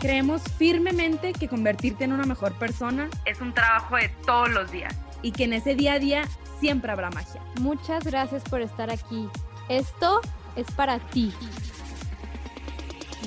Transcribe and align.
Creemos 0.00 0.42
firmemente 0.56 1.32
que 1.32 1.48
convertirte 1.48 2.04
en 2.04 2.12
una 2.12 2.24
mejor 2.24 2.56
persona 2.56 3.10
es 3.26 3.40
un 3.40 3.52
trabajo 3.52 3.96
de 3.96 4.08
todos 4.24 4.48
los 4.48 4.70
días 4.70 4.94
y 5.22 5.32
que 5.32 5.42
en 5.42 5.54
ese 5.54 5.74
día 5.74 5.94
a 5.94 5.98
día 5.98 6.22
siempre 6.60 6.92
habrá 6.92 7.10
magia. 7.10 7.42
Muchas 7.60 8.04
gracias 8.04 8.44
por 8.44 8.60
estar 8.60 8.92
aquí. 8.92 9.28
Esto 9.68 10.20
es 10.54 10.70
para 10.70 11.00
ti. 11.00 11.32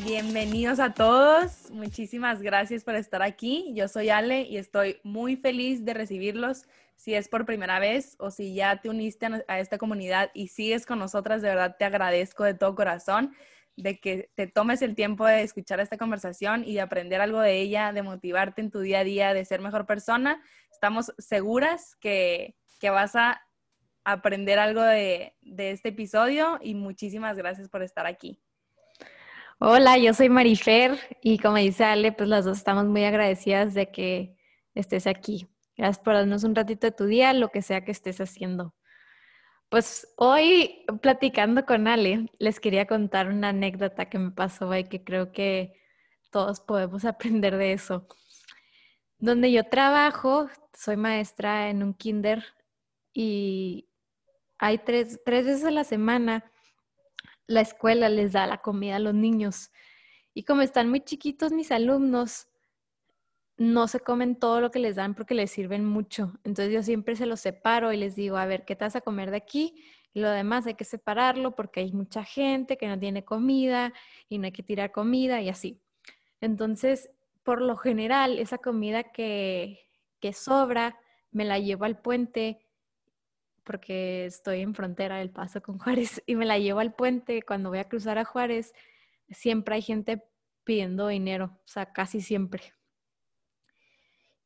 Bienvenidos 0.05 0.79
a 0.79 0.93
todos. 0.93 1.70
Muchísimas 1.71 2.41
gracias 2.41 2.85
por 2.85 2.95
estar 2.95 3.21
aquí. 3.21 3.73
Yo 3.76 3.90
soy 3.90 4.09
Ale 4.09 4.43
y 4.43 4.55
estoy 4.55 5.01
muy 5.03 5.35
feliz 5.35 5.84
de 5.84 5.93
recibirlos. 5.93 6.67
Si 6.95 7.13
es 7.13 7.27
por 7.27 7.45
primera 7.45 7.79
vez 7.79 8.15
o 8.17 8.31
si 8.31 8.53
ya 8.53 8.77
te 8.77 8.88
uniste 8.88 9.27
a 9.49 9.59
esta 9.59 9.77
comunidad 9.77 10.31
y 10.34 10.48
sigues 10.48 10.85
con 10.85 10.99
nosotras, 10.99 11.41
de 11.41 11.49
verdad 11.49 11.76
te 11.77 11.84
agradezco 11.84 12.45
de 12.45 12.53
todo 12.53 12.76
corazón 12.76 13.34
de 13.75 13.99
que 13.99 14.30
te 14.35 14.48
tomes 14.48 14.81
el 14.81 14.95
tiempo 14.95 15.25
de 15.25 15.41
escuchar 15.41 15.79
esta 15.79 15.98
conversación 15.98 16.63
y 16.66 16.73
de 16.73 16.81
aprender 16.81 17.21
algo 17.21 17.39
de 17.39 17.59
ella, 17.59 17.93
de 17.93 18.03
motivarte 18.03 18.62
en 18.62 18.71
tu 18.71 18.79
día 18.79 18.99
a 18.99 19.03
día, 19.03 19.34
de 19.34 19.45
ser 19.45 19.62
mejor 19.62 19.85
persona. 19.85 20.41
Estamos 20.71 21.13
seguras 21.17 21.96
que, 21.99 22.55
vas 22.81 23.15
a 23.15 23.41
aprender 24.04 24.57
algo 24.57 24.81
de, 24.81 25.35
de 25.41 25.71
este 25.71 25.90
episodio 25.90 26.57
y 26.62 26.73
muchísimas 26.73 27.37
gracias 27.37 27.70
por 27.70 27.84
estar 27.84 28.07
aquí. 28.07 28.41
Hola, 29.59 29.99
yo 29.99 30.15
soy 30.15 30.27
Marifer 30.27 30.98
y 31.21 31.37
como 31.37 31.57
dice 31.57 31.84
Ale, 31.84 32.12
pues 32.12 32.27
las 32.27 32.46
dos 32.46 32.57
estamos 32.57 32.85
muy 32.85 33.03
agradecidas 33.03 33.76
de 33.76 33.91
que 33.91 34.35
estés 34.74 35.05
aquí. 35.05 35.48
Gracias 35.77 35.99
por 35.99 36.15
darnos 36.15 36.43
un 36.43 36.55
ratito 36.55 36.87
de 36.87 36.91
tu 36.91 37.05
día, 37.05 37.31
lo 37.34 37.49
que 37.49 37.62
sea 37.62 37.85
que 37.85 37.91
estés 37.91 38.20
haciendo. 38.20 38.74
Pues 39.72 40.05
hoy 40.18 40.84
platicando 41.02 41.66
con 41.66 41.88
Ale, 41.88 42.30
les 42.40 42.60
quería 42.60 42.88
contar 42.88 43.30
una 43.30 43.50
anécdota 43.50 44.10
que 44.10 44.20
me 44.20 44.32
pasó 44.32 44.76
y 44.76 44.84
que 44.84 45.02
creo 45.02 45.32
que 45.32 45.80
todos 46.30 46.60
podemos 46.60 47.05
aprender 47.05 47.55
de 47.55 47.72
eso. 47.72 48.05
Donde 49.18 49.49
yo 49.49 49.64
trabajo, 49.64 50.49
soy 50.74 50.98
maestra 50.98 51.70
en 51.70 51.84
un 51.84 51.94
kinder 51.94 52.44
y 53.14 53.88
hay 54.60 54.80
tres, 54.80 55.22
tres 55.24 55.46
veces 55.46 55.64
a 55.64 55.72
la 55.72 55.86
semana 55.86 56.52
la 57.48 57.62
escuela 57.62 58.10
les 58.10 58.34
da 58.34 58.48
la 58.48 58.58
comida 58.58 58.98
a 58.98 58.99
los 58.99 59.14
niños. 59.14 59.72
Y 60.34 60.44
como 60.44 60.64
están 60.64 60.90
muy 60.90 60.99
chiquitos 60.99 61.54
mis 61.54 61.72
alumnos, 61.72 62.49
no 63.62 63.87
se 63.87 63.99
comen 63.99 64.38
todo 64.38 64.59
lo 64.59 64.72
que 64.72 64.79
les 64.79 64.95
dan 64.95 65.13
porque 65.13 65.35
les 65.35 65.51
sirven 65.51 65.85
mucho. 65.85 66.34
Entonces 66.44 66.73
yo 66.73 66.81
siempre 66.81 67.16
se 67.16 67.28
los 67.28 67.41
separo 67.41 67.94
y 67.94 67.97
les 67.97 68.16
digo, 68.16 68.38
a 68.38 68.47
ver, 68.47 68.66
¿qué 68.66 68.75
te 68.75 68.85
vas 68.85 68.95
a 68.95 69.01
comer 69.01 69.29
de 69.29 69.38
aquí? 69.38 69.75
Lo 70.16 70.31
demás 70.31 70.66
hay 70.66 70.73
que 70.73 70.84
separarlo 70.84 71.53
porque 71.53 71.81
hay 71.81 71.91
mucha 71.91 72.23
gente 72.23 72.75
que 72.75 72.88
no 72.88 72.97
tiene 72.97 73.23
comida 73.23 73.94
y 74.28 74.40
no 74.40 74.45
hay 74.45 74.51
que 74.51 74.63
tirar 74.63 74.91
comida 74.91 75.41
y 75.41 75.50
así. 75.50 75.79
Entonces, 76.40 77.12
por 77.44 77.62
lo 77.62 77.78
general, 77.78 78.40
esa 78.40 78.57
comida 78.57 79.12
que, 79.12 79.79
que 80.19 80.34
sobra, 80.34 80.97
me 81.29 81.46
la 81.46 81.59
llevo 81.59 81.85
al 81.85 82.01
puente 82.01 82.66
porque 83.63 84.25
estoy 84.25 84.62
en 84.62 84.73
frontera 84.73 85.18
del 85.18 85.29
Paso 85.29 85.62
con 85.62 85.78
Juárez 85.78 86.24
y 86.25 86.36
me 86.36 86.47
la 86.47 86.57
llevo 86.57 86.80
al 86.80 86.96
puente 86.96 87.44
cuando 87.44 87.69
voy 87.69 87.78
a 87.78 87.88
cruzar 87.88 88.18
a 88.18 88.25
Juárez. 88.25 88.74
Siempre 89.30 89.75
hay 89.75 89.84
gente 89.84 90.24
pidiendo 90.63 91.09
dinero, 91.09 91.59
o 91.63 91.68
sea, 91.68 91.94
casi 91.94 92.22
siempre. 92.22 92.74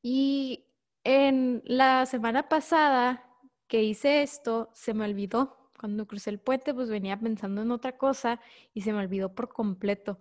Y 0.07 0.67
en 1.03 1.63
la 1.66 2.05
semana 2.05 2.47
pasada 2.47 3.27
que 3.67 3.81
hice 3.81 4.21
esto, 4.21 4.69
se 4.75 4.93
me 4.93 5.03
olvidó. 5.03 5.71
Cuando 5.79 6.05
crucé 6.05 6.29
el 6.29 6.38
puente, 6.39 6.75
pues 6.75 6.91
venía 6.91 7.19
pensando 7.19 7.63
en 7.63 7.71
otra 7.71 7.97
cosa 7.97 8.39
y 8.75 8.81
se 8.81 8.93
me 8.93 8.99
olvidó 8.99 9.33
por 9.33 9.49
completo. 9.49 10.19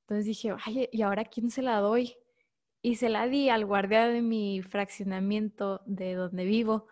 Entonces 0.00 0.24
dije, 0.24 0.54
ay, 0.64 0.88
¿y 0.90 1.02
ahora 1.02 1.26
quién 1.26 1.50
se 1.50 1.60
la 1.60 1.80
doy? 1.80 2.16
Y 2.80 2.94
se 2.94 3.10
la 3.10 3.28
di 3.28 3.50
al 3.50 3.66
guardia 3.66 4.08
de 4.08 4.22
mi 4.22 4.62
fraccionamiento 4.62 5.82
de 5.84 6.14
donde 6.14 6.46
vivo. 6.46 6.88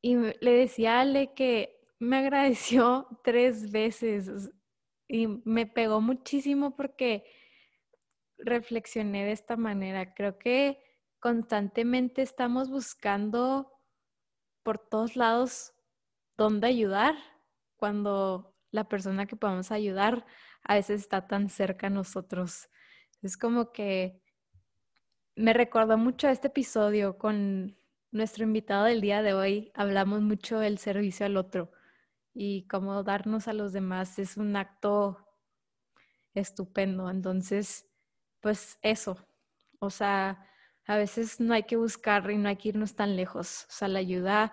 Y 0.00 0.16
le 0.16 0.52
decía 0.52 0.96
a 0.96 1.00
Ale 1.02 1.34
que 1.34 1.86
me 1.98 2.16
agradeció 2.16 3.08
tres 3.24 3.70
veces 3.70 4.50
y 5.06 5.26
me 5.44 5.66
pegó 5.66 6.00
muchísimo 6.00 6.76
porque 6.76 7.26
reflexioné 8.38 9.26
de 9.26 9.32
esta 9.32 9.58
manera. 9.58 10.14
Creo 10.14 10.38
que 10.38 10.89
constantemente 11.20 12.22
estamos 12.22 12.70
buscando 12.70 13.70
por 14.62 14.78
todos 14.78 15.16
lados 15.16 15.74
dónde 16.36 16.66
ayudar 16.66 17.14
cuando 17.76 18.56
la 18.70 18.88
persona 18.88 19.26
que 19.26 19.36
podemos 19.36 19.70
ayudar 19.70 20.26
a 20.62 20.74
veces 20.74 21.02
está 21.02 21.26
tan 21.26 21.48
cerca 21.48 21.88
a 21.88 21.90
nosotros. 21.90 22.70
Es 23.22 23.36
como 23.36 23.72
que 23.72 24.22
me 25.36 25.52
recordó 25.52 25.98
mucho 25.98 26.28
este 26.28 26.48
episodio 26.48 27.18
con 27.18 27.76
nuestro 28.10 28.44
invitado 28.44 28.84
del 28.84 29.00
día 29.00 29.22
de 29.22 29.34
hoy. 29.34 29.72
Hablamos 29.74 30.22
mucho 30.22 30.58
del 30.58 30.78
servicio 30.78 31.26
al 31.26 31.36
otro 31.36 31.70
y 32.32 32.66
cómo 32.66 33.02
darnos 33.02 33.48
a 33.48 33.52
los 33.52 33.72
demás 33.72 34.18
es 34.18 34.36
un 34.36 34.56
acto 34.56 35.18
estupendo. 36.34 37.10
Entonces, 37.10 37.88
pues 38.40 38.78
eso, 38.82 39.18
o 39.78 39.90
sea, 39.90 40.49
a 40.90 40.96
veces 40.96 41.38
no 41.38 41.54
hay 41.54 41.62
que 41.62 41.76
buscar 41.76 42.28
y 42.32 42.36
no 42.36 42.48
hay 42.48 42.56
que 42.56 42.70
irnos 42.70 42.96
tan 42.96 43.14
lejos. 43.14 43.66
O 43.68 43.72
sea, 43.72 43.86
la 43.86 44.00
ayuda 44.00 44.52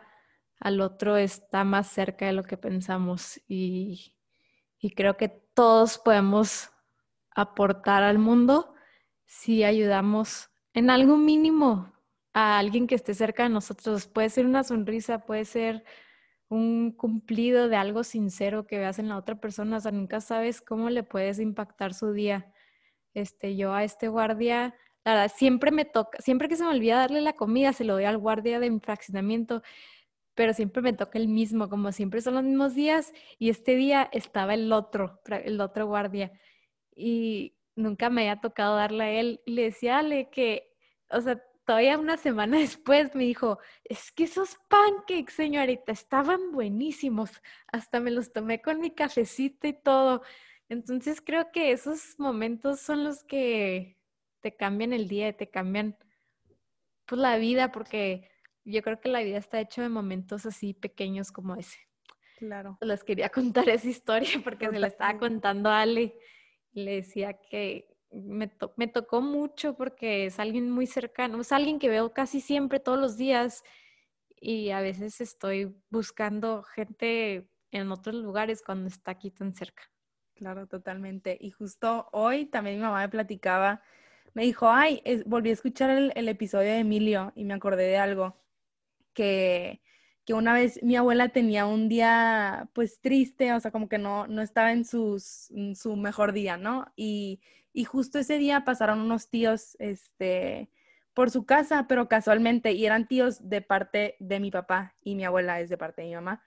al 0.59 0.81
otro 0.81 1.17
está 1.17 1.63
más 1.63 1.87
cerca 1.87 2.27
de 2.27 2.33
lo 2.33 2.43
que 2.43 2.57
pensamos 2.57 3.41
y, 3.47 4.13
creo 4.95 5.17
que 5.17 5.29
todos 5.29 5.97
podemos 5.97 6.69
aportar 7.35 8.03
al 8.03 8.19
mundo 8.19 8.75
si 9.25 9.63
ayudamos 9.63 10.51
en 10.75 10.91
algo 10.91 11.17
mínimo 11.17 11.91
a 12.33 12.59
alguien 12.59 12.85
que 12.85 12.93
esté 12.93 13.15
cerca 13.15 13.41
de 13.41 13.49
nosotros. 13.49 14.05
Puede 14.05 14.29
ser 14.29 14.45
una 14.45 14.63
sonrisa, 14.63 15.25
puede 15.25 15.43
ser 15.43 15.83
un 16.49 16.91
cumplido 16.91 17.67
de 17.67 17.77
algo 17.77 18.03
sincero 18.03 18.67
que 18.67 18.77
veas 18.77 18.99
en 18.99 19.09
la 19.09 19.17
otra 19.17 19.41
persona. 19.41 19.77
O 19.77 19.79
sea, 19.79 19.91
nunca 19.91 20.21
sabes 20.21 20.61
cómo 20.61 20.91
le 20.91 21.01
puedes 21.01 21.39
impactar 21.39 21.95
su 21.95 22.11
día. 22.11 22.53
Este, 23.15 23.55
yo 23.55 23.73
a 23.73 23.83
este 23.83 24.07
guardia 24.07 24.75
la 25.07 25.13
verdad, 25.21 25.35
siempre 25.37 25.71
me 25.71 25.85
toca, 25.85 26.21
siempre 26.21 26.49
que 26.49 26.57
se 26.57 26.63
me 26.65 26.69
olvida 26.71 26.97
darle 26.97 27.21
la 27.21 27.31
comida, 27.31 27.71
se 27.71 27.85
lo 27.85 27.93
doy 27.93 28.03
al 28.03 28.17
guardia 28.17 28.59
de 28.59 28.77
fraccionamiento, 28.81 29.63
pero 30.35 30.53
siempre 30.53 30.81
me 30.81 30.91
toca 30.91 31.17
el 31.17 31.29
mismo, 31.29 31.69
como 31.69 31.93
siempre 31.93 32.19
son 32.19 32.35
los 32.35 32.43
mismos 32.43 32.75
días, 32.75 33.13
y 33.39 33.49
este 33.49 33.77
día 33.77 34.09
estaba 34.11 34.53
el 34.53 34.69
otro, 34.73 35.21
el 35.29 35.61
otro 35.61 35.87
guardia, 35.87 36.33
y 36.93 37.55
nunca 37.73 38.09
me 38.09 38.23
había 38.23 38.41
tocado 38.41 38.75
darle 38.75 39.03
a 39.05 39.11
él, 39.11 39.41
y 39.45 39.51
le 39.53 39.63
decía 39.63 39.99
Ale 39.99 40.29
que, 40.29 40.73
o 41.09 41.21
sea, 41.21 41.41
todavía 41.63 41.97
una 41.97 42.17
semana 42.17 42.57
después 42.59 43.15
me 43.15 43.23
dijo, 43.23 43.59
es 43.85 44.11
que 44.11 44.25
esos 44.25 44.57
pancakes, 44.67 45.33
señorita, 45.33 45.93
estaban 45.93 46.51
buenísimos, 46.51 47.31
hasta 47.71 48.01
me 48.01 48.11
los 48.11 48.33
tomé 48.33 48.61
con 48.61 48.81
mi 48.81 48.91
cafecito 48.91 49.67
y 49.67 49.73
todo. 49.73 50.21
Entonces 50.67 51.21
creo 51.21 51.49
que 51.53 51.71
esos 51.71 52.19
momentos 52.19 52.81
son 52.81 53.05
los 53.05 53.23
que 53.23 53.96
te 54.41 54.55
cambian 54.55 54.93
el 54.93 55.07
día 55.07 55.35
te 55.35 55.49
cambian 55.49 55.97
pues 57.07 57.21
la 57.21 57.37
vida, 57.37 57.71
porque 57.71 58.29
yo 58.65 58.81
creo 58.81 58.99
que 58.99 59.09
la 59.09 59.23
vida 59.23 59.37
está 59.37 59.59
hecha 59.59 59.81
de 59.81 59.89
momentos 59.89 60.45
así 60.45 60.73
pequeños 60.73 61.31
como 61.31 61.55
ese. 61.55 61.77
Claro. 62.37 62.77
Les 62.81 63.03
quería 63.03 63.29
contar 63.29 63.67
esa 63.69 63.87
historia 63.87 64.41
porque 64.43 64.69
se 64.69 64.79
la 64.79 64.87
estaba 64.87 65.17
contando 65.17 65.69
a 65.69 65.81
Ale 65.81 66.15
y 66.71 66.83
le 66.83 66.95
decía 66.95 67.33
que 67.33 67.87
me, 68.11 68.51
me 68.75 68.87
tocó 68.87 69.21
mucho 69.21 69.75
porque 69.75 70.25
es 70.25 70.39
alguien 70.39 70.69
muy 70.69 70.85
cercano, 70.85 71.39
es 71.41 71.51
alguien 71.51 71.79
que 71.79 71.89
veo 71.89 72.13
casi 72.13 72.41
siempre 72.41 72.79
todos 72.79 72.99
los 72.99 73.17
días 73.17 73.63
y 74.39 74.69
a 74.69 74.81
veces 74.81 75.19
estoy 75.21 75.75
buscando 75.89 76.61
gente 76.63 77.49
en 77.71 77.91
otros 77.91 78.15
lugares 78.15 78.61
cuando 78.63 78.87
está 78.87 79.11
aquí 79.11 79.31
tan 79.31 79.53
cerca. 79.53 79.83
Claro, 80.35 80.67
totalmente. 80.67 81.37
Y 81.39 81.49
justo 81.49 82.09
hoy 82.11 82.45
también 82.45 82.77
mi 82.77 82.83
mamá 82.83 82.99
me 82.99 83.09
platicaba 83.09 83.81
me 84.37 84.43
dijo, 84.43 84.69
ay, 84.69 85.01
volví 85.25 85.49
a 85.49 85.53
escuchar 85.53 85.89
el, 85.89 86.29
episodio 86.29 86.69
de 86.69 86.77
Emilio 86.77 87.33
y 87.35 87.43
me 87.43 87.55
acordé 87.55 87.87
de 87.87 87.97
algo, 87.97 88.37
que, 89.15 89.81
que 90.25 90.35
una 90.35 90.53
vez 90.53 90.79
mi 90.83 90.95
abuela 90.95 91.29
tenía 91.29 91.65
un 91.65 91.89
día 91.89 92.69
pues 92.73 93.01
triste, 93.01 93.51
o 93.53 93.59
sea, 93.59 93.71
como 93.71 93.89
que 93.89 93.97
no, 93.97 94.27
no 94.27 94.43
estaba 94.43 94.73
en, 94.73 94.85
sus, 94.85 95.51
su 95.73 95.95
mejor 95.95 96.33
día, 96.33 96.55
¿no? 96.55 96.85
Y, 96.95 97.41
y 97.73 97.85
justo 97.85 98.19
ese 98.19 98.37
día 98.37 98.63
pasaron 98.63 98.99
unos 98.99 99.27
tíos, 99.27 99.75
este, 99.79 100.69
por 101.15 101.31
su 101.31 101.47
casa, 101.47 101.87
pero 101.89 102.07
casualmente, 102.07 102.73
y 102.73 102.85
eran 102.85 103.07
tíos 103.07 103.49
de 103.49 103.63
parte 103.63 104.17
de 104.19 104.39
mi 104.39 104.51
papá 104.51 104.93
y 105.01 105.15
mi 105.15 105.25
abuela 105.25 105.61
es 105.61 105.69
de 105.71 105.79
parte 105.79 106.03
de 106.03 106.09
mi 106.09 106.13
mamá. 106.13 106.43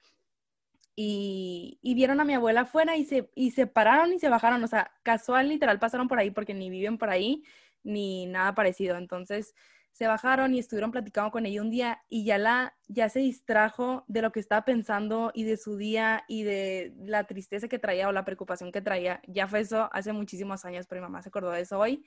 Y, 0.94 1.80
y 1.82 1.94
vieron 1.94 2.20
a 2.20 2.24
mi 2.24 2.34
abuela 2.34 2.60
afuera 2.60 2.96
y 2.96 3.04
se, 3.04 3.32
y 3.34 3.50
se 3.50 3.66
pararon 3.66 4.12
y 4.12 4.20
se 4.20 4.28
bajaron, 4.28 4.62
o 4.62 4.68
sea, 4.68 4.92
casual, 5.02 5.48
literal, 5.48 5.80
pasaron 5.80 6.06
por 6.06 6.20
ahí 6.20 6.30
porque 6.30 6.54
ni 6.54 6.70
viven 6.70 6.96
por 6.96 7.10
ahí 7.10 7.42
ni 7.82 8.26
nada 8.26 8.54
parecido. 8.54 8.96
Entonces, 8.96 9.54
se 9.92 10.06
bajaron 10.06 10.54
y 10.54 10.58
estuvieron 10.58 10.92
platicando 10.92 11.30
con 11.30 11.46
ella 11.46 11.62
un 11.62 11.70
día 11.70 12.02
y 12.08 12.24
ya 12.24 12.38
la 12.38 12.74
ya 12.88 13.08
se 13.08 13.20
distrajo 13.20 14.04
de 14.08 14.22
lo 14.22 14.32
que 14.32 14.40
estaba 14.40 14.64
pensando 14.64 15.30
y 15.34 15.44
de 15.44 15.56
su 15.56 15.76
día 15.76 16.24
y 16.28 16.42
de 16.42 16.94
la 17.04 17.24
tristeza 17.24 17.68
que 17.68 17.78
traía 17.78 18.08
o 18.08 18.12
la 18.12 18.24
preocupación 18.24 18.72
que 18.72 18.80
traía. 18.80 19.20
Ya 19.26 19.46
fue 19.48 19.60
eso 19.60 19.88
hace 19.92 20.12
muchísimos 20.12 20.64
años, 20.64 20.86
pero 20.88 21.00
mi 21.00 21.06
mamá 21.06 21.22
se 21.22 21.28
acordó 21.28 21.50
de 21.50 21.60
eso 21.62 21.78
hoy. 21.78 22.04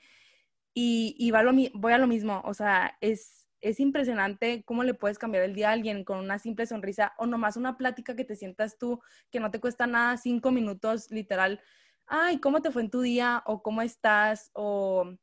Y, 0.74 1.14
y 1.18 1.30
va 1.30 1.42
lo, 1.42 1.52
voy 1.74 1.92
a 1.92 1.98
lo 1.98 2.08
mismo, 2.08 2.42
o 2.44 2.52
sea, 2.52 2.98
es, 3.00 3.48
es 3.60 3.78
impresionante 3.78 4.64
cómo 4.64 4.82
le 4.82 4.94
puedes 4.94 5.18
cambiar 5.18 5.44
el 5.44 5.54
día 5.54 5.68
a 5.70 5.72
alguien 5.72 6.04
con 6.04 6.18
una 6.18 6.40
simple 6.40 6.66
sonrisa 6.66 7.12
o 7.16 7.26
nomás 7.26 7.56
una 7.56 7.76
plática 7.76 8.16
que 8.16 8.24
te 8.24 8.34
sientas 8.34 8.76
tú, 8.76 9.00
que 9.30 9.38
no 9.40 9.52
te 9.52 9.60
cuesta 9.60 9.86
nada, 9.86 10.16
cinco 10.16 10.50
minutos, 10.50 11.10
literal. 11.12 11.60
Ay, 12.06 12.40
¿cómo 12.40 12.60
te 12.60 12.72
fue 12.72 12.82
en 12.82 12.90
tu 12.90 13.02
día? 13.02 13.42
O 13.46 13.62
¿cómo 13.62 13.82
estás? 13.82 14.50
O 14.52 15.14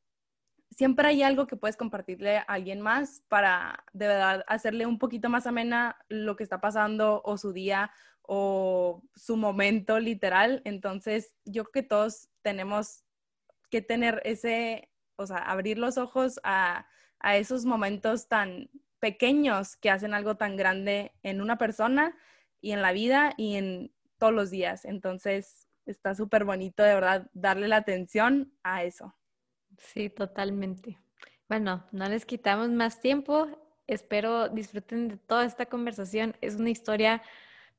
siempre 0.76 1.08
hay 1.08 1.22
algo 1.22 1.46
que 1.46 1.56
puedes 1.56 1.76
compartirle 1.76 2.38
a 2.38 2.42
alguien 2.42 2.80
más 2.80 3.22
para 3.28 3.84
de 3.92 4.08
verdad 4.08 4.44
hacerle 4.46 4.86
un 4.86 4.98
poquito 4.98 5.28
más 5.28 5.46
amena 5.46 5.96
lo 6.08 6.36
que 6.36 6.42
está 6.44 6.60
pasando 6.60 7.22
o 7.24 7.38
su 7.38 7.52
día 7.52 7.90
o 8.22 9.02
su 9.14 9.36
momento 9.36 9.98
literal. 9.98 10.62
Entonces, 10.64 11.34
yo 11.44 11.64
creo 11.64 11.72
que 11.72 11.88
todos 11.88 12.28
tenemos 12.42 13.04
que 13.70 13.82
tener 13.82 14.20
ese, 14.24 14.90
o 15.16 15.26
sea, 15.26 15.38
abrir 15.38 15.78
los 15.78 15.98
ojos 15.98 16.40
a, 16.44 16.86
a 17.20 17.36
esos 17.36 17.64
momentos 17.64 18.28
tan 18.28 18.70
pequeños 19.00 19.76
que 19.76 19.90
hacen 19.90 20.14
algo 20.14 20.36
tan 20.36 20.56
grande 20.56 21.12
en 21.22 21.40
una 21.40 21.58
persona 21.58 22.16
y 22.60 22.72
en 22.72 22.82
la 22.82 22.92
vida 22.92 23.34
y 23.36 23.56
en 23.56 23.92
todos 24.18 24.32
los 24.32 24.50
días. 24.50 24.84
Entonces, 24.84 25.68
está 25.86 26.14
súper 26.14 26.44
bonito 26.44 26.82
de 26.82 26.94
verdad 26.94 27.30
darle 27.32 27.68
la 27.68 27.76
atención 27.76 28.52
a 28.62 28.84
eso. 28.84 29.14
Sí, 29.78 30.10
totalmente. 30.10 30.98
Bueno, 31.48 31.86
no 31.92 32.08
les 32.08 32.24
quitamos 32.24 32.70
más 32.70 33.00
tiempo. 33.00 33.48
Espero 33.86 34.48
disfruten 34.48 35.08
de 35.08 35.16
toda 35.16 35.44
esta 35.44 35.66
conversación. 35.66 36.36
Es 36.40 36.56
una 36.56 36.70
historia 36.70 37.22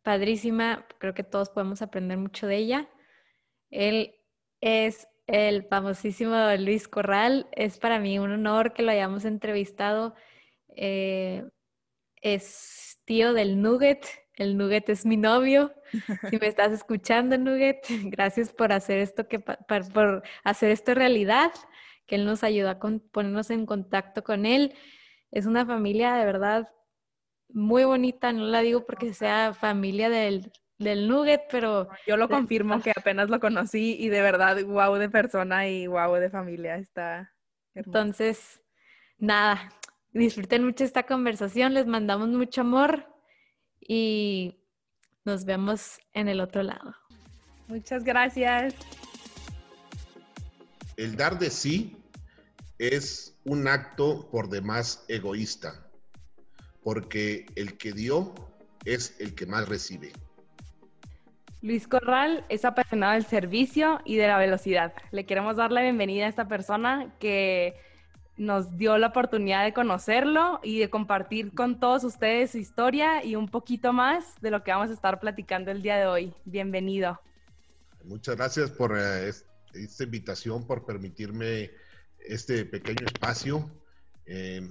padrísima. 0.04 0.86
Creo 1.00 1.14
que 1.14 1.24
todos 1.24 1.50
podemos 1.50 1.82
aprender 1.82 2.18
mucho 2.18 2.48
de 2.48 2.58
ella. 2.58 2.90
Él 3.72 4.16
es 4.62 5.08
el 5.28 5.64
famosísimo 5.64 6.36
Luis 6.60 6.88
Corral. 6.88 7.48
Es 7.52 7.80
para 7.80 8.00
mí 8.00 8.20
un 8.20 8.32
honor 8.32 8.74
que 8.74 8.84
lo 8.84 8.92
hayamos 8.92 9.26
entrevistado. 9.26 10.16
Eh, 10.76 11.46
es 12.22 13.00
tío 13.06 13.34
del 13.34 13.62
Nugget. 13.62 14.06
El 14.36 14.58
Nugget 14.58 14.90
es 14.90 15.06
mi 15.06 15.18
novio. 15.18 15.74
Si 16.30 16.38
me 16.38 16.48
estás 16.48 16.72
escuchando, 16.72 17.38
Nugget, 17.38 17.86
gracias 18.06 18.52
por 18.52 18.72
hacer 18.72 19.00
esto 19.00 19.28
que 19.28 19.40
por 19.40 20.24
hacer 20.44 20.72
esto 20.72 20.94
realidad 20.94 21.52
que 22.06 22.16
Él 22.16 22.26
nos 22.26 22.44
ayuda 22.44 22.72
a 22.72 22.80
ponernos 22.80 23.50
en 23.50 23.66
contacto 23.66 24.24
con 24.24 24.46
Él. 24.46 24.74
Es 25.32 25.46
una 25.46 25.66
familia 25.66 26.16
de 26.16 26.26
verdad 26.26 26.70
muy 27.50 27.84
bonita, 27.84 28.34
no 28.34 28.46
la 28.46 28.62
digo 28.62 28.86
porque 28.86 29.14
sea 29.14 29.54
familia 29.54 30.10
del, 30.10 30.52
del 30.80 31.08
Nugget, 31.08 31.44
pero... 31.52 31.88
Yo 32.08 32.18
lo 32.18 32.28
confirmo 32.28 32.82
que 32.82 32.92
apenas 32.96 33.30
lo 33.30 33.40
conocí 33.40 33.96
y 34.00 34.10
de 34.10 34.22
verdad, 34.22 34.62
wow 34.64 34.96
de 34.96 35.10
persona 35.10 35.68
y 35.68 35.88
wow 35.88 36.16
de 36.16 36.30
familia, 36.30 36.76
está... 36.76 37.32
Entonces, 37.76 38.62
nada, 39.18 39.70
disfruten 40.12 40.64
mucho 40.64 40.84
esta 40.84 41.04
conversación, 41.04 41.74
les 41.74 41.88
mandamos 41.88 42.30
mucho 42.30 42.62
amor 42.62 43.13
y 43.88 44.60
nos 45.26 45.46
vemos 45.46 46.00
en 46.14 46.28
el 46.28 46.40
otro 46.40 46.64
lado. 46.64 46.96
Muchas 47.68 48.04
gracias. 48.04 48.76
El 50.98 51.16
dar 51.16 51.40
de 51.40 51.50
sí 51.50 51.98
es 52.78 53.36
un 53.46 53.68
acto 53.68 54.30
por 54.30 54.50
demás 54.50 55.06
egoísta, 55.08 55.88
porque 56.84 57.46
el 57.56 57.78
que 57.78 57.94
dio 57.94 58.34
es 58.86 59.16
el 59.20 59.34
que 59.34 59.46
más 59.46 59.68
recibe. 59.68 60.12
Luis 61.62 61.88
Corral 61.88 62.46
es 62.50 62.66
apasionado 62.66 63.14
del 63.14 63.26
servicio 63.26 64.02
y 64.04 64.18
de 64.18 64.28
la 64.28 64.38
velocidad. 64.38 64.94
Le 65.12 65.26
queremos 65.26 65.56
dar 65.56 65.72
la 65.72 65.82
bienvenida 65.82 66.26
a 66.26 66.30
esta 66.30 66.50
persona 66.50 67.16
que 67.20 67.76
nos 68.38 68.78
dio 68.78 68.98
la 68.98 69.08
oportunidad 69.08 69.64
de 69.64 69.74
conocerlo 69.74 70.60
y 70.64 70.80
de 70.80 70.90
compartir 70.90 71.54
con 71.54 71.80
todos 71.80 72.04
ustedes 72.04 72.52
su 72.52 72.58
historia 72.58 73.24
y 73.24 73.36
un 73.36 73.48
poquito 73.48 73.94
más 73.94 74.40
de 74.42 74.52
lo 74.52 74.64
que 74.64 74.72
vamos 74.72 74.90
a 74.90 74.94
estar 74.94 75.20
platicando 75.20 75.72
el 75.72 75.82
día 75.82 75.98
de 75.98 76.08
hoy. 76.08 76.34
Bienvenido. 76.46 77.20
Muchas 78.04 78.36
gracias 78.36 78.72
por 78.72 78.98
eh, 78.98 79.32
esta 79.74 80.04
invitación, 80.04 80.66
por 80.66 80.86
permitirme 80.86 81.72
este 82.20 82.66
pequeño 82.66 83.06
espacio 83.06 83.70
eh, 84.26 84.62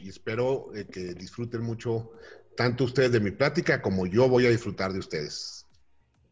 y 0.00 0.08
espero 0.08 0.74
eh, 0.74 0.86
que 0.86 1.14
disfruten 1.14 1.62
mucho 1.62 2.12
tanto 2.56 2.84
ustedes 2.84 3.12
de 3.12 3.20
mi 3.20 3.30
plática 3.30 3.80
como 3.80 4.06
yo 4.06 4.28
voy 4.28 4.46
a 4.46 4.50
disfrutar 4.50 4.92
de 4.92 4.98
ustedes. 4.98 5.66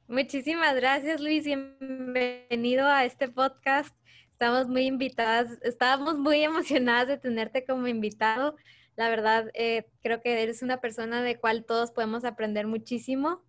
Muchísimas 0.08 0.74
gracias 0.74 1.20
Luis, 1.20 1.44
bienvenido 1.44 2.86
a 2.86 3.04
este 3.04 3.28
podcast. 3.28 3.94
Estamos 4.40 4.68
muy 4.68 4.86
invitadas, 4.86 5.58
estábamos 5.60 6.16
muy 6.16 6.42
emocionadas 6.42 7.06
de 7.06 7.18
tenerte 7.18 7.66
como 7.66 7.86
invitado. 7.88 8.56
La 8.96 9.10
verdad, 9.10 9.50
eh, 9.52 9.84
creo 10.02 10.22
que 10.22 10.42
eres 10.42 10.62
una 10.62 10.80
persona 10.80 11.22
de 11.22 11.38
cual 11.38 11.66
todos 11.66 11.90
podemos 11.90 12.24
aprender 12.24 12.66
muchísimo. 12.66 13.44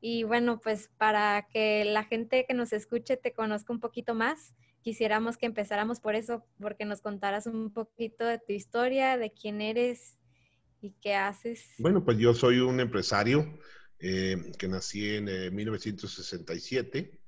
Y 0.00 0.24
bueno, 0.24 0.60
pues 0.60 0.90
para 0.98 1.46
que 1.52 1.84
la 1.84 2.02
gente 2.02 2.46
que 2.48 2.54
nos 2.54 2.72
escuche 2.72 3.16
te 3.16 3.32
conozca 3.32 3.72
un 3.72 3.78
poquito 3.78 4.16
más, 4.16 4.54
quisiéramos 4.82 5.36
que 5.36 5.46
empezáramos 5.46 6.00
por 6.00 6.16
eso, 6.16 6.44
porque 6.60 6.84
nos 6.84 7.00
contaras 7.00 7.46
un 7.46 7.72
poquito 7.72 8.24
de 8.24 8.40
tu 8.40 8.54
historia, 8.54 9.16
de 9.16 9.32
quién 9.32 9.60
eres 9.60 10.18
y 10.80 10.96
qué 11.00 11.14
haces. 11.14 11.64
Bueno, 11.78 12.04
pues 12.04 12.18
yo 12.18 12.34
soy 12.34 12.58
un 12.58 12.80
empresario 12.80 13.56
eh, 14.00 14.50
que 14.58 14.66
nací 14.66 15.14
en 15.14 15.54
1967. 15.54 17.20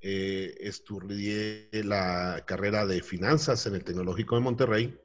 Eh, 0.00 0.56
estudié 0.60 1.68
la 1.72 2.44
carrera 2.46 2.86
de 2.86 3.02
finanzas 3.02 3.66
en 3.66 3.74
el 3.74 3.82
Tecnológico 3.82 4.36
de 4.36 4.42
Monterrey 4.42 4.96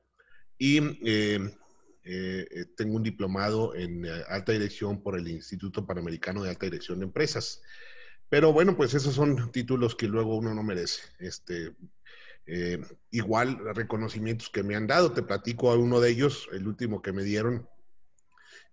y 0.59 0.79
eh, 1.03 1.39
eh, 2.03 2.65
tengo 2.77 2.97
un 2.97 3.03
diplomado 3.03 3.73
en 3.73 4.05
alta 4.27 4.51
dirección 4.51 5.01
por 5.01 5.17
el 5.17 5.27
Instituto 5.27 5.83
Panamericano 5.83 6.43
de 6.43 6.51
Alta 6.51 6.67
Dirección 6.67 6.99
de 6.99 7.05
Empresas. 7.05 7.63
Pero 8.29 8.53
bueno, 8.53 8.77
pues 8.77 8.93
esos 8.93 9.15
son 9.15 9.51
títulos 9.51 9.95
que 9.95 10.07
luego 10.07 10.37
uno 10.37 10.53
no 10.53 10.61
merece. 10.61 11.01
Este, 11.17 11.73
igual 13.09 13.57
reconocimientos 13.73 14.49
que 14.49 14.63
me 14.63 14.75
han 14.75 14.85
dado, 14.85 15.11
te 15.11 15.23
platico 15.23 15.71
a 15.71 15.75
uno 15.75 15.99
de 15.99 16.11
ellos, 16.11 16.49
el 16.51 16.67
último 16.67 17.01
que 17.01 17.13
me 17.13 17.23
dieron, 17.23 17.67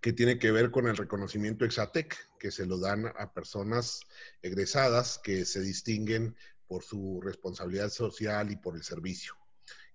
que 0.00 0.12
tiene 0.12 0.38
que 0.38 0.50
ver 0.50 0.70
con 0.70 0.88
el 0.88 0.96
reconocimiento 0.96 1.64
Exatec, 1.64 2.16
que 2.38 2.50
se 2.50 2.66
lo 2.66 2.78
dan 2.78 3.06
a 3.06 3.32
personas 3.32 4.00
egresadas 4.42 5.20
que 5.22 5.44
se 5.44 5.60
distinguen 5.60 6.36
por 6.66 6.82
su 6.82 7.20
responsabilidad 7.20 7.90
social 7.90 8.50
y 8.50 8.56
por 8.56 8.76
el 8.76 8.82
servicio. 8.82 9.34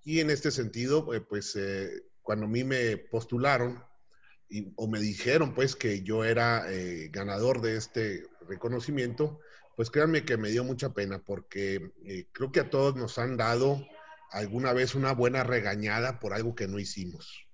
Y 0.03 0.19
en 0.19 0.29
este 0.29 0.51
sentido, 0.51 1.07
pues 1.27 1.57
cuando 2.21 2.45
a 2.45 2.49
mí 2.49 2.63
me 2.63 2.97
postularon 2.97 3.83
y, 4.49 4.73
o 4.75 4.87
me 4.87 4.99
dijeron 4.99 5.53
pues 5.53 5.75
que 5.75 6.01
yo 6.01 6.23
era 6.23 6.71
eh, 6.71 7.09
ganador 7.11 7.61
de 7.61 7.77
este 7.77 8.27
reconocimiento, 8.47 9.39
pues 9.75 9.89
créanme 9.89 10.25
que 10.25 10.37
me 10.37 10.49
dio 10.49 10.63
mucha 10.63 10.93
pena 10.93 11.23
porque 11.23 11.91
eh, 12.05 12.27
creo 12.31 12.51
que 12.51 12.61
a 12.61 12.69
todos 12.69 12.95
nos 12.95 13.17
han 13.17 13.37
dado 13.37 13.85
alguna 14.31 14.73
vez 14.73 14.95
una 14.95 15.13
buena 15.13 15.43
regañada 15.43 16.19
por 16.19 16.33
algo 16.33 16.55
que 16.55 16.67
no 16.67 16.79
hicimos, 16.79 17.47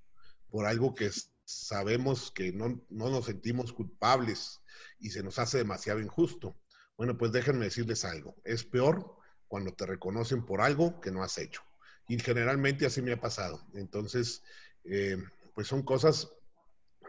por 0.50 0.66
algo 0.66 0.96
que 0.96 1.12
sabemos 1.52 2.32
que 2.32 2.52
no, 2.52 2.84
no 2.90 3.10
nos 3.10 3.26
sentimos 3.26 3.74
culpables 3.74 4.62
y 5.00 5.10
se 5.10 5.24
nos 5.24 5.40
hace 5.40 5.58
demasiado 5.58 6.00
injusto. 6.00 6.58
Bueno, 6.98 7.18
pues 7.18 7.32
déjenme 7.32 7.66
decirles 7.66 8.06
algo, 8.06 8.36
es 8.44 8.64
peor 8.64 9.16
cuando 9.48 9.74
te 9.74 9.86
reconocen 9.86 10.46
por 10.46 10.62
algo 10.62 11.02
que 11.02 11.12
no 11.12 11.24
has 11.24 11.38
hecho. 11.38 11.62
Y 12.08 12.18
generalmente 12.20 12.86
así 12.86 13.02
me 13.02 13.14
ha 13.14 13.20
pasado. 13.20 13.66
Entonces, 13.74 14.44
eh, 14.86 15.18
pues 15.54 15.68
son 15.68 15.84
cosas 15.84 16.30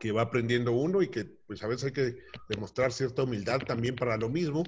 que 0.00 0.12
va 0.12 0.22
aprendiendo 0.22 0.72
uno 0.72 1.02
y 1.02 1.08
que 1.08 1.24
pues 1.24 1.62
a 1.62 1.68
veces 1.68 1.84
hay 1.84 1.92
que 1.92 2.24
demostrar 2.48 2.92
cierta 2.92 3.22
humildad 3.22 3.60
también 3.60 3.94
para 3.94 4.16
lo 4.16 4.28
mismo. 4.28 4.64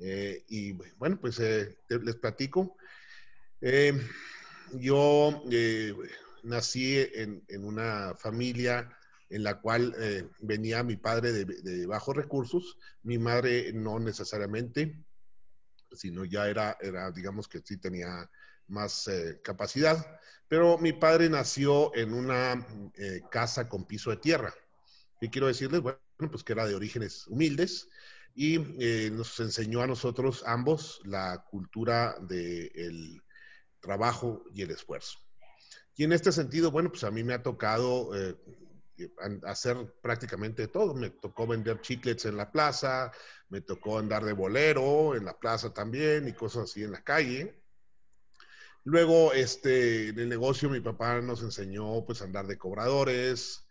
Eh, 0.00 0.44
y 0.48 0.72
bueno, 0.96 1.20
pues 1.20 1.38
eh, 1.38 1.76
les 1.88 2.16
platico. 2.16 2.76
yo 4.72 5.44
nací 6.42 6.98
en, 6.98 7.44
en, 7.46 7.64
una 7.64 8.14
familia 8.16 8.90
en 9.32 9.42
la 9.42 9.60
cual 9.60 9.94
venía 10.40 10.82
mi 10.82 10.96
padre 10.96 11.32
de, 11.32 11.44
de, 11.44 11.86
bajos 11.86 12.16
recursos, 12.16 12.78
mi 13.02 13.18
madre 13.18 13.72
no 13.72 13.98
necesariamente, 13.98 15.04
sino 15.92 16.24
ya 16.24 16.48
era, 16.48 16.76
era 16.80 17.10
digamos 17.10 17.48
que 17.48 17.60
sí 17.64 17.76
tenía 17.76 18.28
más 18.68 19.08
eh, 19.08 19.40
capacidad. 19.42 20.18
Pero 20.48 20.78
mi 20.78 20.92
padre 20.92 21.30
nació 21.30 21.94
en 21.94 22.12
una 22.12 22.66
eh, 22.94 23.22
casa 23.30 23.68
con 23.68 23.86
piso 23.86 24.10
de 24.10 24.16
tierra. 24.16 24.52
Y 25.20 25.28
quiero 25.28 25.46
decirles, 25.46 25.80
bueno, 25.80 25.98
pues 26.30 26.42
que 26.44 26.52
era 26.52 26.66
de 26.66 26.74
orígenes 26.74 27.26
humildes 27.28 27.88
y 28.34 28.56
eh, 28.82 29.10
nos 29.12 29.38
enseñó 29.40 29.82
a 29.82 29.86
nosotros 29.86 30.42
ambos 30.46 31.00
la 31.04 31.44
cultura 31.50 32.16
del 32.20 33.22
trabajo 33.80 34.44
y 34.52 34.62
el 34.62 34.70
esfuerzo. 34.70 35.18
Y 35.94 36.04
en 36.04 36.12
este 36.12 36.32
sentido, 36.32 36.70
bueno, 36.70 36.90
pues 36.90 37.04
a 37.04 37.10
mí 37.10 37.22
me 37.22 37.34
ha 37.34 37.42
tocado 37.42 38.16
eh, 38.16 38.36
hacer 39.44 39.94
prácticamente 40.02 40.68
todo. 40.68 40.94
Me 40.94 41.10
tocó 41.10 41.46
vender 41.46 41.80
chiclets 41.80 42.24
en 42.24 42.36
la 42.36 42.50
plaza, 42.50 43.12
me 43.48 43.60
tocó 43.60 43.98
andar 43.98 44.24
de 44.24 44.32
bolero 44.32 45.14
en 45.14 45.24
la 45.24 45.38
plaza 45.38 45.72
también 45.72 46.28
y 46.28 46.32
cosas 46.32 46.64
así 46.64 46.82
en 46.82 46.92
la 46.92 47.02
calle. 47.02 47.62
Luego, 48.84 49.32
este, 49.32 50.08
en 50.08 50.18
el 50.18 50.28
negocio 50.28 50.68
mi 50.68 50.80
papá 50.80 51.20
nos 51.20 51.42
enseñó 51.42 52.04
pues 52.04 52.20
andar 52.20 52.46
de 52.46 52.58
cobradores, 52.58 53.64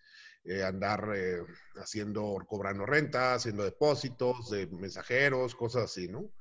eh, 0.43 0.63
andar 0.63 1.11
eh, 1.15 1.43
haciendo, 1.75 2.37
cobrando 2.47 2.85
renta, 2.85 3.35
haciendo 3.35 3.63
depósitos 3.63 4.49
de 4.49 4.67
mensajeros, 4.67 5.53
cosas 5.53 5.83
así, 5.83 6.07
¿no? 6.07 6.31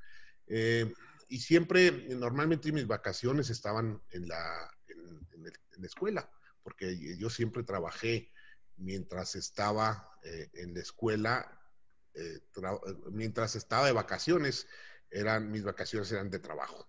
Eh, 0.47 0.91
y 1.29 1.39
siempre, 1.39 1.91
normalmente 2.09 2.73
mis 2.73 2.87
vacaciones 2.87 3.51
estaban 3.51 4.01
en 4.11 4.27
la, 4.27 4.71
en, 4.89 5.45
la 5.45 5.87
escuela, 5.87 6.31
porque 6.63 7.17
yo 7.19 7.31
siempre 7.31 7.63
trabajé 7.63 8.31
mientras 8.81 9.37
estaba 9.37 10.19
en 10.23 10.75
la 10.75 10.81
escuela, 10.81 11.61
mientras 13.11 13.57
estaba 13.57 13.87
de 13.87 13.93
vacaciones, 13.93 14.67
eran, 15.11 15.51
mis 15.51 15.65
vacaciones 15.65 16.11
eran 16.13 16.31
de 16.31 16.39
trabajo. 16.39 16.89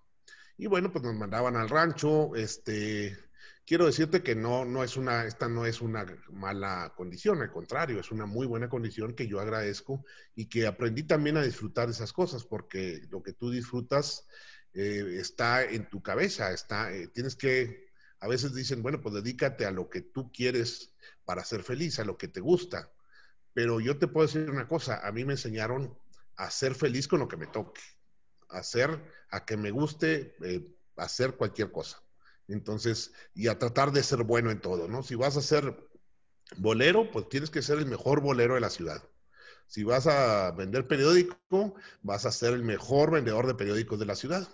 Y 0.57 0.67
bueno, 0.67 0.91
pues 0.91 1.03
nos 1.03 1.15
mandaban 1.15 1.55
al 1.55 1.69
rancho, 1.69 2.35
este, 2.35 3.17
quiero 3.65 3.85
decirte 3.85 4.21
que 4.21 4.35
no, 4.35 4.65
no 4.65 4.83
es 4.83 4.97
una, 4.97 5.25
esta 5.25 5.47
no 5.47 5.65
es 5.65 5.81
una 5.81 6.05
mala 6.29 6.93
condición, 6.95 7.41
al 7.41 7.51
contrario, 7.51 7.99
es 7.99 8.11
una 8.11 8.25
muy 8.25 8.45
buena 8.45 8.69
condición 8.69 9.15
que 9.15 9.27
yo 9.27 9.39
agradezco 9.39 10.05
y 10.35 10.47
que 10.47 10.67
aprendí 10.67 11.03
también 11.03 11.37
a 11.37 11.43
disfrutar 11.43 11.87
de 11.87 11.93
esas 11.93 12.13
cosas, 12.13 12.43
porque 12.43 13.01
lo 13.09 13.23
que 13.23 13.33
tú 13.33 13.49
disfrutas 13.49 14.27
eh, 14.73 15.17
está 15.19 15.63
en 15.63 15.89
tu 15.89 16.01
cabeza, 16.01 16.51
está, 16.51 16.93
eh, 16.93 17.07
tienes 17.07 17.35
que, 17.35 17.90
a 18.21 18.27
veces 18.27 18.53
dicen, 18.53 18.83
bueno, 18.83 19.01
pues 19.01 19.15
dedícate 19.15 19.65
a 19.65 19.71
lo 19.71 19.89
que 19.89 20.01
tú 20.01 20.31
quieres 20.31 20.93
para 21.25 21.43
ser 21.43 21.63
feliz, 21.63 21.99
a 21.99 22.05
lo 22.05 22.17
que 22.17 22.27
te 22.27 22.39
gusta. 22.39 22.91
Pero 23.53 23.79
yo 23.79 23.97
te 23.97 24.07
puedo 24.07 24.27
decir 24.27 24.49
una 24.49 24.67
cosa, 24.67 25.05
a 25.05 25.11
mí 25.11 25.25
me 25.25 25.33
enseñaron 25.33 25.97
a 26.35 26.49
ser 26.51 26.75
feliz 26.75 27.07
con 27.07 27.19
lo 27.19 27.27
que 27.27 27.35
me 27.35 27.47
toque, 27.47 27.81
a 28.49 28.59
hacer, 28.59 29.03
a 29.31 29.43
que 29.43 29.57
me 29.57 29.71
guste 29.71 30.35
eh, 30.43 30.67
hacer 30.97 31.35
cualquier 31.35 31.71
cosa. 31.71 32.01
Entonces, 32.47 33.11
y 33.33 33.47
a 33.47 33.57
tratar 33.57 33.91
de 33.91 34.03
ser 34.03 34.23
bueno 34.23 34.51
en 34.51 34.61
todo, 34.61 34.87
¿no? 34.87 35.01
Si 35.01 35.15
vas 35.15 35.35
a 35.35 35.41
ser 35.41 35.75
bolero, 36.57 37.09
pues 37.11 37.27
tienes 37.27 37.49
que 37.49 37.63
ser 37.63 37.79
el 37.79 37.87
mejor 37.87 38.21
bolero 38.21 38.53
de 38.53 38.61
la 38.61 38.69
ciudad. 38.69 39.03
Si 39.65 39.83
vas 39.83 40.05
a 40.05 40.51
vender 40.51 40.87
periódico, 40.87 41.75
vas 42.03 42.25
a 42.25 42.31
ser 42.31 42.53
el 42.53 42.63
mejor 42.63 43.09
vendedor 43.09 43.47
de 43.47 43.55
periódicos 43.55 43.97
de 43.97 44.05
la 44.05 44.15
ciudad. 44.15 44.47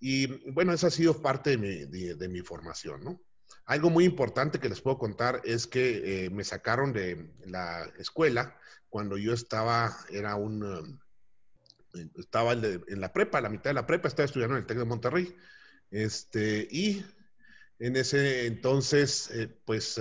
Y 0.00 0.50
bueno, 0.50 0.72
esa 0.72 0.86
ha 0.86 0.90
sido 0.90 1.20
parte 1.20 1.56
de 1.56 2.28
mi, 2.28 2.40
formación, 2.40 3.04
¿no? 3.04 3.20
Algo 3.66 3.90
muy 3.90 4.04
importante 4.04 4.58
que 4.58 4.68
les 4.68 4.80
puedo 4.80 4.98
contar 4.98 5.42
es 5.44 5.66
que 5.66 6.24
eh, 6.24 6.30
me 6.30 6.42
sacaron 6.42 6.92
de 6.92 7.30
la 7.44 7.84
escuela 7.98 8.56
cuando 8.88 9.18
yo 9.18 9.34
estaba, 9.34 9.94
era 10.10 10.34
un, 10.34 10.98
eh, 11.94 12.08
estaba 12.16 12.52
en 12.52 13.00
la 13.00 13.12
prepa, 13.12 13.40
la 13.40 13.50
mitad 13.50 13.70
de 13.70 13.74
la 13.74 13.86
prepa, 13.86 14.08
estaba 14.08 14.24
estudiando 14.24 14.56
en 14.56 14.62
el 14.62 14.66
TEC 14.66 14.78
de 14.78 14.84
Monterrey. 14.84 15.36
Este, 15.90 16.66
y 16.70 17.04
en 17.78 17.96
ese 17.96 18.46
entonces, 18.46 19.30
eh, 19.30 19.48
pues 19.64 20.00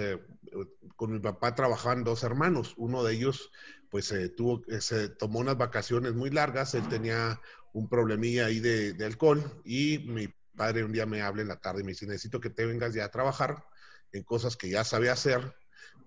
con 1.00 1.14
mi 1.14 1.20
papá 1.20 1.56
trabajaban 1.56 2.04
dos 2.04 2.24
hermanos. 2.24 2.74
Uno 2.78 3.04
de 3.04 3.14
ellos, 3.14 3.52
pues 3.90 4.12
eh, 4.12 4.30
tuvo, 4.30 4.62
se 4.80 5.10
tomó 5.10 5.40
unas 5.40 5.58
vacaciones 5.58 6.14
muy 6.14 6.30
largas. 6.30 6.74
Él 6.74 6.88
tenía 6.90 7.40
un 7.74 7.90
problemilla 7.90 8.48
ahí 8.48 8.60
de, 8.60 8.96
alcohol 9.06 9.44
y 9.64 10.00
mi 10.00 10.28
padre 10.56 10.84
un 10.84 10.92
día 10.92 11.06
me 11.06 11.22
habla 11.22 11.42
en 11.42 11.48
la 11.48 11.60
tarde 11.60 11.82
y 11.82 11.84
me 11.84 11.92
dice, 11.92 12.06
necesito 12.06 12.40
que 12.40 12.50
te 12.50 12.66
vengas 12.66 12.94
ya 12.94 13.06
a 13.06 13.12
trabajar 13.12 13.64
en 14.12 14.24
cosas 14.24 14.58
que 14.58 14.70
ya 14.70 14.84
sabe 14.84 15.10
hacer 15.10 15.56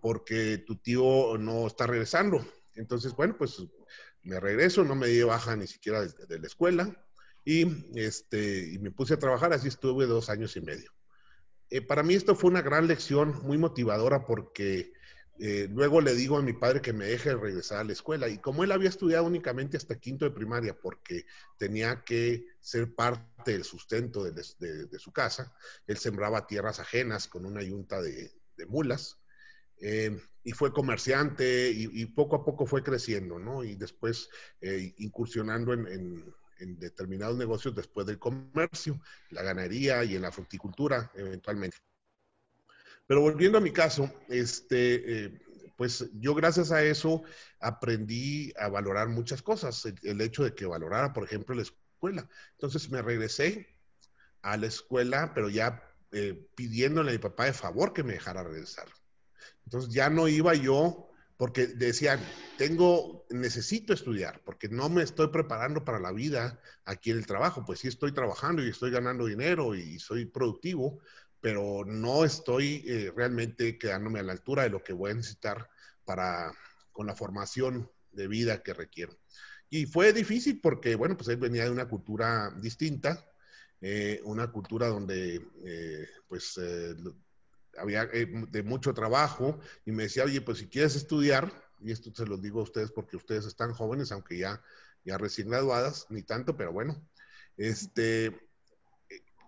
porque 0.01 0.59
tu 0.59 0.77
tío 0.77 1.39
no 1.39 1.67
está 1.67 1.87
regresando. 1.87 2.45
Entonces, 2.75 3.15
bueno, 3.15 3.37
pues 3.39 3.63
me 4.23 4.41
regreso, 4.41 4.85
no 4.85 4.95
me 4.95 5.09
di 5.09 5.23
baja 5.23 5.57
ni 5.57 5.67
siquiera 5.67 6.03
de, 6.03 6.39
la 6.39 6.47
escuela 6.47 7.07
y, 7.45 7.67
este, 7.99 8.79
me 8.81 8.91
puse 8.91 9.15
a 9.15 9.19
trabajar, 9.19 9.53
así 9.53 9.69
estuve 9.69 10.07
dos 10.07 10.29
años 10.29 10.57
y 10.57 10.61
medio. 10.61 10.93
Eh, 11.71 11.81
para 11.81 12.03
mí 12.03 12.15
esto 12.15 12.35
fue 12.35 12.51
una 12.51 12.63
gran 12.63 12.87
lección, 12.87 13.41
muy 13.45 13.59
motivadora, 13.59 14.27
porque 14.27 14.93
eh, 15.39 15.69
luego 15.71 16.01
le 16.01 16.15
digo 16.15 16.37
a 16.37 16.43
mi 16.43 16.53
padre 16.53 16.81
que 16.81 16.93
me 16.93 17.07
deje 17.07 17.35
regresar 17.35 17.79
a 17.79 17.85
la 17.85 17.93
escuela. 17.93 18.29
Y 18.29 18.39
como 18.39 18.65
él 18.65 18.73
había 18.73 18.89
estudiado 18.89 19.25
únicamente 19.25 19.77
hasta 19.77 19.99
quinto 19.99 20.25
de 20.25 20.31
primaria, 20.31 20.79
porque 20.79 21.25
tenía 21.59 22.05
que 22.05 22.47
ser 22.61 22.95
parte 22.95 23.53
del 23.53 23.65
sustento 23.65 24.25
de, 24.25 24.99
su 24.99 25.13
casa, 25.13 25.55
él 25.87 25.97
sembraba 25.97 26.47
tierras 26.47 26.81
ajenas 26.81 27.29
con 27.29 27.47
una 27.47 27.63
yunta 27.63 28.01
de, 28.01 28.33
mulas. 28.69 29.19
Eh, 29.81 30.17
y 30.45 30.53
fue 30.53 30.73
comerciante 30.73 31.71
y, 31.71 32.07
poco 32.07 32.37
a 32.37 32.45
poco 32.45 32.67
fue 32.67 32.85
creciendo, 32.85 33.41
¿no? 33.41 33.65
Y 33.65 33.75
después 33.75 34.29
incursionando 34.99 35.73
en 35.73 36.33
en 36.63 36.79
determinados 36.79 37.37
negocios 37.37 37.75
después 37.75 38.07
del 38.07 38.19
comercio, 38.19 39.01
la 39.31 39.43
ganadería 39.43 40.05
y 40.05 40.15
en 40.17 40.23
la 40.23 40.33
fruticultura 40.33 41.11
eventualmente. 41.15 41.77
Pero 43.07 43.21
volviendo 43.21 43.59
a 43.59 43.61
mi 43.61 43.73
caso, 43.73 44.11
este, 44.29 45.25
eh, 45.25 45.41
pues 45.77 46.09
yo 46.15 46.35
gracias 46.35 46.71
a 46.71 46.83
eso 46.83 47.23
aprendí 47.61 48.53
a 48.57 48.69
valorar 48.69 49.09
muchas 49.09 49.43
cosas. 49.43 49.85
El, 50.03 50.21
hecho 50.21 50.45
de 50.45 50.55
que 50.55 50.67
valorara, 50.67 51.13
por 51.13 51.25
ejemplo, 51.25 51.55
la 51.55 51.63
escuela. 51.63 52.29
Entonces 52.53 52.91
me 52.91 53.03
regresé 53.03 53.69
a 54.43 54.57
la 54.57 54.67
escuela, 54.67 55.33
pero 55.35 55.49
ya 55.49 55.83
eh, 56.13 56.49
pidiéndole 56.55 57.11
a 57.11 57.15
mi 57.15 57.19
papá 57.19 57.47
de 57.47 57.53
favor 57.53 57.93
que 57.93 58.03
me 58.03 58.15
dejara 58.15 58.43
regresar. 58.43 58.87
Entonces 59.65 59.93
ya 59.93 60.11
no 60.11 60.29
iba 60.29 60.55
yo 60.55 61.09
porque 61.37 61.67
decían, 61.67 62.21
tengo, 62.57 63.27
necesito 63.31 63.93
estudiar, 63.93 64.41
porque 64.45 64.69
no 64.69 64.89
me 64.89 65.03
estoy 65.03 65.27
preparando 65.27 65.85
para 65.85 65.99
la 65.99 66.13
vida 66.13 66.61
aquí 66.85 67.11
en 67.11 67.19
el 67.19 67.27
trabajo. 67.27 67.65
Pues 67.65 67.81
sí 67.81 67.89
estoy 67.89 68.13
trabajando 68.13 68.65
y 68.65 68.69
estoy 68.69 68.93
ganando 68.93 69.27
dinero 69.27 69.75
y 69.75 69.99
soy 69.99 70.27
productivo, 70.27 71.01
pero 71.43 71.85
no 71.85 72.25
estoy 72.25 72.85
eh, 72.87 73.13
realmente 73.15 73.77
quedándome 73.77 74.21
a 74.21 74.23
la 74.23 74.33
altura 74.33 74.63
de 74.63 74.71
lo 74.71 74.83
que 74.83 74.93
voy 74.93 75.11
a 75.11 75.15
necesitar 75.15 75.69
para, 76.05 76.53
con 76.93 77.09
la 77.09 77.17
formación 77.17 77.91
de 78.13 78.29
vida 78.29 78.63
que 78.63 78.73
requiero. 78.73 79.19
Y 79.69 79.87
fue 79.87 80.13
difícil 80.13 80.61
porque, 80.61 80.95
bueno, 80.95 81.17
pues 81.17 81.29
él 81.29 81.39
venía 81.39 81.65
de 81.65 81.71
una 81.71 81.89
cultura 81.89 82.55
distinta, 82.61 83.29
eh, 83.81 84.21
una 84.23 84.53
cultura 84.53 84.87
donde, 84.87 85.45
eh, 85.65 86.09
pues, 86.29 86.61
había 87.77 88.07
de 88.07 88.63
mucho 88.63 88.95
trabajo 88.95 89.59
y 89.85 89.91
me 89.91 90.05
decía, 90.05 90.25
oye, 90.25 90.43
pues 90.43 90.59
si 90.59 90.69
quieres 90.69 90.95
estudiar, 90.95 91.53
y 91.81 91.91
esto 91.91 92.13
se 92.15 92.25
lo 92.25 92.37
digo 92.37 92.61
a 92.61 92.65
ustedes 92.65 92.93
porque 92.93 93.17
ustedes 93.17 93.47
están 93.47 93.73
jóvenes, 93.73 94.13
aunque 94.13 94.39
ya, 94.39 94.63
ya 95.05 95.19
recién 95.19 95.49
graduadas, 95.49 96.07
ni 96.09 96.23
tanto, 96.23 96.57
pero 96.57 96.73
bueno, 96.73 97.05
este, 97.57 98.52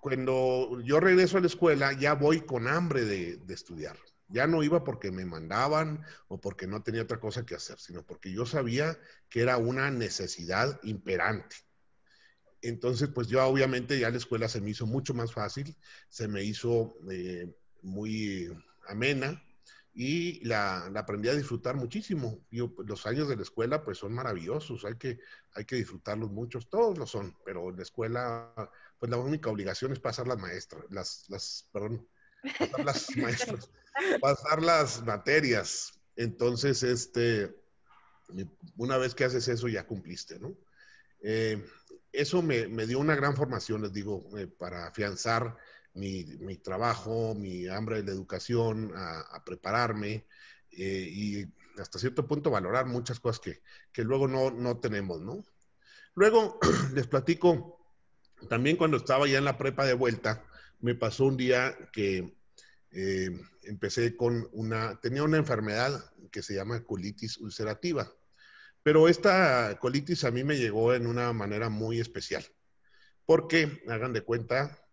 cuando 0.04 0.82
yo 0.82 1.00
regreso 1.00 1.38
a 1.38 1.40
la 1.40 1.46
escuela 1.46 1.94
ya 1.94 2.12
voy 2.12 2.42
con 2.42 2.68
hambre 2.68 3.06
de, 3.06 3.40
estudiar. 3.48 3.96
Ya 4.28 4.46
no 4.46 4.62
iba 4.62 4.84
porque 4.84 5.10
me 5.10 5.24
mandaban 5.24 6.04
o 6.28 6.38
porque 6.38 6.66
no 6.66 6.82
tenía 6.82 7.00
otra 7.00 7.18
cosa 7.18 7.46
que 7.46 7.54
hacer, 7.54 7.78
sino 7.78 8.04
porque 8.04 8.30
yo 8.30 8.44
sabía 8.44 8.98
que 9.30 9.40
era 9.40 9.56
una 9.56 9.90
necesidad 9.90 10.78
imperante. 10.82 11.56
Entonces, 12.60 13.08
pues 13.14 13.28
yo 13.28 13.42
obviamente 13.46 13.98
ya 13.98 14.10
la 14.10 14.18
escuela 14.18 14.46
se 14.46 14.60
me 14.60 14.68
hizo 14.68 14.86
mucho 14.86 15.14
más 15.14 15.32
fácil, 15.32 15.74
se 16.10 16.28
me 16.28 16.44
hizo 16.44 16.98
eh, 17.10 17.50
muy 17.80 18.54
amena 18.86 19.42
y 19.94 20.44
la, 20.44 20.86
aprendí 20.96 21.28
a 21.28 21.34
disfrutar 21.34 21.76
muchísimo. 21.76 22.44
Yo, 22.50 22.74
pues, 22.74 22.88
los 22.88 23.06
años 23.06 23.28
de 23.28 23.36
la 23.36 23.42
escuela 23.42 23.84
pues 23.84 23.98
son 23.98 24.12
maravillosos, 24.12 24.84
hay 24.84 24.96
que, 24.96 25.20
hay 25.54 25.64
que 25.64 25.76
disfrutarlos 25.76 26.30
muchos, 26.30 26.68
todos 26.68 26.98
lo 26.98 27.06
son, 27.06 27.36
pero 27.44 27.70
en 27.70 27.76
la 27.76 27.82
escuela 27.82 28.52
pues 28.98 29.10
la 29.10 29.18
única 29.18 29.50
obligación 29.50 29.92
es 29.92 30.00
pasar 30.00 30.26
las 30.26 30.38
maestras, 30.38 30.84
las, 30.90 31.24
las, 31.28 31.68
perdón, 31.72 32.08
pasar 32.58 32.84
las 32.84 33.08
maestras, 33.16 33.70
pasar 34.20 34.62
las 34.62 35.04
materias. 35.04 35.92
Entonces, 36.16 36.82
este, 36.82 37.54
una 38.76 38.98
vez 38.98 39.14
que 39.14 39.24
haces 39.24 39.46
eso 39.46 39.68
ya 39.68 39.86
cumpliste, 39.86 40.38
¿no? 40.40 40.56
Eh, 41.22 41.64
eso 42.12 42.42
me, 42.42 42.68
me, 42.68 42.86
dio 42.86 42.98
una 42.98 43.16
gran 43.16 43.34
formación, 43.34 43.82
les 43.82 43.92
digo, 43.92 44.28
eh, 44.38 44.46
para 44.46 44.86
afianzar 44.86 45.56
mi, 45.94 46.24
mi 46.40 46.56
trabajo, 46.56 47.34
mi 47.34 47.68
hambre 47.68 47.96
de 47.96 48.04
la 48.04 48.12
educación, 48.12 48.92
a, 48.94 49.42
prepararme 49.44 50.26
eh, 50.72 51.08
y 51.10 51.46
hasta 51.80 51.98
cierto 51.98 52.26
punto 52.26 52.50
valorar 52.50 52.86
muchas 52.86 53.20
cosas 53.20 53.40
que, 53.40 53.62
que 53.92 54.04
luego 54.04 54.28
no, 54.28 54.50
no, 54.50 54.78
tenemos, 54.78 55.20
¿no? 55.20 55.44
Luego 56.14 56.58
les 56.94 57.06
platico, 57.06 57.80
también 58.48 58.76
cuando 58.76 58.96
estaba 58.96 59.26
ya 59.26 59.38
en 59.38 59.44
la 59.44 59.58
prepa 59.58 59.84
de 59.84 59.94
vuelta, 59.94 60.44
me 60.80 60.94
pasó 60.94 61.26
un 61.26 61.36
día 61.36 61.76
que 61.92 62.36
eh, 62.90 63.30
empecé 63.62 64.16
con 64.16 64.48
una, 64.52 65.00
tenía 65.00 65.22
una 65.22 65.38
enfermedad 65.38 66.12
que 66.30 66.42
se 66.42 66.54
llama 66.54 66.84
colitis 66.84 67.38
ulcerativa, 67.38 68.12
pero 68.82 69.08
esta 69.08 69.78
colitis 69.80 70.24
a 70.24 70.30
mí 70.30 70.44
me 70.44 70.56
llegó 70.56 70.92
en 70.92 71.06
una 71.06 71.32
manera 71.32 71.68
muy 71.68 72.00
especial, 72.00 72.44
porque 73.24 73.82
hagan 73.88 74.12
de 74.12 74.22
cuenta 74.22 74.83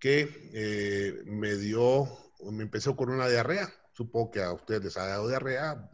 que 0.00 0.50
eh, 0.54 1.22
me 1.26 1.54
dio, 1.56 2.08
me 2.50 2.62
empezó 2.62 2.96
con 2.96 3.10
una 3.10 3.28
diarrea, 3.28 3.72
supongo 3.92 4.30
que 4.30 4.42
a 4.42 4.52
ustedes 4.52 4.82
les 4.82 4.96
ha 4.96 5.06
dado 5.06 5.28
diarrea, 5.28 5.90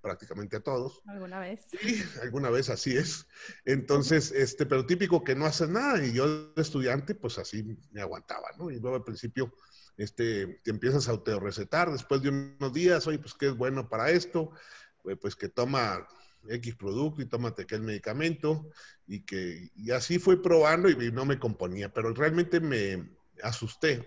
prácticamente 0.00 0.56
a 0.56 0.60
todos. 0.60 1.02
¿Alguna 1.06 1.38
vez? 1.40 1.66
Sí, 1.70 2.02
alguna 2.22 2.50
vez 2.50 2.68
así 2.68 2.96
es. 2.96 3.26
Entonces, 3.64 4.32
este, 4.32 4.66
pero 4.66 4.86
típico 4.86 5.22
que 5.22 5.34
no 5.34 5.46
haces 5.46 5.68
nada 5.68 6.04
y 6.04 6.12
yo 6.12 6.52
de 6.52 6.62
estudiante, 6.62 7.14
pues 7.14 7.38
así 7.38 7.64
me 7.90 8.00
aguantaba, 8.00 8.48
¿no? 8.58 8.70
Y 8.70 8.80
luego 8.80 8.96
al 8.96 9.04
principio, 9.04 9.54
este, 9.96 10.60
te 10.64 10.70
empiezas 10.70 11.08
a 11.08 11.12
autorrecetar 11.12 11.90
después 11.90 12.22
de 12.22 12.30
unos 12.30 12.72
días, 12.72 13.06
oye, 13.06 13.18
pues 13.18 13.34
qué 13.34 13.46
es 13.46 13.56
bueno 13.56 13.88
para 13.88 14.10
esto, 14.10 14.50
pues 15.20 15.36
que 15.36 15.48
toma 15.48 16.06
X 16.48 16.76
producto 16.76 17.22
y 17.22 17.26
tómate 17.26 17.62
aquel 17.62 17.82
medicamento 17.82 18.70
y 19.06 19.20
que, 19.20 19.70
y 19.74 19.90
así 19.90 20.18
fui 20.18 20.36
probando 20.36 20.88
y 20.88 21.12
no 21.12 21.24
me 21.24 21.38
componía, 21.38 21.92
pero 21.92 22.12
realmente 22.14 22.60
me 22.60 23.17
asusté 23.42 24.06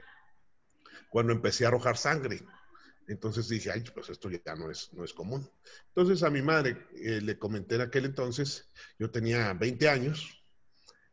cuando 1.10 1.34
empecé 1.34 1.66
a 1.66 1.70
arrojar 1.70 1.98
sangre. 1.98 2.42
Entonces 3.08 3.50
dije, 3.50 3.72
ay, 3.72 3.84
pues 3.94 4.10
esto 4.10 4.30
ya 4.30 4.56
no 4.56 4.72
es, 4.72 4.94
no 4.94 5.04
es 5.04 5.14
común. 5.14 5.50
Entonces 5.88 6.24
a 6.24 6.30
mi 6.30 6.42
madre 6.42 6.88
eh, 6.96 7.20
le 7.22 7.38
comenté 7.38 7.76
en 7.76 7.82
aquel 7.82 8.06
entonces, 8.06 8.70
yo 8.98 9.12
tenía 9.12 9.54
20 9.54 9.90
años, 9.90 10.30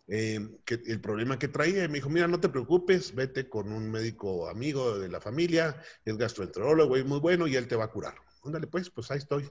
eh, 0.06 0.40
que 0.64 0.80
el 0.86 1.00
problema 1.00 1.38
que 1.38 1.48
traía, 1.48 1.84
y 1.84 1.88
me 1.88 1.94
dijo, 1.94 2.08
mira, 2.08 2.28
no 2.28 2.40
te 2.40 2.48
preocupes, 2.48 3.14
vete 3.14 3.48
con 3.48 3.72
un 3.72 3.90
médico 3.90 4.48
amigo 4.48 4.98
de 4.98 5.08
la 5.08 5.20
familia, 5.20 5.82
es 6.04 6.16
gastroenterólogo, 6.16 6.96
es 6.96 7.04
muy 7.04 7.18
bueno 7.18 7.46
y 7.46 7.56
él 7.56 7.66
te 7.66 7.76
va 7.76 7.84
a 7.84 7.90
curar. 7.90 8.14
Ándale, 8.44 8.68
pues, 8.68 8.90
pues 8.90 9.10
ahí 9.10 9.18
estoy, 9.18 9.50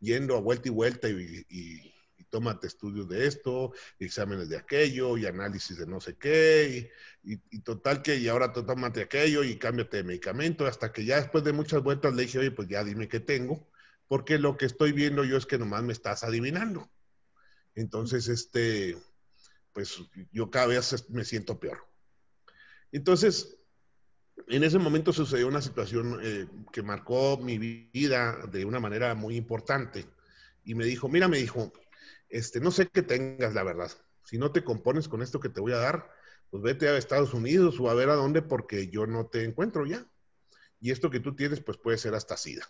yendo 0.00 0.36
a 0.36 0.40
vuelta 0.40 0.68
y 0.68 0.72
vuelta 0.72 1.08
y 1.08 1.94
tómate 2.32 2.66
estudios 2.66 3.06
de 3.10 3.26
esto, 3.26 3.72
exámenes 3.98 4.48
de 4.48 4.56
aquello 4.56 5.18
y 5.18 5.26
análisis 5.26 5.76
de 5.76 5.86
no 5.86 6.00
sé 6.00 6.16
qué, 6.16 6.90
y, 7.22 7.60
total 7.60 8.00
que, 8.00 8.16
y 8.16 8.26
ahora 8.26 8.52
tómate 8.52 9.02
aquello 9.02 9.44
y 9.44 9.58
cámbiate 9.58 9.98
de 9.98 10.04
medicamento, 10.04 10.66
hasta 10.66 10.92
que 10.92 11.04
ya 11.04 11.20
después 11.20 11.44
de 11.44 11.52
muchas 11.52 11.82
vueltas 11.82 12.14
le 12.14 12.22
dije, 12.22 12.38
oye, 12.38 12.50
pues 12.50 12.68
ya 12.68 12.82
dime 12.82 13.06
qué 13.06 13.20
tengo, 13.20 13.68
porque 14.08 14.38
lo 14.38 14.56
que 14.56 14.64
estoy 14.64 14.92
viendo 14.92 15.24
yo 15.24 15.36
es 15.36 15.44
que 15.44 15.58
nomás 15.58 15.82
me 15.82 15.92
estás 15.92 16.24
adivinando. 16.24 16.90
Entonces, 17.74 18.28
este, 18.28 18.96
pues 19.74 20.00
yo 20.32 20.50
cada 20.50 20.66
vez 20.68 21.04
me 21.10 21.26
siento 21.26 21.60
peor. 21.60 21.86
Entonces, 22.92 23.58
en 24.48 24.64
ese 24.64 24.78
momento 24.78 25.12
sucedió 25.12 25.48
una 25.48 25.60
situación 25.60 26.18
eh, 26.22 26.46
que 26.72 26.82
marcó 26.82 27.36
mi 27.36 27.58
vida 27.58 28.38
de 28.50 28.64
una 28.64 28.80
manera 28.80 29.14
muy 29.14 29.36
importante. 29.36 30.06
Y 30.64 30.74
me 30.74 30.86
dijo, 30.86 31.10
mira, 31.10 31.28
me 31.28 31.38
dijo, 31.38 31.72
este, 32.32 32.60
no 32.60 32.70
sé 32.70 32.88
qué 32.88 33.02
tengas, 33.02 33.52
la 33.52 33.62
verdad. 33.62 33.92
Si 34.24 34.38
no 34.38 34.52
te 34.52 34.64
compones 34.64 35.06
con 35.06 35.20
esto 35.20 35.38
que 35.38 35.50
te 35.50 35.60
voy 35.60 35.72
a 35.72 35.76
dar, 35.76 36.10
pues 36.50 36.62
vete 36.62 36.88
a 36.88 36.96
Estados 36.96 37.34
Unidos 37.34 37.78
o 37.78 37.90
a 37.90 37.94
ver 37.94 38.08
a 38.08 38.14
dónde 38.14 38.40
porque 38.40 38.88
yo 38.88 39.06
no 39.06 39.26
te 39.26 39.44
encuentro 39.44 39.86
ya. 39.86 40.06
Y 40.80 40.90
esto 40.90 41.10
que 41.10 41.20
tú 41.20 41.36
tienes, 41.36 41.60
pues 41.60 41.76
puede 41.76 41.98
ser 41.98 42.14
hasta 42.14 42.38
SIDA. 42.38 42.66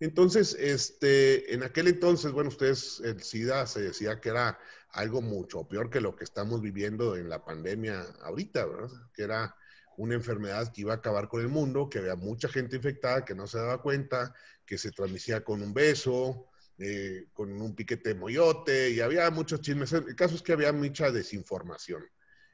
Entonces, 0.00 0.56
este, 0.58 1.54
en 1.54 1.62
aquel 1.62 1.86
entonces, 1.88 2.32
bueno, 2.32 2.48
ustedes, 2.48 3.00
el 3.04 3.22
SIDA 3.22 3.66
se 3.66 3.82
decía 3.82 4.20
que 4.20 4.30
era 4.30 4.58
algo 4.90 5.22
mucho 5.22 5.66
peor 5.68 5.88
que 5.88 6.00
lo 6.00 6.16
que 6.16 6.24
estamos 6.24 6.60
viviendo 6.60 7.16
en 7.16 7.28
la 7.28 7.44
pandemia 7.44 8.02
ahorita, 8.22 8.66
¿verdad? 8.66 8.90
Que 9.14 9.22
era 9.22 9.56
una 9.96 10.14
enfermedad 10.14 10.72
que 10.72 10.82
iba 10.82 10.92
a 10.92 10.96
acabar 10.96 11.28
con 11.28 11.40
el 11.40 11.48
mundo, 11.48 11.88
que 11.88 12.00
había 12.00 12.16
mucha 12.16 12.48
gente 12.48 12.76
infectada 12.76 13.24
que 13.24 13.34
no 13.34 13.46
se 13.46 13.58
daba 13.58 13.80
cuenta, 13.80 14.34
que 14.66 14.76
se 14.76 14.90
transmitía 14.90 15.44
con 15.44 15.62
un 15.62 15.72
beso, 15.72 16.50
eh, 16.78 17.28
con 17.32 17.50
un 17.60 17.74
piquete 17.74 18.10
de 18.10 18.20
moyote 18.20 18.90
y 18.90 19.00
había 19.00 19.30
muchos 19.30 19.60
chismes. 19.60 19.92
El 19.92 20.14
caso 20.14 20.34
es 20.34 20.42
que 20.42 20.52
había 20.52 20.72
mucha 20.72 21.10
desinformación. 21.10 22.04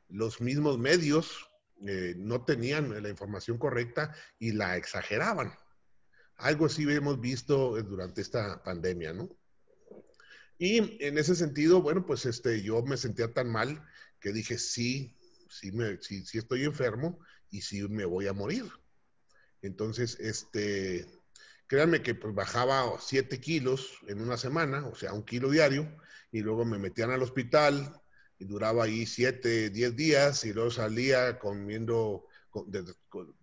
Los 0.09 0.41
mismos 0.41 0.79
medios 0.79 1.51
eh, 1.87 2.15
no 2.17 2.45
tenían 2.45 3.03
la 3.03 3.09
información 3.09 3.59
correcta 3.59 4.15
y 4.39 4.53
la 4.53 4.77
exageraban. 4.77 5.53
Algo 6.37 6.67
así 6.67 6.85
hemos 6.89 7.21
visto 7.21 7.77
eh, 7.79 7.83
durante 7.83 8.21
esta 8.21 8.63
pandemia, 8.63 9.13
¿no? 9.13 9.29
Y 10.59 11.05
en 11.05 11.19
ese 11.19 11.35
sentido, 11.35 11.83
bueno, 11.83 12.07
pues 12.07 12.25
este, 12.25 12.63
yo 12.63 12.83
me 12.83 12.97
sentía 12.97 13.33
tan 13.33 13.51
mal 13.51 13.85
que 14.21 14.33
dije, 14.33 14.59
sí, 14.59 15.17
sí, 15.51 15.73
me, 15.73 16.01
sí, 16.01 16.25
sí 16.25 16.39
estoy 16.39 16.63
enfermo 16.63 17.19
y 17.51 17.63
sí 17.63 17.83
me 17.89 18.05
voy 18.05 18.29
a 18.29 18.33
morir. 18.33 18.71
Entonces, 19.61 20.19
este, 20.21 21.07
créanme 21.73 22.03
que 22.03 22.15
pues 22.15 22.35
bajaba 22.35 22.99
7 23.01 23.41
kilos 23.41 23.99
en 24.07 24.21
una 24.21 24.37
semana, 24.37 24.87
o 24.87 24.95
sea, 24.95 25.15
un 25.15 25.25
kilo 25.25 25.49
diario, 25.49 25.91
y 26.31 26.43
luego 26.43 26.67
me 26.67 26.79
metían 26.79 27.11
al 27.11 27.23
hospital 27.23 27.99
y 28.39 28.45
duraba 28.45 28.85
ahí 28.85 29.07
7, 29.07 29.71
10 29.71 29.97
días 29.97 30.45
y 30.45 30.53
luego 30.53 30.71
salía 30.71 31.39
comiendo, 31.39 32.27
desde, 32.67 32.93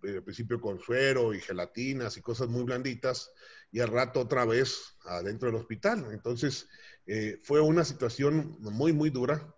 el 0.04 0.22
principio 0.22 0.60
con 0.60 0.78
suero 0.78 1.34
y 1.34 1.40
gelatinas 1.40 2.16
y 2.18 2.22
cosas 2.22 2.46
muy 2.46 2.62
blanditas, 2.62 3.32
y 3.72 3.80
al 3.80 3.88
rato 3.88 4.20
otra 4.20 4.44
vez 4.44 4.96
adentro 5.06 5.50
del 5.50 5.60
hospital. 5.60 6.06
Entonces, 6.12 6.68
eh, 7.08 7.40
fue 7.42 7.60
una 7.60 7.84
situación 7.84 8.58
muy, 8.60 8.92
muy 8.92 9.10
dura 9.10 9.52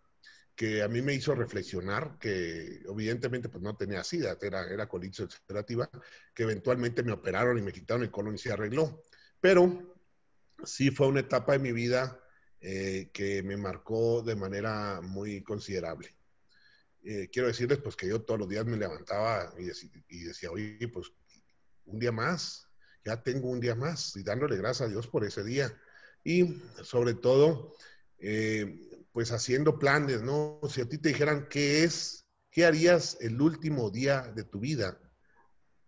que 0.55 0.83
a 0.83 0.89
mí 0.89 1.03
me 1.03 1.15
hizo 1.15 1.35
reflexionar, 1.35 2.19
que 2.19 2.83
evidentemente 2.89 3.49
pues 3.49 3.63
no 3.63 3.77
tenía 3.77 4.05
SIDA, 4.05 4.37
era, 4.41 4.69
era 4.69 4.89
colitis 4.89 5.21
ulcerativa, 5.21 5.89
que 6.35 6.43
eventualmente 6.43 7.03
me 7.03 7.13
operaron 7.13 7.59
y 7.59 7.63
me 7.63 7.73
quitaron 7.73 8.03
el 8.03 8.11
colon 8.11 8.35
y 8.35 8.39
se 8.39 8.53
arregló. 8.53 9.03
Pero 9.41 9.95
sí 10.65 10.91
fue 10.91 11.09
una 11.09 11.21
etapa 11.21 11.53
de 11.53 11.59
mi 11.59 11.73
vida 11.73 12.21
eh, 12.61 13.11
que 13.13 13.43
me 13.43 13.57
marcó 13.57 14.23
de 14.23 14.37
manera 14.37 15.01
muy 15.01 15.43
considerable. 15.43 16.15
Eh, 17.05 17.29
quiero 17.33 17.49
decirles 17.49 17.79
pues 17.79 17.97
que 17.97 18.07
yo 18.07 18.23
todos 18.23 18.39
los 18.39 18.49
días 18.49 18.65
me 18.65 18.77
levantaba 18.77 19.53
y, 19.59 19.65
decía, 20.25 20.51
oye, 20.51 20.89
pues 20.93 21.13
un 21.87 21.99
día 21.99 22.13
más, 22.13 22.69
ya 23.05 23.21
tengo 23.21 23.49
un 23.49 23.59
día 23.59 23.75
más, 23.75 24.17
y 24.17 24.23
dándole 24.23 24.57
gracias 24.57 24.89
a 24.89 24.91
Dios 24.91 25.09
por 25.09 25.25
ese 25.25 25.43
día. 25.43 25.77
Y 26.23 26.63
sobre 26.85 27.15
todo, 27.15 27.75
eh, 28.19 28.92
pues 29.13 29.31
haciendo 29.31 29.79
planes, 29.79 30.23
¿no? 30.23 30.61
Si 30.69 30.81
a 30.81 30.89
ti 30.89 30.99
te 30.99 31.11
dijeran 31.11 31.47
qué 31.49 31.85
es, 31.85 32.27
qué 32.51 32.65
harías 32.65 33.17
el 33.21 33.41
último 33.41 33.91
día 33.91 34.23
de 34.35 34.45
tu 34.45 34.61
vida, 34.61 34.99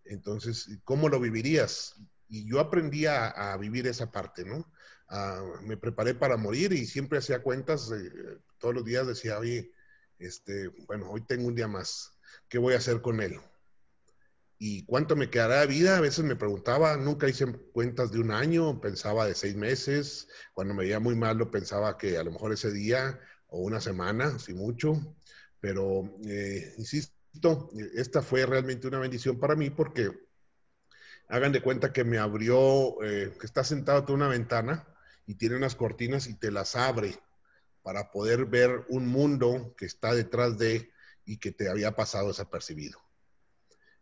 entonces, 0.05 0.69
¿cómo 0.83 1.09
lo 1.09 1.19
vivirías? 1.19 1.95
Y 2.27 2.47
yo 2.47 2.59
aprendí 2.59 3.05
a, 3.07 3.55
vivir 3.59 3.87
esa 3.87 4.11
parte, 4.11 4.45
¿no? 4.45 4.71
me 5.61 5.77
preparé 5.77 6.15
para 6.15 6.35
morir 6.35 6.73
y 6.73 6.85
siempre 6.87 7.19
hacía 7.19 7.43
cuentas, 7.43 7.91
todos 8.57 8.73
los 8.73 8.85
días 8.85 9.05
decía, 9.05 9.37
oye, 9.37 9.71
este, 10.17 10.69
bueno, 10.87 11.09
hoy 11.11 11.21
tengo 11.25 11.47
un 11.47 11.55
día 11.55 11.67
más, 11.67 12.17
¿qué 12.49 12.57
voy 12.57 12.73
a 12.73 12.77
hacer 12.77 13.01
con 13.01 13.21
él? 13.21 13.39
¿Y 14.57 14.85
cuánto 14.85 15.15
me 15.15 15.29
quedará 15.29 15.61
de 15.61 15.67
vida? 15.67 15.97
A 15.97 16.01
veces 16.01 16.23
me 16.23 16.35
preguntaba, 16.35 16.95
nunca 16.95 17.27
hice 17.27 17.45
cuentas 17.73 18.11
de 18.11 18.19
un 18.19 18.31
año, 18.31 18.79
pensaba 18.79 19.25
de 19.25 19.35
seis 19.35 19.55
meses, 19.55 20.29
cuando 20.53 20.73
me 20.73 20.83
veía 20.83 20.99
muy 20.99 21.15
malo 21.15 21.51
pensaba 21.51 21.97
que 21.97 22.17
a 22.17 22.23
lo 22.23 22.31
mejor 22.31 22.53
ese 22.53 22.71
día 22.71 23.19
o 23.47 23.59
una 23.59 23.81
semana, 23.81 24.39
si 24.39 24.53
mucho, 24.53 25.15
pero 25.59 26.17
eh, 26.25 26.73
insisto, 26.77 27.69
esta 27.95 28.21
fue 28.21 28.45
realmente 28.45 28.87
una 28.87 28.99
bendición 28.99 29.39
para 29.39 29.55
mí 29.55 29.69
porque 29.69 30.11
hagan 31.27 31.51
de 31.51 31.61
cuenta 31.61 31.91
que 31.91 32.03
me 32.03 32.17
abrió, 32.17 33.01
eh, 33.03 33.33
que 33.39 33.45
está 33.45 33.63
sentado 33.63 34.05
en 34.07 34.13
una 34.13 34.27
ventana 34.29 34.87
y 35.25 35.35
tiene 35.35 35.57
unas 35.57 35.75
cortinas 35.75 36.27
y 36.27 36.35
te 36.35 36.51
las 36.51 36.75
abre 36.75 37.17
para 37.83 38.11
poder 38.11 38.45
ver 38.45 38.85
un 38.89 39.07
mundo 39.07 39.75
que 39.77 39.85
está 39.85 40.13
detrás 40.13 40.57
de 40.57 40.91
y 41.25 41.37
que 41.37 41.51
te 41.51 41.69
había 41.69 41.95
pasado 41.95 42.29
desapercibido. 42.29 43.04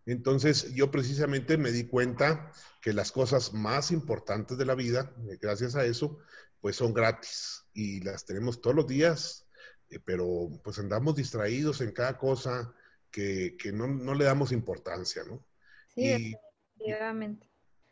Entonces 0.06 0.74
yo 0.74 0.92
precisamente 0.92 1.58
me 1.58 1.72
di 1.72 1.86
cuenta 1.86 2.52
que 2.82 2.94
las 2.94 3.12
cosas 3.12 3.54
más 3.54 3.92
importantes 3.92 4.58
de 4.58 4.66
la 4.66 4.76
vida, 4.76 5.14
eh, 5.30 5.38
gracias 5.42 5.76
a 5.76 5.86
eso, 5.86 6.20
pues 6.60 6.76
son 6.76 6.94
gratis 6.94 7.66
y 7.74 8.02
las 8.02 8.26
tenemos 8.26 8.62
todos 8.62 8.76
los 8.76 8.88
días, 8.88 9.48
eh, 9.90 10.00
pero 10.04 10.50
pues 10.64 10.80
andamos 10.80 11.16
distraídos 11.16 11.82
en 11.82 11.92
cada 11.92 12.18
cosa 12.18 12.74
que, 13.10 13.56
no, 13.74 14.16
le 14.16 14.26
damos 14.26 14.52
importancia, 14.52 15.24
¿no? 15.24 15.46
Sí, 15.94 16.36
definitivamente. 16.78 17.50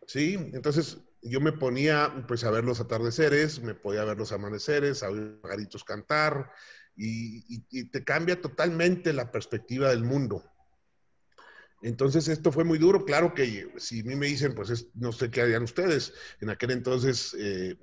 Sí, 0.08 0.34
entonces 0.54 0.97
yo 1.21 1.39
me 1.39 1.52
ponía 1.52 2.26
pues 2.28 2.43
a 2.43 2.50
ver 2.50 2.63
los 2.63 2.80
atardeceres, 2.80 3.62
me 3.62 3.76
podía 3.76 4.04
ver 4.04 4.17
los 4.17 4.32
amaneceres, 4.32 5.04
a 5.04 5.10
oír 5.10 5.39
pajaritos 5.39 5.84
cantar 5.84 6.52
y 6.95 7.86
te 7.89 8.04
cambia 8.04 8.41
totalmente 8.41 9.13
la 9.13 9.32
perspectiva 9.32 9.89
del 9.89 10.04
mundo. 10.04 10.43
Entonces 11.82 12.28
esto 12.28 12.52
fue 12.52 12.63
muy 12.63 12.78
duro. 12.78 13.06
Claro 13.06 13.34
que 13.34 13.72
si 13.78 14.02
a 14.02 14.04
mí 14.04 14.15
me 14.15 14.28
dicen, 14.28 14.54
pues 14.54 14.88
no 14.94 15.12
sé 15.12 15.32
qué 15.32 15.41
harían 15.41 15.63
ustedes. 15.63 16.13
En 16.39 16.50
aquel 16.50 16.72
entonces 16.72 17.36
eh, 17.39 17.76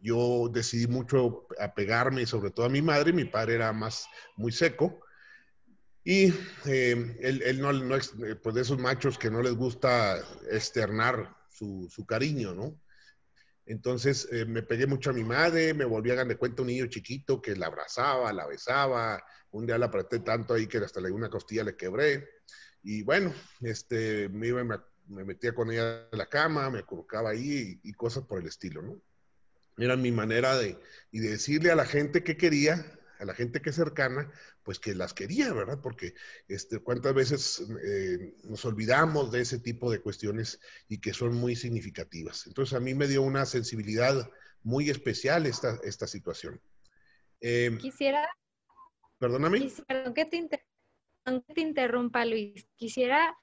yo 0.00 0.50
decidí 0.52 0.86
mucho 0.86 1.46
apegarme 1.60 2.26
sobre 2.26 2.50
todo 2.50 2.66
a 2.66 2.70
mi 2.70 2.82
madre. 2.82 3.12
Mi 3.12 3.24
padre 3.24 3.54
era 3.54 3.72
más 3.72 4.06
muy 4.36 4.52
seco. 4.52 5.00
Y 6.04 6.34
eh, 6.66 7.16
él, 7.20 7.60
no, 7.60 7.72
no, 7.72 7.96
pues 8.42 8.54
de 8.54 8.60
esos 8.60 8.78
machos 8.78 9.18
que 9.18 9.30
no 9.30 9.40
les 9.40 9.54
gusta 9.54 10.18
externar 10.50 11.34
su, 11.48 11.88
cariño, 12.06 12.54
¿no? 12.54 12.78
Entonces 13.66 14.28
eh, 14.30 14.44
me 14.44 14.62
pegué 14.62 14.86
mucho 14.86 15.08
a 15.08 15.14
mi 15.14 15.24
madre, 15.24 15.72
me 15.72 15.86
volví 15.86 16.10
a 16.10 16.22
de 16.22 16.36
cuenta 16.36 16.60
un 16.60 16.68
niño 16.68 16.86
chiquito 16.86 17.40
que 17.40 17.56
la 17.56 17.66
abrazaba, 17.66 18.32
la 18.32 18.46
besaba. 18.46 19.24
Un 19.52 19.64
día 19.66 19.78
la 19.78 19.86
apreté 19.86 20.18
tanto 20.18 20.52
ahí 20.52 20.66
que 20.66 20.78
hasta 20.78 21.00
una 21.00 21.30
costilla 21.30 21.64
le 21.64 21.76
quebré. 21.76 22.28
Y 22.84 23.02
bueno, 23.02 23.32
este, 23.62 24.28
me, 24.28 24.48
iba, 24.48 24.62
me, 25.08 25.24
metía 25.24 25.54
con 25.54 25.70
ella 25.70 26.06
en 26.12 26.18
la 26.18 26.26
cama, 26.26 26.70
me 26.70 26.84
colocaba 26.84 27.30
ahí 27.30 27.80
y, 27.82 27.92
cosas 27.94 28.24
por 28.24 28.40
el 28.40 28.46
estilo, 28.46 28.82
¿no? 28.82 29.00
Era 29.78 29.96
mi 29.96 30.12
manera 30.12 30.56
de, 30.56 30.78
y 31.10 31.18
de 31.18 31.30
decirle 31.30 31.70
a 31.70 31.76
la 31.76 31.86
gente 31.86 32.22
que 32.22 32.36
quería, 32.36 32.86
a 33.18 33.24
la 33.24 33.34
gente 33.34 33.62
que 33.62 33.70
es 33.70 33.76
cercana, 33.76 34.30
pues 34.62 34.78
que 34.78 34.94
las 34.94 35.14
quería, 35.14 35.52
¿verdad? 35.54 35.80
Porque 35.82 36.14
este, 36.46 36.78
cuántas 36.78 37.14
veces 37.14 37.64
eh, 37.84 38.36
nos 38.44 38.64
olvidamos 38.66 39.32
de 39.32 39.40
ese 39.40 39.58
tipo 39.58 39.90
de 39.90 40.00
cuestiones 40.00 40.60
y 40.86 41.00
que 41.00 41.14
son 41.14 41.34
muy 41.34 41.56
significativas. 41.56 42.46
Entonces 42.46 42.74
a 42.74 42.80
mí 42.80 42.94
me 42.94 43.08
dio 43.08 43.22
una 43.22 43.46
sensibilidad 43.46 44.30
muy 44.62 44.90
especial 44.90 45.46
esta, 45.46 45.80
esta 45.84 46.06
situación. 46.06 46.60
Eh, 47.40 47.78
quisiera... 47.80 48.28
Perdóname. 49.18 49.60
Quisiera 49.60 50.12
que 50.12 50.26
te, 50.26 50.64
te 51.24 51.60
interrumpa, 51.60 52.24
Luis. 52.24 52.66
Quisiera 52.76 53.36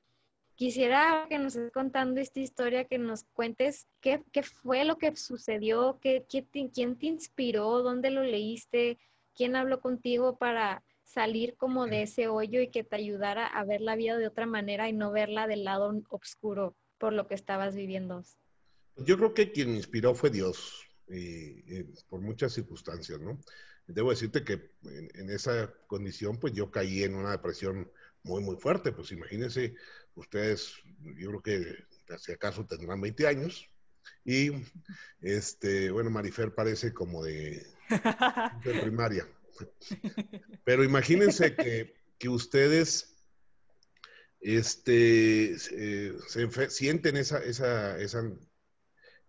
quisiera 0.62 1.26
que 1.28 1.40
nos 1.40 1.56
estés 1.56 1.72
contando 1.72 2.22
esta 2.22 2.40
historia, 2.40 2.86
que 2.86 3.00
nos 3.00 3.24
cuentes 3.34 3.88
qué, 4.00 4.24
qué 4.32 4.44
fue 4.44 4.86
lo 4.86 5.00
que 5.00 5.16
sucedió, 5.16 5.98
qué, 6.00 6.28
quién 6.30 6.98
te 7.00 7.08
inspiró, 7.08 7.82
dónde 7.82 8.12
lo 8.12 8.22
leíste, 8.22 9.00
quién 9.34 9.56
habló 9.56 9.82
contigo 9.82 10.38
para 10.38 10.84
salir 11.04 11.56
como 11.58 11.88
de 11.88 12.04
ese 12.04 12.28
hoyo 12.28 12.62
y 12.62 12.70
que 12.70 12.84
te 12.84 12.96
ayudara 12.96 13.48
a 13.48 13.66
ver 13.66 13.82
la 13.82 13.96
vida 13.96 14.20
de 14.20 14.28
otra 14.28 14.46
manera 14.46 14.88
y 14.88 14.94
no 14.94 15.12
verla 15.12 15.48
del 15.48 15.64
lado 15.64 15.92
oscuro 16.10 16.76
por 17.00 17.14
lo 17.14 17.28
que 17.28 17.34
estabas 17.34 17.76
viviendo. 17.76 18.24
Yo 18.98 19.18
creo 19.18 19.34
que 19.34 19.52
quien 19.52 19.72
me 19.72 19.78
inspiró 19.78 20.14
fue 20.14 20.30
Dios, 20.30 20.86
por 22.08 22.22
muchas 22.22 22.54
circunstancias, 22.54 23.20
¿no? 23.20 23.40
Debo 23.88 24.12
decirte 24.12 24.44
que 24.44 24.72
en, 24.84 25.30
esa 25.30 25.74
condición, 25.88 26.40
pues 26.40 26.54
yo 26.54 26.72
caí 26.72 27.04
en 27.04 27.16
una 27.16 27.32
depresión 27.32 27.92
muy, 28.24 28.42
muy 28.42 28.56
fuerte. 28.56 28.92
Pues 28.92 29.12
imagínense, 29.12 29.76
ustedes, 30.16 30.76
yo 31.18 31.30
creo 31.30 31.42
que 31.42 32.18
si 32.18 32.32
acaso 32.32 32.66
tendrán 32.66 33.02
20 33.02 33.28
años. 33.28 33.70
Y, 34.24 34.52
este, 35.22 35.92
bueno, 35.92 36.10
Marifer 36.10 36.54
parece 36.54 36.94
como 36.94 37.24
de, 37.24 37.66
de 38.66 38.82
primaria. 38.82 39.28
Pero 40.64 40.84
imagínense 40.84 41.56
que, 41.56 41.94
que 42.18 42.30
ustedes 42.30 43.12
este, 44.42 45.54
eh, 45.54 46.18
se 46.28 46.70
sienten 46.70 47.18
esa, 47.18 47.40
esa, 47.40 48.00
esa, 48.00 48.24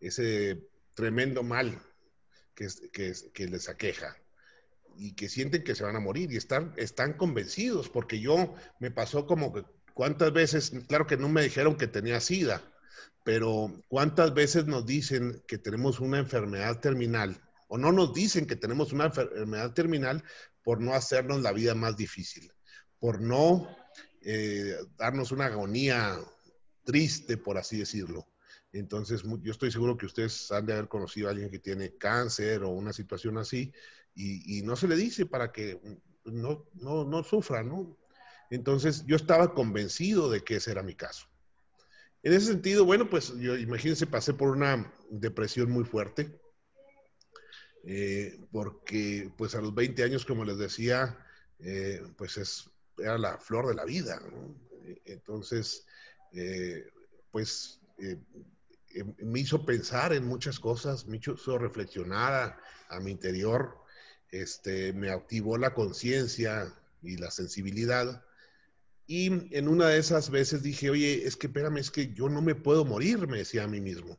ese 0.00 0.68
tremendo 0.94 1.42
mal 1.42 1.80
que, 2.54 2.68
que, 2.92 3.12
que, 3.32 3.46
les 3.46 3.68
aqueja 3.68 4.16
y 4.96 5.14
que 5.14 5.28
sienten 5.28 5.64
que 5.64 5.74
se 5.74 5.84
van 5.84 5.96
a 5.96 6.00
morir 6.00 6.32
y 6.32 6.36
están, 6.36 6.72
están 6.76 7.14
convencidos, 7.14 7.88
porque 7.88 8.20
yo 8.20 8.54
me 8.78 8.90
pasó 8.90 9.26
como 9.26 9.52
que 9.52 9.64
cuántas 9.94 10.32
veces, 10.32 10.72
claro 10.88 11.06
que 11.06 11.16
no 11.16 11.28
me 11.28 11.42
dijeron 11.42 11.76
que 11.76 11.86
tenía 11.86 12.20
sida, 12.20 12.62
pero 13.24 13.72
cuántas 13.88 14.34
veces 14.34 14.66
nos 14.66 14.86
dicen 14.86 15.42
que 15.46 15.58
tenemos 15.58 16.00
una 16.00 16.18
enfermedad 16.18 16.80
terminal 16.80 17.40
o 17.68 17.78
no 17.78 17.92
nos 17.92 18.12
dicen 18.12 18.46
que 18.46 18.56
tenemos 18.56 18.92
una 18.92 19.06
enfermedad 19.06 19.72
terminal 19.72 20.22
por 20.62 20.80
no 20.80 20.94
hacernos 20.94 21.40
la 21.42 21.52
vida 21.52 21.74
más 21.74 21.96
difícil, 21.96 22.52
por 22.98 23.20
no 23.20 23.68
eh, 24.22 24.76
darnos 24.96 25.32
una 25.32 25.46
agonía 25.46 26.18
triste, 26.84 27.36
por 27.36 27.58
así 27.58 27.78
decirlo. 27.78 28.28
Entonces, 28.72 29.22
yo 29.42 29.52
estoy 29.52 29.70
seguro 29.70 29.96
que 29.96 30.06
ustedes 30.06 30.50
han 30.50 30.66
de 30.66 30.72
haber 30.72 30.88
conocido 30.88 31.28
a 31.28 31.30
alguien 31.30 31.50
que 31.50 31.58
tiene 31.58 31.96
cáncer 31.96 32.62
o 32.62 32.70
una 32.70 32.92
situación 32.92 33.38
así 33.38 33.72
y, 34.14 34.62
no 34.62 34.76
se 34.76 34.88
le 34.88 34.96
dice 34.96 35.26
para 35.26 35.52
que 35.52 35.80
no, 36.24 36.66
no, 36.74 37.04
no 37.04 37.24
sufra, 37.24 37.62
¿no? 37.62 37.98
Entonces, 38.50 39.04
yo 39.06 39.16
estaba 39.16 39.54
convencido 39.54 40.30
de 40.30 40.42
que 40.42 40.56
ese 40.56 40.72
era 40.72 40.82
mi 40.82 40.94
caso. 40.94 41.26
En 42.22 42.34
ese 42.34 42.46
sentido, 42.46 42.84
bueno, 42.84 43.08
pues 43.08 43.34
yo 43.38 43.56
imagínense, 43.56 44.06
pasé 44.06 44.34
por 44.34 44.50
una 44.50 44.92
depresión 45.10 45.70
muy 45.70 45.84
fuerte. 45.84 46.38
Eh, 47.84 48.38
porque 48.52 49.32
pues 49.36 49.54
a 49.54 49.60
los 49.60 49.74
20 49.74 50.04
años, 50.04 50.24
como 50.24 50.44
les 50.44 50.56
decía, 50.58 51.18
eh, 51.58 52.02
pues 52.16 52.36
es, 52.36 52.70
era 52.96 53.18
la 53.18 53.38
flor 53.38 53.66
de 53.66 53.74
la 53.74 53.84
vida. 53.84 54.22
Entonces, 55.04 55.84
eh, 56.32 56.86
pues 57.30 57.80
me 59.18 59.40
hizo 59.40 59.64
pensar 59.64 60.12
en 60.12 60.26
muchas 60.26 60.60
cosas, 60.60 61.06
me 61.06 61.16
hizo 61.16 61.58
reflexionar 61.58 62.58
a, 62.88 63.00
mi 63.00 63.10
interior, 63.10 63.81
este, 64.32 64.92
me 64.92 65.10
activó 65.10 65.56
la 65.56 65.74
conciencia 65.74 66.74
y 67.02 67.16
la 67.16 67.30
sensibilidad. 67.30 68.24
Y 69.06 69.56
en 69.56 69.68
una 69.68 69.88
de 69.88 69.98
esas 69.98 70.30
veces 70.30 70.62
dije, 70.62 70.90
oye, 70.90 71.26
es 71.26 71.36
que 71.36 71.46
espérame, 71.46 71.78
es 71.78 71.90
que 71.92 72.12
yo 72.12 72.28
no 72.28 72.42
me 72.42 72.56
puedo 72.56 72.84
morir, 72.84 73.28
me 73.28 73.38
decía 73.38 73.64
a 73.64 73.68
mí 73.68 73.80
mismo. 73.80 74.18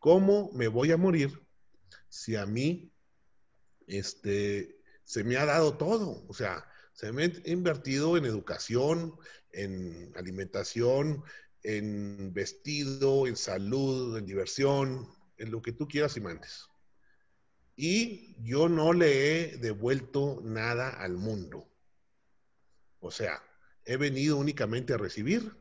¿Cómo 0.00 0.50
me 0.52 0.66
voy 0.66 0.90
a 0.90 0.96
morir 0.96 1.40
si 2.08 2.34
a 2.34 2.46
mí 2.46 2.92
este, 3.86 4.82
se 5.04 5.24
me 5.24 5.36
ha 5.36 5.44
dado 5.44 5.76
todo. 5.76 6.24
O 6.28 6.34
sea, 6.34 6.64
se 6.92 7.12
me 7.12 7.24
ha 7.24 7.30
invertido 7.44 8.16
en 8.16 8.24
educación, 8.24 9.14
en 9.52 10.12
alimentación, 10.16 11.22
en 11.62 12.32
vestido, 12.32 13.26
en 13.26 13.36
salud, 13.36 14.16
en 14.16 14.26
diversión, 14.26 15.08
en 15.38 15.50
lo 15.50 15.62
que 15.62 15.72
tú 15.72 15.88
quieras 15.88 16.16
y 16.16 16.20
mandes. 16.20 16.68
Y 17.76 18.36
yo 18.42 18.68
no 18.68 18.92
le 18.92 19.52
he 19.52 19.56
devuelto 19.58 20.40
nada 20.44 20.90
al 20.90 21.16
mundo. 21.16 21.68
O 23.00 23.10
sea, 23.10 23.42
he 23.84 23.96
venido 23.96 24.36
únicamente 24.36 24.92
a 24.92 24.98
recibir 24.98 25.56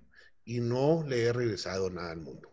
y 0.46 0.60
no 0.60 1.04
le 1.08 1.24
he 1.24 1.34
regresado 1.34 1.90
nada 1.90 2.12
al 2.12 2.22
mundo. 2.22 2.52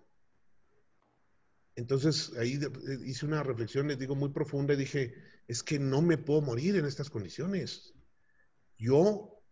Entonces 1.75 2.33
ahí 2.37 2.59
hice 3.05 3.25
una 3.25 3.43
reflexión, 3.43 3.87
les 3.87 3.99
digo, 3.99 4.17
muy 4.17 4.31
profunda 4.31 4.75
y 4.75 4.79
dije, 4.79 5.15
es 5.47 5.63
que 5.63 5.79
no 5.79 6.03
me 6.03 6.19
puedo 6.19 6.41
morir 6.41 6.77
en 6.77 6.87
estas 6.87 7.09
condiciones. 7.09 7.95
Yo, 8.77 9.43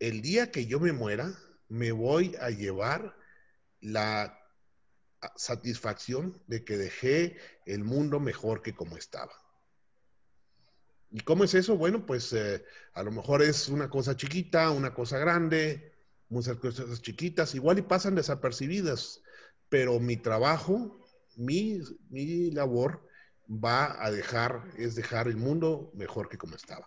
el 0.00 0.20
día 0.20 0.50
que 0.50 0.66
yo 0.66 0.80
me 0.80 0.92
muera, 0.92 1.38
me 1.68 1.92
voy 1.92 2.34
a 2.40 2.50
llevar 2.50 3.16
la 3.80 4.36
satisfacción 5.36 6.42
de 6.46 6.64
que 6.64 6.76
dejé 6.76 7.36
el 7.66 7.84
mundo 7.84 8.18
mejor 8.20 8.62
que 8.62 8.74
como 8.74 8.96
estaba. 8.96 9.45
¿Y 11.16 11.20
cómo 11.20 11.44
es 11.44 11.54
eso? 11.54 11.78
Bueno, 11.78 12.04
pues 12.04 12.30
eh, 12.34 12.62
a 12.92 13.02
lo 13.02 13.10
mejor 13.10 13.40
es 13.40 13.70
una 13.70 13.88
cosa 13.88 14.14
chiquita, 14.14 14.70
una 14.70 14.92
cosa 14.92 15.16
grande, 15.16 15.94
muchas 16.28 16.58
cosas 16.58 17.00
chiquitas, 17.00 17.54
igual 17.54 17.78
y 17.78 17.82
pasan 17.82 18.14
desapercibidas, 18.14 19.22
pero 19.70 19.98
mi 19.98 20.18
trabajo 20.18 21.02
mi, 21.36 21.80
mi 22.10 22.50
labor 22.50 23.08
va 23.48 24.04
a 24.04 24.10
dejar, 24.10 24.62
es 24.76 24.94
dejar 24.94 25.26
el 25.26 25.38
mundo 25.38 25.90
mejor 25.94 26.28
que 26.28 26.36
como 26.36 26.54
estaba. 26.54 26.86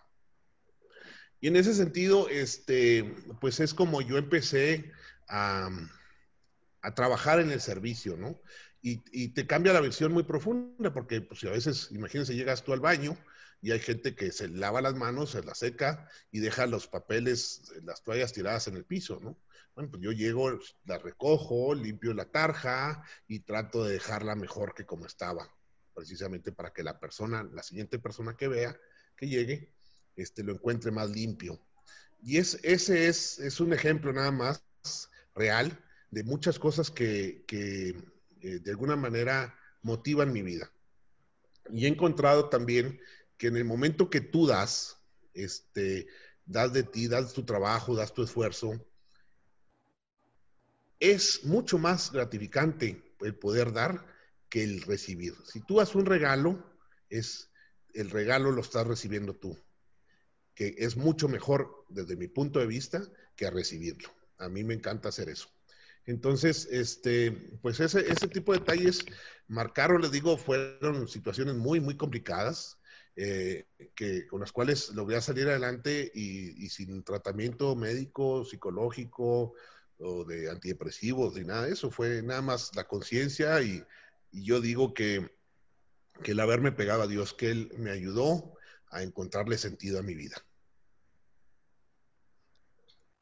Y 1.41 1.47
en 1.47 1.55
ese 1.55 1.73
sentido, 1.73 2.29
este, 2.29 3.15
pues 3.41 3.59
es 3.59 3.73
como 3.73 3.99
yo 3.99 4.19
empecé 4.19 4.91
a, 5.27 5.71
a 6.83 6.93
trabajar 6.93 7.39
en 7.39 7.49
el 7.49 7.61
servicio, 7.61 8.15
¿no? 8.15 8.39
Y, 8.83 9.01
y, 9.11 9.29
te 9.29 9.47
cambia 9.47 9.73
la 9.73 9.81
visión 9.81 10.13
muy 10.13 10.23
profunda, 10.23 10.93
porque 10.93 11.19
pues, 11.19 11.43
a 11.45 11.49
veces, 11.49 11.89
imagínense, 11.91 12.35
llegas 12.35 12.63
tú 12.63 12.73
al 12.73 12.79
baño 12.79 13.17
y 13.61 13.71
hay 13.71 13.79
gente 13.79 14.15
que 14.15 14.31
se 14.31 14.47
lava 14.47 14.81
las 14.81 14.95
manos, 14.95 15.31
se 15.31 15.43
las 15.43 15.59
seca 15.59 16.09
y 16.31 16.39
deja 16.39 16.65
los 16.65 16.87
papeles, 16.87 17.71
las 17.83 18.03
toallas 18.03 18.33
tiradas 18.33 18.67
en 18.67 18.75
el 18.75 18.85
piso, 18.85 19.19
¿no? 19.21 19.37
Bueno, 19.75 19.91
pues 19.91 20.03
yo 20.03 20.11
llego, 20.11 20.59
la 20.85 20.97
recojo, 20.97 21.73
limpio 21.73 22.13
la 22.13 22.25
tarja 22.25 23.03
y 23.27 23.39
trato 23.39 23.83
de 23.83 23.93
dejarla 23.93 24.35
mejor 24.35 24.73
que 24.73 24.85
como 24.85 25.05
estaba, 25.05 25.53
precisamente 25.93 26.51
para 26.51 26.73
que 26.73 26.83
la 26.83 26.99
persona, 26.99 27.43
la 27.43 27.63
siguiente 27.63 27.99
persona 27.99 28.35
que 28.35 28.47
vea, 28.47 28.77
que 29.15 29.27
llegue, 29.27 29.73
este, 30.15 30.43
lo 30.43 30.53
encuentre 30.53 30.91
más 30.91 31.09
limpio. 31.09 31.61
Y 32.21 32.37
es, 32.37 32.59
ese 32.63 33.07
es, 33.07 33.39
es 33.39 33.59
un 33.59 33.73
ejemplo 33.73 34.11
nada 34.11 34.31
más 34.31 34.63
real 35.33 35.81
de 36.11 36.23
muchas 36.23 36.59
cosas 36.59 36.91
que, 36.91 37.45
que 37.47 37.89
eh, 38.41 38.59
de 38.59 38.71
alguna 38.71 38.95
manera 38.95 39.57
motivan 39.81 40.33
mi 40.33 40.41
vida. 40.41 40.71
Y 41.71 41.85
he 41.85 41.87
encontrado 41.87 42.49
también 42.49 42.99
que 43.39 43.47
en 43.47 43.57
el 43.57 43.65
momento 43.65 44.11
que 44.11 44.21
tú 44.21 44.45
das, 44.45 45.01
este, 45.33 46.07
das 46.45 46.73
de 46.73 46.83
ti, 46.83 47.07
das 47.07 47.33
tu 47.33 47.43
trabajo, 47.43 47.95
das 47.95 48.13
tu 48.13 48.21
esfuerzo, 48.21 48.85
es 50.99 51.45
mucho 51.45 51.79
más 51.79 52.11
gratificante 52.11 53.15
el 53.21 53.33
poder 53.33 53.71
dar 53.71 54.05
que 54.49 54.63
el 54.63 54.81
recibir. 54.81 55.33
Si 55.45 55.61
tú 55.61 55.79
haces 55.79 55.95
un 55.95 56.05
regalo, 56.05 56.63
es 57.09 57.49
el 57.93 58.11
regalo 58.11 58.51
lo 58.51 58.61
estás 58.61 58.85
recibiendo 58.85 59.33
tú. 59.35 59.57
que 60.59 60.75
es 60.77 60.97
mucho 60.97 61.29
mejor 61.29 61.85
desde 61.87 62.17
mi 62.17 62.27
punto 62.27 62.59
de 62.59 62.67
vista 62.67 63.01
que 63.37 63.49
recibirlo. 63.49 64.09
A 64.39 64.49
mí 64.49 64.65
me 64.65 64.73
encanta 64.73 65.07
hacer 65.07 65.29
eso. 65.29 65.47
Entonces, 66.05 66.67
este, 66.69 67.31
pues 67.61 67.79
ese, 67.79 68.01
ese 68.11 68.27
tipo 68.27 68.51
de 68.51 68.59
detalles 68.59 69.05
marcaron, 69.47 70.01
les 70.01 70.11
digo, 70.11 70.37
fueron 70.37 71.07
situaciones 71.07 71.55
muy, 71.55 71.79
muy 71.79 71.95
complicadas, 71.95 72.78
eh, 73.21 73.65
que, 73.95 74.25
con 74.27 74.39
las 74.39 74.53
cuales 74.53 74.91
logré 74.95 75.19
salir 75.19 75.49
adelante 75.49 76.09
y, 76.15 76.63
y, 76.63 76.69
sin 76.69 77.03
tratamiento 77.03 77.75
médico, 77.75 78.45
psicológico 78.45 79.55
o 79.97 80.23
de 80.23 80.49
antidepresivos 80.49 81.35
ni 81.35 81.43
nada 81.43 81.65
de 81.65 81.73
eso. 81.73 81.91
Fue 81.91 82.21
nada 82.21 82.41
más 82.41 82.73
la 82.77 82.87
conciencia 82.87 83.61
y, 83.61 83.83
y, 84.31 84.45
yo 84.45 84.61
digo 84.61 84.93
que, 84.93 85.35
que 86.23 86.31
el 86.31 86.39
haberme 86.39 86.71
pegado 86.71 87.01
a 87.01 87.07
Dios, 87.07 87.33
que 87.33 87.51
Él 87.51 87.73
me 87.77 87.91
ayudó 87.91 88.53
a 88.89 89.03
encontrarle 89.03 89.57
sentido 89.57 89.99
a 89.99 90.03
mi 90.03 90.15
vida. 90.15 90.37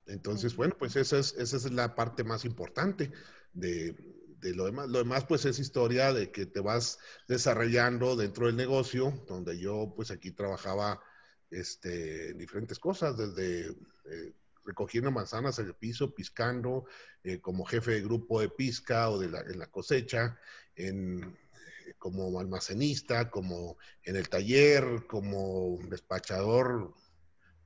Entonces, 0.05 0.55
bueno, 0.55 0.75
pues 0.77 0.95
esa 0.95 1.17
es, 1.17 1.33
esa 1.39 1.57
es 1.57 1.71
la 1.71 1.95
parte 1.95 2.23
más 2.23 2.45
importante 2.45 3.11
de, 3.51 3.95
de, 4.39 4.53
lo 4.55 4.65
demás. 4.65 4.89
Lo 4.89 4.99
demás, 4.99 5.25
pues 5.25 5.45
es 5.45 5.59
historia 5.59 6.13
de 6.13 6.31
que 6.31 6.45
te 6.45 6.59
vas 6.59 6.99
desarrollando 7.27 8.15
dentro 8.15 8.47
del 8.47 8.55
negocio, 8.55 9.23
donde 9.27 9.57
yo, 9.59 9.93
pues 9.95 10.11
aquí 10.11 10.31
trabajaba 10.31 11.01
este, 11.49 12.33
diferentes 12.33 12.79
cosas, 12.79 13.17
desde 13.17 13.69
eh, 13.69 14.33
recogiendo 14.65 15.11
manzanas 15.11 15.59
en 15.59 15.67
el 15.67 15.75
piso, 15.75 16.13
piscando, 16.13 16.85
eh, 17.23 17.39
como 17.39 17.65
jefe 17.65 17.91
de 17.91 18.01
grupo 18.01 18.41
de 18.41 18.49
pisca 18.49 19.09
o 19.09 19.17
de 19.17 19.29
la, 19.29 19.41
en 19.41 19.59
la 19.59 19.67
cosecha, 19.67 20.39
en, 20.75 21.37
como 21.97 22.39
almacenista, 22.39 23.29
como 23.29 23.77
en 24.03 24.15
el 24.17 24.29
taller, 24.29 25.05
como 25.07 25.79
despachador 25.89 26.93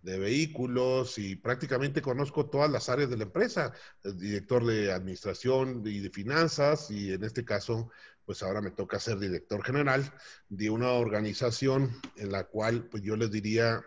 de 0.02 0.18
vehículos 0.18 1.18
y 1.18 1.36
prácticamente 1.36 2.02
conozco 2.02 2.50
todas 2.50 2.70
las 2.72 2.90
áreas 2.90 3.10
de 3.10 3.18
la 3.18 3.24
empresa, 3.24 3.74
el 4.04 4.18
director 4.18 4.66
de 4.66 4.92
administración 4.92 5.84
y 5.86 6.00
de 6.00 6.10
finanzas 6.10 6.90
y 6.90 7.14
en 7.14 7.24
este 7.24 7.46
caso, 7.46 7.92
pues 8.26 8.42
ahora 8.44 8.62
me 8.62 8.72
toca 8.72 9.00
ser 9.00 9.20
director 9.20 9.64
general 9.64 10.14
de 10.50 10.70
una 10.70 10.92
organización 10.92 12.00
en 12.16 12.32
la 12.32 12.46
cual 12.46 12.88
pues 12.90 13.04
yo 13.04 13.16
les 13.16 13.32
diría 13.32 13.84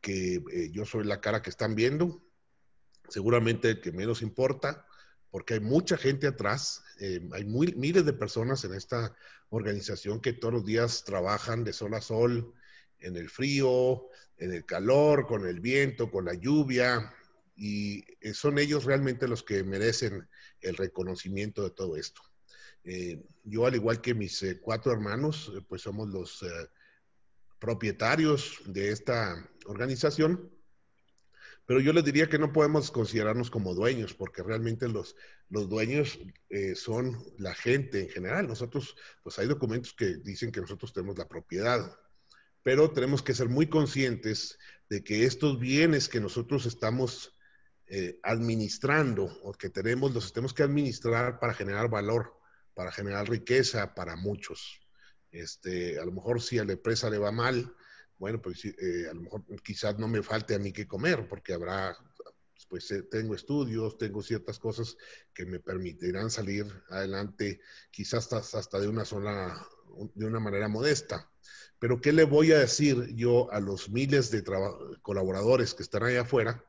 que 0.00 0.42
eh, 0.52 0.70
yo 0.70 0.84
soy 0.84 1.04
la 1.04 1.20
cara 1.20 1.42
que 1.42 1.50
están 1.50 1.74
viendo, 1.74 2.22
seguramente 3.08 3.70
el 3.70 3.80
que 3.80 3.92
menos 3.92 4.22
importa, 4.22 4.86
porque 5.30 5.54
hay 5.54 5.60
mucha 5.60 5.96
gente 5.96 6.26
atrás, 6.26 6.82
eh, 6.98 7.26
hay 7.32 7.44
miles 7.44 8.04
de 8.04 8.12
personas 8.12 8.64
en 8.64 8.74
esta 8.74 9.14
organización 9.48 10.20
que 10.20 10.32
todos 10.32 10.52
los 10.52 10.64
días 10.66 11.04
trabajan 11.04 11.64
de 11.64 11.72
sol 11.72 11.94
a 11.94 12.00
sol, 12.00 12.52
en 13.00 13.16
el 13.16 13.28
frío, 13.28 14.08
en 14.38 14.52
el 14.52 14.64
calor, 14.64 15.26
con 15.26 15.46
el 15.46 15.60
viento, 15.60 16.10
con 16.10 16.24
la 16.24 16.34
lluvia, 16.34 17.14
y 17.60 18.02
eh, 18.22 18.32
son 18.32 18.58
ellos 18.58 18.84
realmente 18.84 19.28
los 19.28 19.42
que 19.42 19.62
merecen 19.62 20.26
el 20.62 20.76
reconocimiento 20.76 21.62
de 21.62 21.70
todo 21.70 21.96
esto. 21.96 22.22
Eh, 22.84 23.22
yo, 23.44 23.66
al 23.66 23.74
igual 23.74 24.00
que 24.00 24.14
mis 24.14 24.42
eh, 24.42 24.58
cuatro 24.58 24.92
hermanos, 24.92 25.52
pues 25.68 25.82
somos 25.82 26.08
los 26.08 26.42
propietarios 27.58 28.62
de 28.64 28.90
esta 28.90 29.46
organización, 29.66 30.50
pero 31.66 31.80
yo 31.80 31.92
les 31.92 32.02
diría 32.02 32.30
que 32.30 32.38
no 32.38 32.50
podemos 32.50 32.90
considerarnos 32.90 33.50
como 33.50 33.74
dueños, 33.74 34.14
porque 34.14 34.42
realmente 34.42 34.88
los, 34.88 35.14
los 35.50 35.68
dueños 35.68 36.18
son 36.74 37.22
la 37.36 37.54
gente 37.54 38.00
en 38.00 38.08
general. 38.08 38.48
Nosotros, 38.48 38.96
pues 39.22 39.38
hay 39.38 39.46
documentos 39.46 39.92
que 39.92 40.16
dicen 40.16 40.50
que 40.50 40.62
nosotros 40.62 40.94
tenemos 40.94 41.18
la 41.18 41.28
propiedad, 41.28 41.96
pero 42.62 42.90
tenemos 42.90 43.22
que 43.22 43.34
ser 43.34 43.48
muy 43.48 43.68
conscientes 43.68 44.58
de 44.88 45.02
que 45.02 45.24
estos 45.24 45.58
bienes 45.58 46.08
que 46.08 46.20
nosotros 46.20 46.66
estamos 46.66 47.36
eh, 47.86 48.18
administrando 48.22 49.24
o 49.42 49.52
que 49.52 49.70
tenemos, 49.70 50.12
los 50.12 50.32
tenemos 50.32 50.52
que 50.52 50.62
administrar 50.62 51.38
para 51.38 51.54
generar 51.54 51.88
valor, 51.88 52.36
para 52.74 52.92
generar 52.92 53.28
riqueza 53.28 53.94
para 53.94 54.16
muchos. 54.16 54.80
Este, 55.30 55.98
a 55.98 56.04
lo 56.04 56.12
mejor 56.12 56.42
si 56.42 56.58
a 56.58 56.64
la 56.64 56.72
empresa 56.72 57.08
le 57.08 57.18
va 57.18 57.30
mal, 57.30 57.74
bueno, 58.18 58.42
pues 58.42 58.64
eh, 58.64 59.08
a 59.08 59.14
lo 59.14 59.22
mejor 59.22 59.44
quizás 59.62 59.98
no 59.98 60.08
me 60.08 60.22
falte 60.22 60.54
a 60.54 60.58
mí 60.58 60.72
que 60.72 60.86
comer, 60.86 61.26
porque 61.28 61.54
habrá, 61.54 61.96
pues 62.68 62.90
eh, 62.90 63.04
tengo 63.04 63.34
estudios, 63.34 63.96
tengo 63.96 64.22
ciertas 64.22 64.58
cosas 64.58 64.96
que 65.32 65.46
me 65.46 65.60
permitirán 65.60 66.30
salir 66.30 66.66
adelante, 66.90 67.60
quizás 67.90 68.32
hasta, 68.32 68.58
hasta 68.58 68.78
de 68.78 68.88
una 68.88 69.04
sola, 69.04 69.66
de 70.14 70.26
una 70.26 70.40
manera 70.40 70.68
modesta. 70.68 71.29
Pero 71.78 72.00
¿qué 72.00 72.12
le 72.12 72.24
voy 72.24 72.52
a 72.52 72.58
decir 72.58 73.14
yo 73.14 73.50
a 73.52 73.60
los 73.60 73.90
miles 73.90 74.30
de 74.30 74.44
colaboradores 75.02 75.74
que 75.74 75.82
están 75.82 76.04
allá 76.04 76.22
afuera 76.22 76.64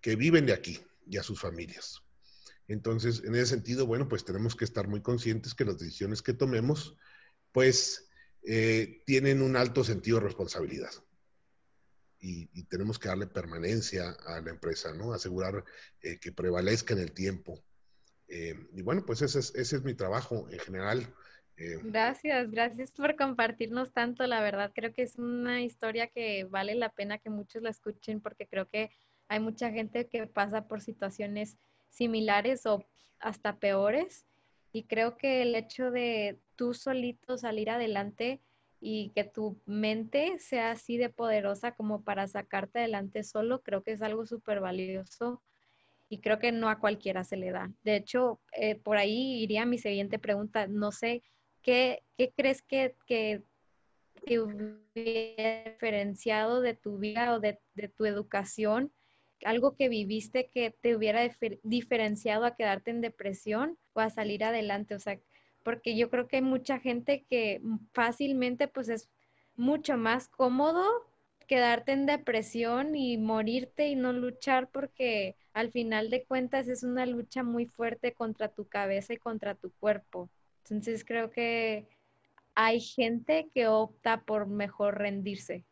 que 0.00 0.16
viven 0.16 0.46
de 0.46 0.52
aquí 0.52 0.80
y 1.06 1.16
a 1.16 1.22
sus 1.22 1.40
familias? 1.40 2.02
Entonces, 2.68 3.22
en 3.24 3.34
ese 3.34 3.46
sentido, 3.46 3.86
bueno, 3.86 4.08
pues 4.08 4.24
tenemos 4.24 4.56
que 4.56 4.64
estar 4.64 4.88
muy 4.88 5.02
conscientes 5.02 5.54
que 5.54 5.64
las 5.64 5.78
decisiones 5.78 6.22
que 6.22 6.32
tomemos, 6.32 6.96
pues, 7.52 8.08
eh, 8.44 9.02
tienen 9.04 9.42
un 9.42 9.56
alto 9.56 9.84
sentido 9.84 10.18
de 10.18 10.24
responsabilidad. 10.24 10.90
Y, 12.18 12.46
tenemos 12.64 12.98
que 12.98 13.08
darle 13.08 13.26
permanencia 13.26 14.10
a 14.26 14.40
la 14.40 14.50
empresa, 14.50 14.94
¿no? 14.94 15.12
Asegurar 15.12 15.64
eh, 16.00 16.18
que 16.20 16.32
prevalezca 16.32 16.94
en 16.94 17.00
el 17.00 17.12
tiempo. 17.12 17.62
Eh, 18.28 18.54
y 18.72 18.82
bueno, 18.82 19.04
pues 19.04 19.22
ese 19.22 19.40
es, 19.40 19.52
ese 19.56 19.76
es 19.76 19.82
mi 19.82 19.94
trabajo 19.94 20.48
en 20.48 20.60
general. 20.60 21.14
Eh, 21.62 21.78
gracias, 21.84 22.50
gracias 22.50 22.90
por 22.90 23.14
compartirnos 23.14 23.92
tanto. 23.92 24.26
La 24.26 24.40
verdad 24.40 24.72
creo 24.74 24.92
que 24.92 25.02
es 25.02 25.16
una 25.16 25.62
historia 25.62 26.08
que 26.08 26.44
vale 26.44 26.74
la 26.74 26.88
pena 26.88 27.18
que 27.18 27.30
muchos 27.30 27.62
la 27.62 27.70
escuchen 27.70 28.20
porque 28.20 28.46
creo 28.46 28.66
que 28.68 28.90
hay 29.28 29.38
mucha 29.38 29.70
gente 29.70 30.08
que 30.08 30.26
pasa 30.26 30.66
por 30.66 30.80
situaciones 30.80 31.58
similares 31.88 32.66
o 32.66 32.84
hasta 33.20 33.58
peores. 33.58 34.26
Y 34.72 34.84
creo 34.84 35.16
que 35.16 35.42
el 35.42 35.54
hecho 35.54 35.90
de 35.90 36.40
tú 36.56 36.74
solito 36.74 37.38
salir 37.38 37.70
adelante 37.70 38.40
y 38.80 39.10
que 39.10 39.22
tu 39.22 39.60
mente 39.64 40.38
sea 40.40 40.72
así 40.72 40.96
de 40.96 41.10
poderosa 41.10 41.72
como 41.72 42.02
para 42.02 42.26
sacarte 42.26 42.80
adelante 42.80 43.22
solo, 43.22 43.62
creo 43.62 43.84
que 43.84 43.92
es 43.92 44.02
algo 44.02 44.26
súper 44.26 44.60
valioso 44.60 45.40
y 46.08 46.18
creo 46.18 46.38
que 46.40 46.50
no 46.50 46.68
a 46.68 46.80
cualquiera 46.80 47.22
se 47.22 47.36
le 47.36 47.52
da. 47.52 47.70
De 47.84 47.96
hecho, 47.96 48.40
eh, 48.56 48.74
por 48.74 48.96
ahí 48.96 49.42
iría 49.42 49.64
mi 49.66 49.78
siguiente 49.78 50.18
pregunta. 50.18 50.66
No 50.66 50.90
sé 50.90 51.22
¿qué, 51.62 52.02
crees 52.36 52.62
que, 52.62 52.94
que, 53.06 53.42
te 54.24 54.40
hubiera 54.40 55.64
diferenciado 55.64 56.60
de 56.60 56.74
tu 56.74 56.98
vida 56.98 57.34
o 57.34 57.40
de, 57.40 57.58
tu 57.96 58.04
educación? 58.04 58.92
algo 59.44 59.74
que 59.74 59.88
viviste 59.88 60.48
que 60.50 60.70
te 60.70 60.94
hubiera 60.94 61.28
diferenciado 61.64 62.44
a 62.44 62.54
quedarte 62.54 62.92
en 62.92 63.00
depresión 63.00 63.76
o 63.92 63.98
a 63.98 64.08
salir 64.08 64.44
adelante, 64.44 64.94
o 64.94 65.00
sea, 65.00 65.18
porque 65.64 65.96
yo 65.96 66.10
creo 66.10 66.28
que 66.28 66.36
hay 66.36 66.42
mucha 66.42 66.78
gente 66.78 67.24
que 67.28 67.60
fácilmente 67.92 68.68
pues 68.68 68.88
es 68.88 69.08
mucho 69.56 69.96
más 69.96 70.28
cómodo 70.28 70.84
quedarte 71.46 71.92
en 71.92 72.06
depresión 72.06 72.94
y 72.96 73.18
morirte 73.18 73.88
y 73.88 73.96
no 73.96 74.12
luchar 74.12 74.68
porque 74.70 75.36
al 75.52 75.70
final 75.70 76.08
de 76.08 76.24
cuentas 76.24 76.68
es 76.68 76.82
una 76.82 77.04
lucha 77.04 77.42
muy 77.42 77.66
fuerte 77.66 78.14
contra 78.14 78.48
tu 78.48 78.66
cabeza 78.66 79.12
y 79.12 79.18
contra 79.18 79.54
tu 79.54 79.72
cuerpo. 79.72 80.30
Entonces 80.64 81.04
creo 81.04 81.30
que 81.30 81.88
hay 82.54 82.80
gente 82.80 83.50
que 83.54 83.66
opta 83.66 84.24
por 84.24 84.46
mejor 84.46 84.98
rendirse. 84.98 85.64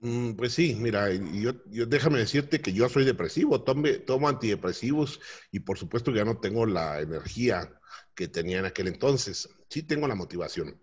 Mm, 0.00 0.32
pues 0.32 0.54
sí, 0.54 0.74
mira, 0.78 1.12
yo, 1.12 1.52
déjame 1.86 2.18
decirte 2.18 2.60
que 2.60 2.72
yo 2.72 2.88
soy 2.88 3.04
depresivo, 3.04 3.62
tomo 3.62 4.28
antidepresivos 4.28 5.20
y 5.50 5.60
por 5.60 5.78
supuesto 5.78 6.10
ya 6.10 6.24
no 6.24 6.38
tengo 6.38 6.64
la 6.64 7.00
energía 7.00 7.70
que 8.14 8.28
tenía 8.28 8.60
en 8.60 8.64
aquel 8.64 8.88
entonces. 8.88 9.48
Sí 9.68 9.82
tengo 9.82 10.08
la 10.08 10.14
motivación, 10.14 10.80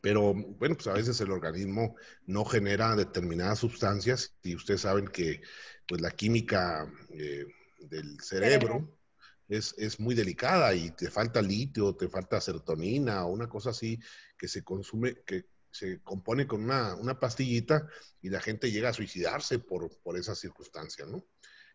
pero 0.00 0.34
bueno, 0.34 0.76
pues 0.76 0.86
a 0.86 0.92
veces 0.92 1.20
el 1.20 1.32
organismo 1.32 1.96
no 2.26 2.44
genera 2.44 2.94
determinadas 2.94 3.58
sustancias 3.58 4.36
y 4.42 4.54
ustedes 4.54 4.82
saben 4.82 5.08
que 5.08 5.42
pues 5.86 6.00
la 6.00 6.12
química 6.12 6.90
eh, 7.10 7.44
del 7.80 8.20
cerebro 8.20 8.88
es, 9.56 10.00
muy 10.00 10.14
delicada 10.14 10.74
y 10.74 10.90
te 10.92 11.10
falta 11.10 11.42
litio, 11.42 11.94
te 11.94 12.08
falta 12.08 12.40
serotonina 12.40 13.24
o 13.24 13.32
una 13.32 13.48
cosa 13.48 13.70
así 13.70 13.98
que 14.36 14.48
se 14.48 14.64
consume, 14.64 15.22
que 15.26 15.46
se 15.70 16.00
compone 16.02 16.46
con 16.46 16.64
una, 16.64 17.18
pastillita 17.18 17.86
y 18.20 18.30
la 18.30 18.40
gente 18.40 18.70
llega 18.70 18.90
a 18.90 18.94
suicidarse 18.94 19.58
por, 19.58 19.90
por 20.02 20.18
esa 20.18 20.34
circunstancia, 20.34 21.06
¿no? 21.06 21.24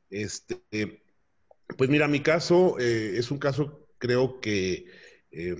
Este, 0.10 1.04
pues 1.78 1.90
mira, 1.90 2.08
mi 2.08 2.22
caso 2.22 2.78
eh, 2.80 3.18
es 3.18 3.32
un 3.32 3.40
caso, 3.40 3.88
creo 3.98 4.40
que 4.40 4.86
eh, 5.32 5.56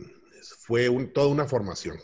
fue 0.60 0.90
toda 1.14 1.28
una 1.28 1.48
formación. 1.48 1.98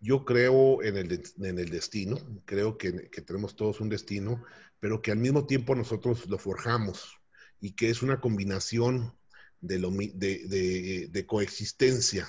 Yo 0.00 0.24
creo 0.24 0.82
en 0.82 0.96
el, 0.96 1.22
en 1.42 1.58
el 1.58 1.70
destino, 1.70 2.18
creo 2.44 2.78
que, 2.78 3.10
que, 3.10 3.22
tenemos 3.22 3.56
todos 3.56 3.80
un 3.80 3.88
destino, 3.88 4.44
pero 4.78 5.02
que 5.02 5.10
al 5.10 5.18
mismo 5.18 5.46
tiempo 5.46 5.74
nosotros 5.74 6.28
lo 6.28 6.38
forjamos 6.38 7.16
y 7.60 7.72
que 7.72 7.90
es 7.90 8.02
una 8.02 8.20
combinación 8.20 9.18
de, 9.60 11.08
de, 11.10 11.26
coexistencia. 11.26 12.28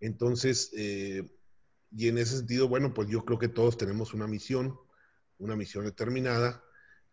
Entonces, 0.00 0.70
eh, 0.74 1.28
y 1.94 2.08
en 2.08 2.18
ese 2.18 2.38
sentido, 2.38 2.68
bueno, 2.68 2.92
pues 2.94 3.08
yo 3.08 3.24
creo 3.24 3.38
que 3.38 3.48
todos 3.48 3.76
tenemos 3.76 4.14
una 4.14 4.26
misión, 4.26 4.78
una 5.38 5.56
misión 5.56 5.84
determinada 5.84 6.62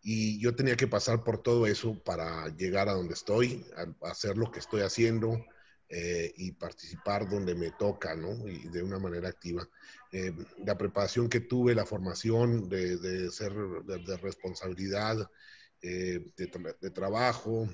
y 0.02 0.38
yo 0.40 0.54
tenía 0.54 0.76
que 0.76 0.86
pasar 0.86 1.24
por 1.24 1.42
todo 1.42 1.66
eso 1.66 2.02
para 2.02 2.48
llegar 2.56 2.88
a 2.88 2.94
donde 2.94 3.14
estoy, 3.14 3.64
a, 3.76 4.10
hacer 4.10 4.36
lo 4.36 4.50
que 4.50 4.58
estoy 4.58 4.82
haciendo 4.82 5.44
eh, 5.88 6.32
y 6.36 6.52
participar 6.52 7.28
donde 7.28 7.54
me 7.54 7.70
toca, 7.70 8.14
¿no? 8.14 8.46
Y 8.48 8.68
de 8.68 8.82
una 8.82 8.98
manera 8.98 9.28
activa. 9.28 9.66
Eh, 10.12 10.32
la 10.64 10.76
preparación 10.76 11.28
que 11.28 11.40
tuve, 11.40 11.74
la 11.74 11.86
formación 11.86 12.68
de, 12.68 13.30
ser 13.30 13.52
de, 13.52 14.16
responsabilidad, 14.18 15.30
de, 15.80 16.90
trabajo 16.94 17.68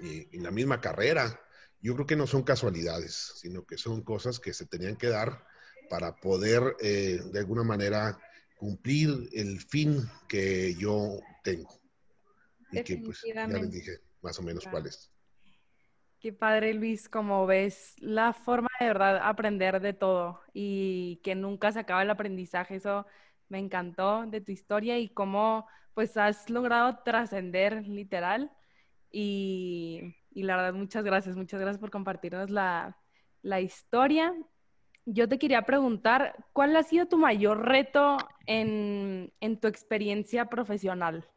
y, 0.00 0.38
la 0.38 0.50
misma 0.50 0.80
carrera, 0.80 1.40
yo 1.80 1.94
creo 1.94 2.06
que 2.06 2.16
no 2.16 2.26
son 2.26 2.42
casualidades, 2.42 3.32
sino 3.36 3.64
que 3.64 3.76
son 3.76 4.02
cosas 4.02 4.38
que 4.38 4.52
se 4.52 4.66
tenían 4.66 4.96
que 4.96 5.08
dar 5.08 5.44
para 5.90 6.14
poder 6.14 6.76
de 6.78 7.38
alguna 7.38 7.64
manera 7.64 8.18
cumplir 8.56 9.28
el 9.32 9.60
fin 9.60 10.08
que 10.28 10.74
yo 10.74 11.18
tengo. 11.42 11.68
Y 12.70 12.82
que 12.82 12.98
pues 12.98 13.22
ya 13.24 13.46
les 13.46 13.70
dije 13.70 13.98
más 14.22 14.38
o 14.38 14.42
menos 14.42 14.64
cuál 14.70 14.86
es. 14.86 15.10
Qué 16.20 16.32
padre, 16.32 16.72
Luis, 16.72 17.08
como 17.08 17.46
ves 17.46 17.96
la 17.98 18.32
forma 18.32 18.68
de 18.78 18.86
verdad 18.86 19.18
aprender 19.24 19.80
de 19.80 19.92
todo 19.92 20.40
y 20.54 21.20
que 21.24 21.34
nunca 21.34 21.72
se 21.72 21.80
acaba 21.80 22.02
el 22.02 22.10
aprendizaje. 22.10 22.76
Eso 22.76 23.04
me 23.48 23.58
encantó 23.58 24.24
de 24.26 24.40
tu 24.40 24.52
historia 24.52 25.00
y 25.00 25.08
cómo 25.08 25.66
pues 25.94 26.16
has 26.16 26.48
logrado 26.48 27.00
trascender 27.04 27.88
literal. 27.88 28.52
Y, 29.12 30.14
la 30.34 30.56
verdad, 30.56 30.74
muchas 30.74 31.04
gracias, 31.04 31.36
muchas 31.36 31.60
gracias 31.60 31.80
por 31.80 31.90
compartirnos 31.90 32.50
la, 32.50 32.96
la 33.42 33.60
historia 33.60 34.34
yo 35.04 35.28
te 35.28 35.38
quería 35.38 35.62
preguntar, 35.62 36.46
¿cuál 36.52 36.76
ha 36.76 36.82
sido 36.82 37.06
tu 37.06 37.18
mayor 37.18 37.66
reto 37.66 38.16
en, 38.46 39.32
tu 39.60 39.68
experiencia 39.68 40.46
profesional? 40.46 41.28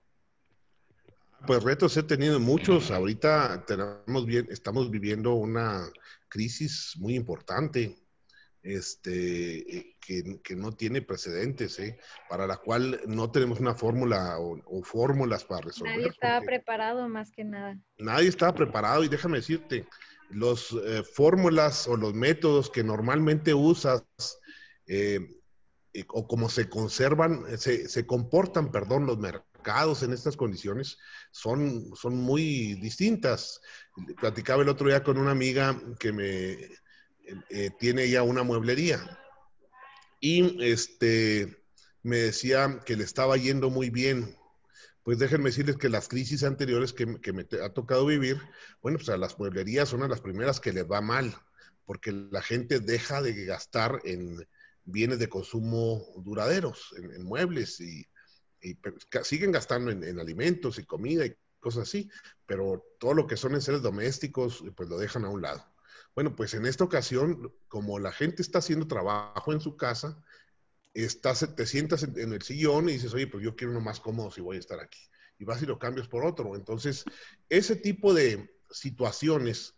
Pues 1.48 1.64
retos 1.64 1.96
he 1.98 2.04
tenido 2.04 2.40
muchos. 2.40 2.92
Ahorita 2.92 3.66
tenemos 3.66 4.26
bien, 4.26 4.48
estamos 4.50 4.90
viviendo 4.90 5.34
una 5.34 5.88
crisis 6.28 6.96
muy 7.00 7.16
importante, 7.16 7.96
este, 8.66 9.96
que, 10.02 10.56
no 10.56 10.72
tiene 10.72 11.02
precedentes, 11.02 11.78
¿eh? 11.80 12.00
para 12.28 12.48
la 12.48 12.58
cual 12.58 13.00
no 13.06 13.32
tenemos 13.32 13.60
una 13.60 13.76
fórmula 13.76 14.38
o, 14.40 14.84
fórmulas 14.84 15.44
para 15.44 15.62
resolver. 15.62 15.96
Nadie 15.96 16.10
estaba 16.10 16.42
preparado 16.42 17.08
más 17.08 17.32
que 17.32 17.44
nada. 17.44 17.80
Nadie 18.00 18.28
estaba 18.28 18.56
preparado 18.56 19.04
y 19.04 19.08
déjame 19.08 19.38
decirte, 19.38 19.86
los 20.32 20.76
eh, 20.84 21.04
fórmulas 21.04 21.88
o 21.88 21.96
los 21.96 22.16
métodos 22.16 22.72
que 22.72 22.84
normalmente 22.84 23.54
usas 23.54 24.04
eh, 24.88 25.20
o 26.10 26.28
como 26.28 26.50
se 26.50 26.68
conservan, 26.68 27.58
se, 27.58 27.88
se, 27.88 28.06
comportan, 28.06 28.72
perdón, 28.72 29.06
los 29.06 29.20
mercados 29.20 30.02
en 30.04 30.12
estas 30.12 30.36
condiciones 30.36 30.98
son, 31.32 31.96
son 31.96 32.18
muy 32.18 32.74
distintas. 32.76 33.62
Platicaba 34.20 34.64
el 34.64 34.70
otro 34.70 34.88
día 34.88 35.04
con 35.04 35.18
una 35.18 35.32
amiga 35.32 35.80
que 36.00 36.12
me 36.12 36.58
eh, 37.50 37.70
tiene 37.80 38.10
ya 38.10 38.24
una 38.24 38.44
mueblería 38.44 39.20
y 40.20 40.64
este, 40.64 41.64
me 42.04 42.18
decía 42.18 42.82
que 42.86 42.96
le 42.96 43.04
estaba 43.04 43.38
yendo 43.38 43.70
muy 43.70 43.90
bien 43.90 44.36
pues 45.06 45.20
déjenme 45.20 45.52
decirles 45.52 45.78
que 45.78 45.88
las 45.88 46.08
crisis 46.08 46.44
anteriores 46.44 46.92
que, 46.92 47.06
me 47.06 47.48
ha 47.64 47.70
tocado 47.70 48.08
vivir, 48.08 48.42
bueno, 48.82 48.98
pues 48.98 49.08
a 49.10 49.18
las 49.18 49.38
mueblerías 49.38 49.88
son 49.88 50.10
las 50.10 50.20
primeras 50.20 50.60
que 50.60 50.74
les 50.74 50.90
va 50.90 51.00
mal, 51.00 51.38
porque 51.86 52.12
la 52.12 52.42
gente 52.42 52.80
deja 52.80 53.22
de 53.22 53.46
gastar 53.46 54.02
en 54.04 54.48
bienes 54.84 55.20
de 55.20 55.30
consumo 55.30 56.04
duraderos, 56.18 56.92
en, 56.98 57.24
muebles, 57.24 57.80
y, 57.82 58.04
siguen 59.22 59.52
gastando 59.52 59.92
en, 59.92 60.20
alimentos 60.20 60.80
y 60.80 60.86
comida 60.86 61.24
y 61.24 61.36
cosas 61.60 61.84
así, 61.84 62.10
pero 62.48 62.84
todo 63.00 63.14
lo 63.14 63.28
que 63.28 63.38
son 63.38 63.54
en 63.54 63.62
seres 63.62 63.84
domésticos, 63.84 64.64
pues 64.76 64.90
lo 64.90 64.98
dejan 64.98 65.24
a 65.26 65.30
un 65.30 65.44
lado. 65.44 65.72
Bueno, 66.16 66.34
pues 66.34 66.54
en 66.54 66.66
esta 66.66 66.86
ocasión, 66.86 67.54
como 67.68 68.00
la 68.00 68.14
gente 68.14 68.42
está 68.42 68.60
haciendo 68.60 68.88
trabajo 68.88 69.52
en 69.52 69.60
su 69.60 69.76
casa, 69.76 70.24
estás, 70.94 71.56
te 71.56 71.66
sientas 71.66 72.04
en, 72.04 72.32
el 72.32 72.42
sillón 72.42 72.88
y 72.88 72.94
dices, 72.94 73.14
oye, 73.14 73.28
pues 73.28 73.44
yo 73.44 73.56
quiero 73.56 73.72
uno 73.72 73.82
más 73.82 74.00
cómodo 74.00 74.32
si 74.32 74.40
voy 74.40 74.56
a 74.56 74.62
estar 74.62 74.80
aquí. 74.80 75.00
Y 75.38 75.44
vas 75.44 75.62
y 75.62 75.66
lo 75.66 75.78
cambias 75.78 76.08
por 76.08 76.26
otro. 76.26 76.56
Entonces, 76.56 77.04
ese 77.50 77.76
tipo 77.76 78.14
de 78.14 78.50
situaciones 78.72 79.76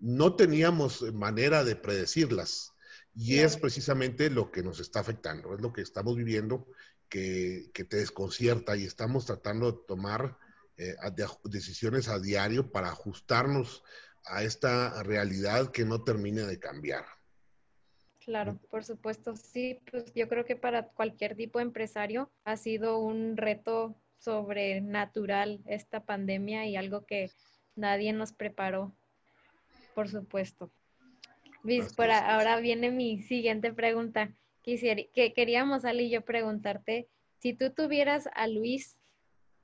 no 0.00 0.34
teníamos 0.34 1.02
manera 1.14 1.62
de 1.62 1.76
predecirlas. 1.76 2.72
Y 3.14 3.38
es 3.38 3.56
precisamente 3.56 4.30
lo 4.30 4.50
que 4.50 4.64
nos 4.64 4.80
está 4.80 5.00
afectando, 5.00 5.54
es 5.54 5.60
lo 5.60 5.72
que 5.72 5.82
estamos 5.82 6.16
viviendo 6.16 6.66
que, 7.08 7.70
te 7.72 7.96
desconcierta 7.96 8.76
y 8.76 8.84
estamos 8.84 9.26
tratando 9.26 9.72
de 9.72 9.78
tomar 9.86 10.38
eh, 10.76 10.96
decisiones 11.44 12.08
a 12.08 12.18
diario 12.18 12.70
para 12.70 12.88
ajustarnos 12.88 13.82
a 14.30 14.42
esta 14.42 15.02
realidad 15.02 15.70
que 15.70 15.84
no 15.84 16.02
termine 16.02 16.42
de 16.42 16.58
cambiar. 16.58 17.04
Claro, 18.28 18.58
por 18.70 18.84
supuesto. 18.84 19.36
Sí, 19.36 19.80
pues 19.90 20.12
yo 20.14 20.28
creo 20.28 20.44
que 20.44 20.56
para 20.56 20.88
cualquier 20.88 21.34
tipo 21.34 21.58
de 21.58 21.64
empresario 21.64 22.30
ha 22.44 22.56
sido 22.56 22.98
un 22.98 23.36
reto 23.36 23.96
sobrenatural 24.18 25.60
esta 25.66 26.04
pandemia 26.04 26.66
y 26.66 26.76
algo 26.76 27.06
que 27.06 27.30
nadie 27.74 28.12
nos 28.12 28.32
preparó, 28.32 28.94
por 29.94 30.08
supuesto. 30.08 30.70
Luis, 31.62 31.94
por 31.94 32.10
ahora 32.10 32.60
viene 32.60 32.90
mi 32.90 33.22
siguiente 33.22 33.72
pregunta. 33.72 34.34
Quisiera, 34.62 35.02
que 35.14 35.32
queríamos, 35.32 35.84
Ali 35.84 36.04
y 36.04 36.10
yo, 36.10 36.22
preguntarte, 36.22 37.08
si 37.38 37.54
tú 37.54 37.70
tuvieras 37.70 38.28
a 38.34 38.46
Luis 38.46 38.98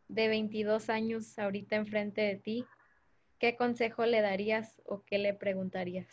de 0.08 0.28
22 0.28 0.88
años 0.88 1.38
ahorita 1.38 1.76
enfrente 1.76 2.22
de 2.22 2.36
ti, 2.36 2.66
¿qué 3.44 3.56
consejo 3.56 4.06
le 4.06 4.22
darías 4.22 4.80
o 4.86 5.04
qué 5.04 5.18
le 5.18 5.34
preguntarías? 5.34 6.08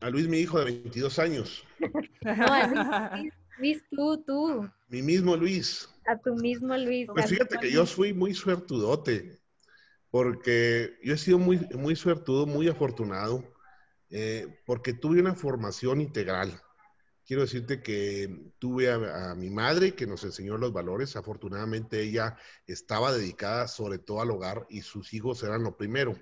A 0.00 0.10
Luis, 0.10 0.26
mi 0.26 0.38
hijo 0.38 0.58
de 0.58 0.64
22 0.64 1.20
años. 1.20 1.64
No, 2.22 3.22
Luis, 3.58 3.84
tú, 3.88 4.20
tú. 4.26 4.68
Mi 4.88 5.02
mismo 5.02 5.36
Luis. 5.36 5.88
A 6.04 6.18
tu 6.18 6.34
mismo 6.34 6.76
Luis. 6.76 7.06
Pues 7.06 7.30
fíjate 7.30 7.58
que 7.58 7.70
yo 7.70 7.86
fui 7.86 8.12
muy 8.12 8.34
suertudote, 8.34 9.38
porque 10.10 10.98
yo 11.04 11.14
he 11.14 11.18
sido 11.18 11.38
muy, 11.38 11.58
muy 11.76 11.94
suertudo, 11.94 12.44
muy 12.44 12.66
afortunado, 12.66 13.44
eh, 14.10 14.60
porque 14.66 14.94
tuve 14.94 15.20
una 15.20 15.36
formación 15.36 16.00
integral. 16.00 16.60
Quiero 17.28 17.42
decirte 17.42 17.82
que 17.82 18.54
tuve 18.58 18.90
a, 18.90 19.34
mi 19.34 19.50
madre 19.50 19.94
que 19.94 20.06
nos 20.06 20.24
enseñó 20.24 20.56
los 20.56 20.72
valores. 20.72 21.14
Afortunadamente 21.14 22.00
ella 22.00 22.38
estaba 22.66 23.12
dedicada 23.12 23.68
sobre 23.68 23.98
todo 23.98 24.22
al 24.22 24.30
hogar 24.30 24.66
y 24.70 24.80
sus 24.80 25.12
hijos 25.12 25.42
eran 25.42 25.62
lo 25.62 25.76
primero 25.76 26.18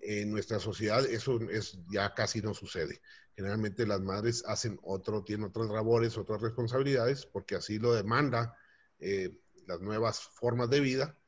en 0.00 0.30
nuestra 0.30 0.60
sociedad 0.60 1.04
eso 1.04 1.40
es, 1.50 1.80
ya 1.90 2.14
casi 2.14 2.42
no 2.42 2.54
sucede. 2.54 3.00
Generalmente 3.34 3.88
las 3.88 4.00
madres 4.00 4.44
hacen 4.46 4.78
otro, 4.84 5.24
tienen 5.24 5.46
otras 5.46 5.66
labores, 5.68 6.16
otras 6.16 6.40
responsabilidades, 6.40 7.26
porque 7.26 7.56
así 7.56 7.80
lo 7.80 7.92
demanda 7.92 8.56
eh, 9.00 9.36
las 9.66 9.80
nuevas 9.80 10.20
formas 10.20 10.70
de 10.70 10.78
vida 10.78 11.18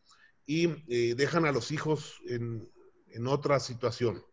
y 0.47 0.69
eh, 0.87 1.17
dejan 1.17 1.45
a 1.45 1.51
los 1.51 1.73
hijos 1.73 2.23
en, 2.29 2.71
en, 3.09 3.27
otra 3.27 3.59
situación. 3.59 4.25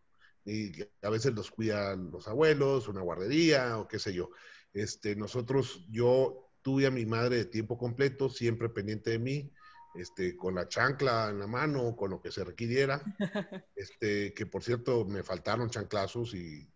Y 0.44 0.80
a 1.02 1.10
veces 1.10 1.34
los 1.34 1.50
cuidan 1.50 2.12
los 2.12 2.28
abuelos, 2.28 2.86
una 2.86 3.00
guardería 3.00 3.78
o 3.78 3.88
qué 3.88 3.98
sé 3.98 4.14
yo. 4.14 4.30
Este, 4.76 5.16
nosotros, 5.16 5.86
yo 5.90 6.50
tuve 6.60 6.84
a 6.84 6.90
mi 6.90 7.06
madre 7.06 7.36
de 7.36 7.44
tiempo 7.46 7.78
completo, 7.78 8.28
siempre 8.28 8.68
pendiente 8.68 9.08
de 9.08 9.18
mí, 9.18 9.50
este, 9.94 10.36
con 10.36 10.54
la 10.54 10.68
chancla 10.68 11.30
en 11.30 11.38
la 11.38 11.46
mano, 11.46 11.96
con 11.96 12.10
lo 12.10 12.20
que 12.20 12.30
se 12.30 12.44
requiriera. 12.44 13.02
Este, 13.74 14.34
que 14.34 14.44
por 14.46 14.62
cierto, 14.62 15.06
me 15.06 15.22
faltaron 15.22 15.70
chanclazos 15.70 16.34
y, 16.34 16.68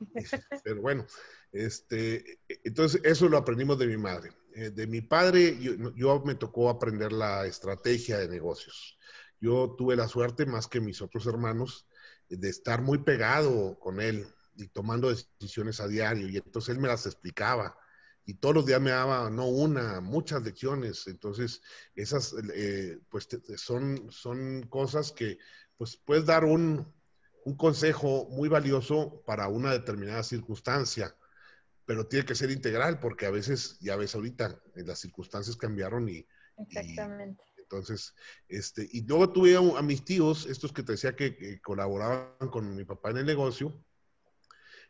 pero 0.64 0.80
bueno, 0.80 1.06
este, 1.52 2.40
entonces 2.64 3.00
eso 3.04 3.28
lo 3.28 3.36
aprendimos 3.36 3.78
de 3.78 3.86
mi 3.86 3.96
madre. 3.96 4.32
Eh, 4.56 4.70
de 4.70 4.86
mi 4.88 5.00
padre, 5.00 5.56
yo, 5.94 6.22
me 6.24 6.34
tocó 6.34 6.68
aprender 6.68 7.12
la 7.12 7.46
estrategia 7.46 8.18
de 8.18 8.28
negocios. 8.28 8.98
Yo 9.40 9.76
tuve 9.78 9.94
la 9.94 10.08
suerte, 10.08 10.44
más 10.44 10.66
que 10.66 10.80
mis 10.80 11.02
otros 11.02 11.26
hermanos, 11.26 11.86
de 12.28 12.48
estar 12.48 12.82
muy 12.82 12.98
pegado 12.98 13.78
con 13.78 14.00
él 14.00 14.26
y 14.56 14.68
tomando 14.68 15.08
decisiones 15.08 15.80
a 15.80 15.88
diario. 15.88 16.28
Y 16.28 16.36
entonces 16.36 16.74
él 16.74 16.80
me 16.80 16.88
las 16.88 17.06
explicaba 17.06 17.76
y 18.26 18.34
todos 18.34 18.54
los 18.54 18.66
días 18.66 18.80
me 18.80 18.90
daba, 18.90 19.28
no 19.30 19.46
una, 19.46 20.00
muchas 20.00 20.42
lecciones. 20.42 21.06
Entonces, 21.06 21.60
esas, 21.94 22.34
eh, 22.54 22.98
pues, 23.10 23.28
son, 23.56 24.10
son 24.10 24.62
cosas 24.68 25.12
que, 25.12 25.38
pues, 25.76 25.96
puedes 25.96 26.24
dar 26.24 26.44
un, 26.44 26.90
un, 27.44 27.56
consejo 27.56 28.26
muy 28.30 28.48
valioso 28.48 29.22
para 29.26 29.48
una 29.48 29.72
determinada 29.72 30.22
circunstancia, 30.22 31.14
pero 31.84 32.06
tiene 32.06 32.24
que 32.24 32.34
ser 32.34 32.50
integral, 32.50 32.98
porque 32.98 33.26
a 33.26 33.30
veces, 33.30 33.78
ya 33.80 33.96
ves 33.96 34.14
ahorita, 34.14 34.58
eh, 34.74 34.84
las 34.84 35.00
circunstancias 35.00 35.56
cambiaron 35.56 36.08
y... 36.08 36.26
Exactamente. 36.56 37.42
entonces, 37.58 38.14
este, 38.48 38.88
y 38.92 39.04
luego 39.04 39.32
tuve 39.32 39.56
a, 39.56 39.82
mis 39.82 40.04
tíos, 40.04 40.46
estos 40.46 40.72
que 40.72 40.84
te 40.84 40.92
decía 40.92 41.16
que, 41.16 41.36
que 41.36 41.60
colaboraban 41.60 42.48
con 42.48 42.76
mi 42.76 42.84
papá 42.84 43.10
en 43.10 43.16
el 43.18 43.26
negocio, 43.26 43.84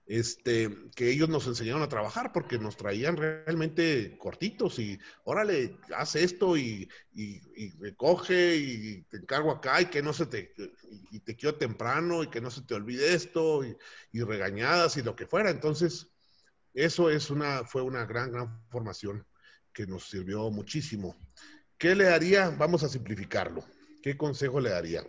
este, 0.06 0.70
que 0.94 1.10
ellos 1.10 1.28
nos 1.28 1.46
enseñaron 1.46 1.82
a 1.82 1.88
trabajar 1.88 2.32
porque 2.32 2.58
nos 2.58 2.76
traían 2.76 3.16
realmente 3.16 4.18
cortitos 4.18 4.78
y 4.78 4.98
órale, 5.24 5.78
haz 5.96 6.16
esto 6.16 6.56
y, 6.56 6.88
y, 7.14 7.70
recoge 7.80 8.56
y 8.56 9.02
te 9.04 9.18
encargo 9.18 9.50
acá 9.50 9.80
y 9.80 9.86
que 9.86 10.02
no 10.02 10.12
se 10.12 10.26
te, 10.26 10.54
y, 11.10 11.20
te 11.20 11.36
quiero 11.36 11.56
temprano 11.56 12.22
y 12.22 12.28
que 12.28 12.40
no 12.40 12.50
se 12.50 12.62
te 12.62 12.74
olvide 12.74 13.14
esto 13.14 13.64
y, 13.64 13.76
regañadas 14.12 14.96
y 14.96 15.02
lo 15.02 15.16
que 15.16 15.26
fuera. 15.26 15.50
Entonces, 15.50 16.08
eso 16.74 17.08
es 17.08 17.30
una, 17.30 17.64
fue 17.64 17.82
una 17.82 18.04
gran, 18.04 18.32
gran 18.32 18.62
formación 18.68 19.26
que 19.72 19.86
nos 19.86 20.08
sirvió 20.08 20.50
muchísimo. 20.50 21.16
¿Qué 21.78 21.94
le 21.94 22.04
daría? 22.04 22.50
Vamos 22.50 22.84
a 22.84 22.88
simplificarlo. 22.88 23.64
¿Qué 24.02 24.16
consejo 24.16 24.60
le 24.60 24.70
daría? 24.70 25.04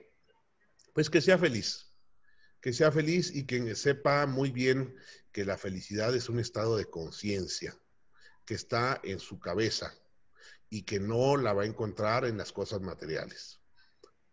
Pues 0.94 1.10
que 1.10 1.22
sea 1.22 1.38
feliz 1.38 1.95
que 2.66 2.74
sea 2.74 2.92
feliz 2.92 3.30
y 3.32 3.44
que 3.44 3.76
sepa 3.76 4.26
muy 4.26 4.50
bien 4.50 4.96
que 5.32 5.46
la 5.46 5.56
felicidad 5.56 6.16
es 6.16 6.30
un 6.30 6.40
estado 6.40 6.78
de 6.78 6.86
conciencia 6.86 7.78
que 8.44 8.56
está 8.56 9.00
en 9.04 9.20
su 9.20 9.38
cabeza 9.38 9.94
y 10.72 10.82
que 10.82 11.00
no 11.00 11.38
la 11.38 11.54
va 11.54 11.62
a 11.62 11.68
encontrar 11.68 12.26
en 12.26 12.40
las 12.40 12.52
cosas 12.52 12.82
materiales. 12.82 13.62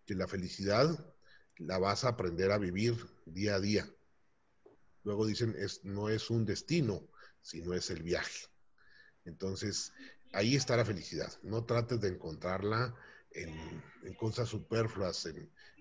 Que 0.07 0.15
la 0.15 0.27
felicidad 0.27 1.15
la 1.59 1.77
vas 1.77 2.05
a 2.05 2.09
aprender 2.09 2.53
a 2.53 2.57
vivir 2.57 2.97
día 3.27 3.57
a 3.57 3.61
día. 3.61 3.87
Luego 5.05 5.27
dicen, 5.27 5.55
es, 5.59 5.85
no 5.85 6.09
es 6.09 6.31
un 6.31 6.47
destino, 6.47 7.07
sino 7.43 7.75
es 7.75 7.91
el 7.91 8.03
viaje. 8.03 8.47
Entonces, 9.27 9.93
ahí 10.33 10.57
está 10.57 10.79
la 10.79 10.87
felicidad. 10.87 11.31
No 11.43 11.67
trates 11.67 12.01
de 12.01 12.09
encontrarla 12.09 12.95
en, 13.33 14.15
cosas 14.17 14.49
superfluas, 14.49 15.27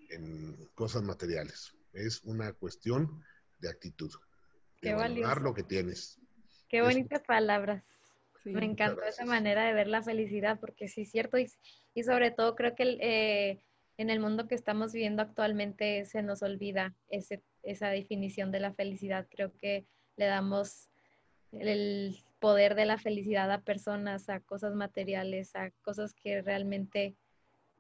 en 0.09 0.69
cosas 0.75 1.01
materiales. 1.01 1.75
Es 1.93 2.23
una 2.23 2.53
cuestión 2.53 3.23
de 3.59 3.69
actitud. 3.69 4.11
Qué 4.81 4.93
valioso. 4.93 5.39
lo 5.39 5.53
que 5.53 5.63
tienes. 5.63 6.19
Qué 6.67 6.81
bonitas 6.81 7.21
palabras. 7.23 7.83
Me 8.43 8.65
encantó 8.65 9.03
esa 9.03 9.25
manera 9.25 9.65
de 9.65 9.73
ver 9.73 9.87
la 9.87 10.01
felicidad, 10.01 10.59
porque 10.59 10.87
sí 10.87 11.01
es 11.01 11.11
cierto, 11.11 11.37
y, 11.37 11.51
y 11.93 12.03
sobre 12.03 12.31
todo 12.31 12.55
creo 12.55 12.73
que 12.75 12.97
eh, 12.99 13.59
en 13.97 14.09
el 14.09 14.19
mundo 14.19 14.47
que 14.47 14.55
estamos 14.55 14.93
viviendo 14.93 15.21
actualmente 15.21 16.05
se 16.05 16.23
nos 16.23 16.41
olvida 16.41 16.95
ese, 17.09 17.43
esa 17.61 17.89
definición 17.89 18.51
de 18.51 18.59
la 18.59 18.73
felicidad. 18.73 19.27
Creo 19.29 19.51
que 19.57 19.85
le 20.17 20.25
damos 20.25 20.89
el 21.51 22.17
poder 22.39 22.75
de 22.75 22.85
la 22.85 22.97
felicidad 22.97 23.51
a 23.51 23.61
personas, 23.61 24.29
a 24.29 24.39
cosas 24.39 24.73
materiales, 24.73 25.55
a 25.55 25.71
cosas 25.83 26.13
que 26.13 26.41
realmente, 26.41 27.15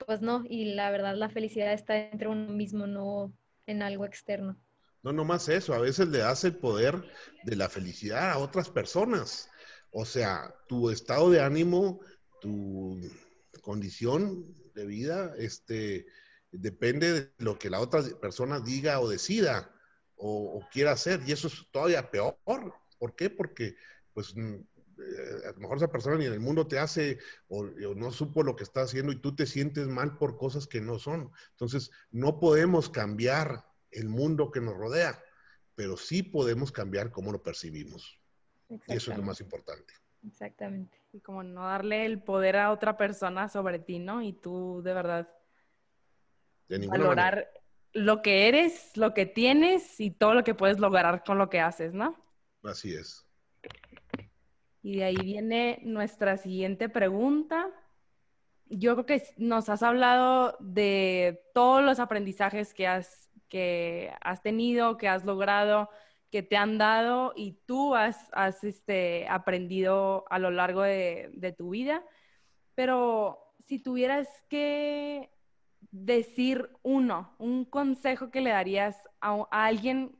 pues 0.05 0.21
no, 0.21 0.43
y 0.47 0.75
la 0.75 0.91
verdad 0.91 1.15
la 1.15 1.29
felicidad 1.29 1.73
está 1.73 1.93
dentro 1.93 2.29
de 2.29 2.35
uno 2.35 2.53
mismo, 2.53 2.85
no, 2.85 3.33
en 3.65 3.81
algo 3.81 4.05
externo. 4.05 4.57
No, 5.03 5.11
no 5.11 5.25
más 5.25 5.49
eso, 5.49 5.73
a 5.73 5.79
veces 5.79 6.07
le 6.09 6.19
das 6.19 6.43
el 6.43 6.55
poder 6.55 7.03
de 7.43 7.55
la 7.55 7.69
felicidad 7.69 8.31
a 8.31 8.37
otras 8.37 8.69
personas. 8.69 9.49
O 9.91 10.05
sea, 10.05 10.53
tu 10.67 10.89
estado 10.89 11.29
de 11.31 11.41
ánimo, 11.41 11.99
tu 12.39 12.99
condición 13.61 14.53
de 14.73 14.85
vida, 14.85 15.33
este, 15.37 16.05
depende 16.51 17.13
de 17.13 17.33
lo 17.39 17.57
que 17.57 17.69
la 17.69 17.79
otra 17.79 18.03
persona 18.21 18.59
diga 18.59 18.99
o 18.99 19.09
decida 19.09 19.73
o, 20.15 20.61
quiera 20.71 20.91
hacer. 20.91 21.21
Y 21.25 21.31
eso 21.31 21.47
es 21.47 21.65
todavía 21.71 22.11
peor. 22.11 22.37
¿Por 22.99 23.15
qué? 23.15 23.29
Porque, 23.29 23.75
pues, 24.13 24.35
eh, 25.01 25.47
a 25.47 25.51
lo 25.51 25.59
mejor 25.59 25.77
esa 25.77 25.91
persona 25.91 26.17
ni 26.17 26.25
en 26.25 26.33
el 26.33 26.39
mundo 26.39 26.67
te 26.67 26.79
hace 26.79 27.19
o, 27.47 27.59
o, 27.59 27.95
no 27.95 28.11
supo 28.11 28.43
lo 28.43 28.55
que 28.55 28.63
está 28.63 28.81
haciendo 28.81 29.11
y 29.11 29.19
tú 29.19 29.35
te 29.35 29.45
sientes 29.45 29.87
mal 29.87 30.17
por 30.17 30.37
cosas 30.37 30.67
que 30.67 30.81
no 30.81 30.99
son. 30.99 31.31
Entonces, 31.51 31.91
no 32.11 32.39
podemos 32.39 32.89
cambiar 32.89 33.65
el 33.91 34.09
mundo 34.09 34.51
que 34.51 34.61
nos 34.61 34.77
rodea, 34.77 35.21
pero 35.75 35.97
sí 35.97 36.23
podemos 36.23 36.71
cambiar 36.71 37.11
cómo 37.11 37.31
lo 37.31 37.43
percibimos. 37.43 38.19
Y 38.69 38.93
eso 38.93 39.11
es 39.11 39.17
lo 39.17 39.23
más 39.23 39.41
importante. 39.41 39.93
Exactamente. 40.25 41.01
Y 41.11 41.19
como 41.19 41.43
no 41.43 41.65
darle 41.65 42.05
el 42.05 42.21
poder 42.21 42.55
a 42.57 42.71
otra 42.71 42.97
persona 42.97 43.49
sobre 43.49 43.79
ti, 43.79 43.99
¿no? 43.99 44.21
Y 44.21 44.33
tú 44.33 44.81
de 44.83 44.93
verdad 44.93 45.29
valorar 46.87 47.51
lo 47.93 48.21
que 48.21 48.47
eres, 48.47 48.95
lo 48.95 49.13
que 49.13 49.25
tienes 49.25 49.99
y 49.99 50.11
todo 50.11 50.33
lo 50.33 50.43
que 50.43 50.55
puedes 50.55 50.79
lograr 50.79 51.23
con 51.23 51.37
lo 51.37 51.49
que 51.49 51.59
haces, 51.59 51.93
¿no? 51.93 52.15
Así 52.63 52.93
es. 52.93 53.25
Y 54.83 54.97
de 54.97 55.03
ahí 55.05 55.17
viene 55.17 55.79
nuestra 55.83 56.37
siguiente 56.37 56.89
pregunta. 56.89 57.69
Yo 58.67 58.93
creo 58.95 59.05
que 59.05 59.23
nos 59.37 59.69
has 59.69 59.83
hablado 59.83 60.57
de 60.59 61.43
todos 61.53 61.83
los 61.83 61.99
aprendizajes 61.99 62.73
que 62.73 62.87
has 62.87 63.21
que 63.51 64.13
has 64.21 64.41
tenido, 64.41 64.97
que 64.97 65.09
has 65.09 65.25
logrado, 65.25 65.89
que 66.31 66.41
te 66.41 66.55
han 66.55 66.77
dado 66.77 67.33
y 67.35 67.59
tú 67.65 67.95
has, 67.95 68.29
has 68.31 68.63
este, 68.63 69.27
aprendido 69.27 70.23
a 70.29 70.39
lo 70.39 70.51
largo 70.51 70.81
de, 70.83 71.53
tu 71.57 71.71
vida. 71.71 72.01
Pero 72.75 73.53
si 73.67 73.77
tuvieras 73.77 74.29
que 74.47 75.29
decir 75.91 76.69
uno, 76.81 77.35
un 77.39 77.65
consejo 77.65 78.31
que 78.31 78.39
le 78.39 78.51
darías 78.51 78.95
a, 79.19 79.45
alguien, 79.51 80.17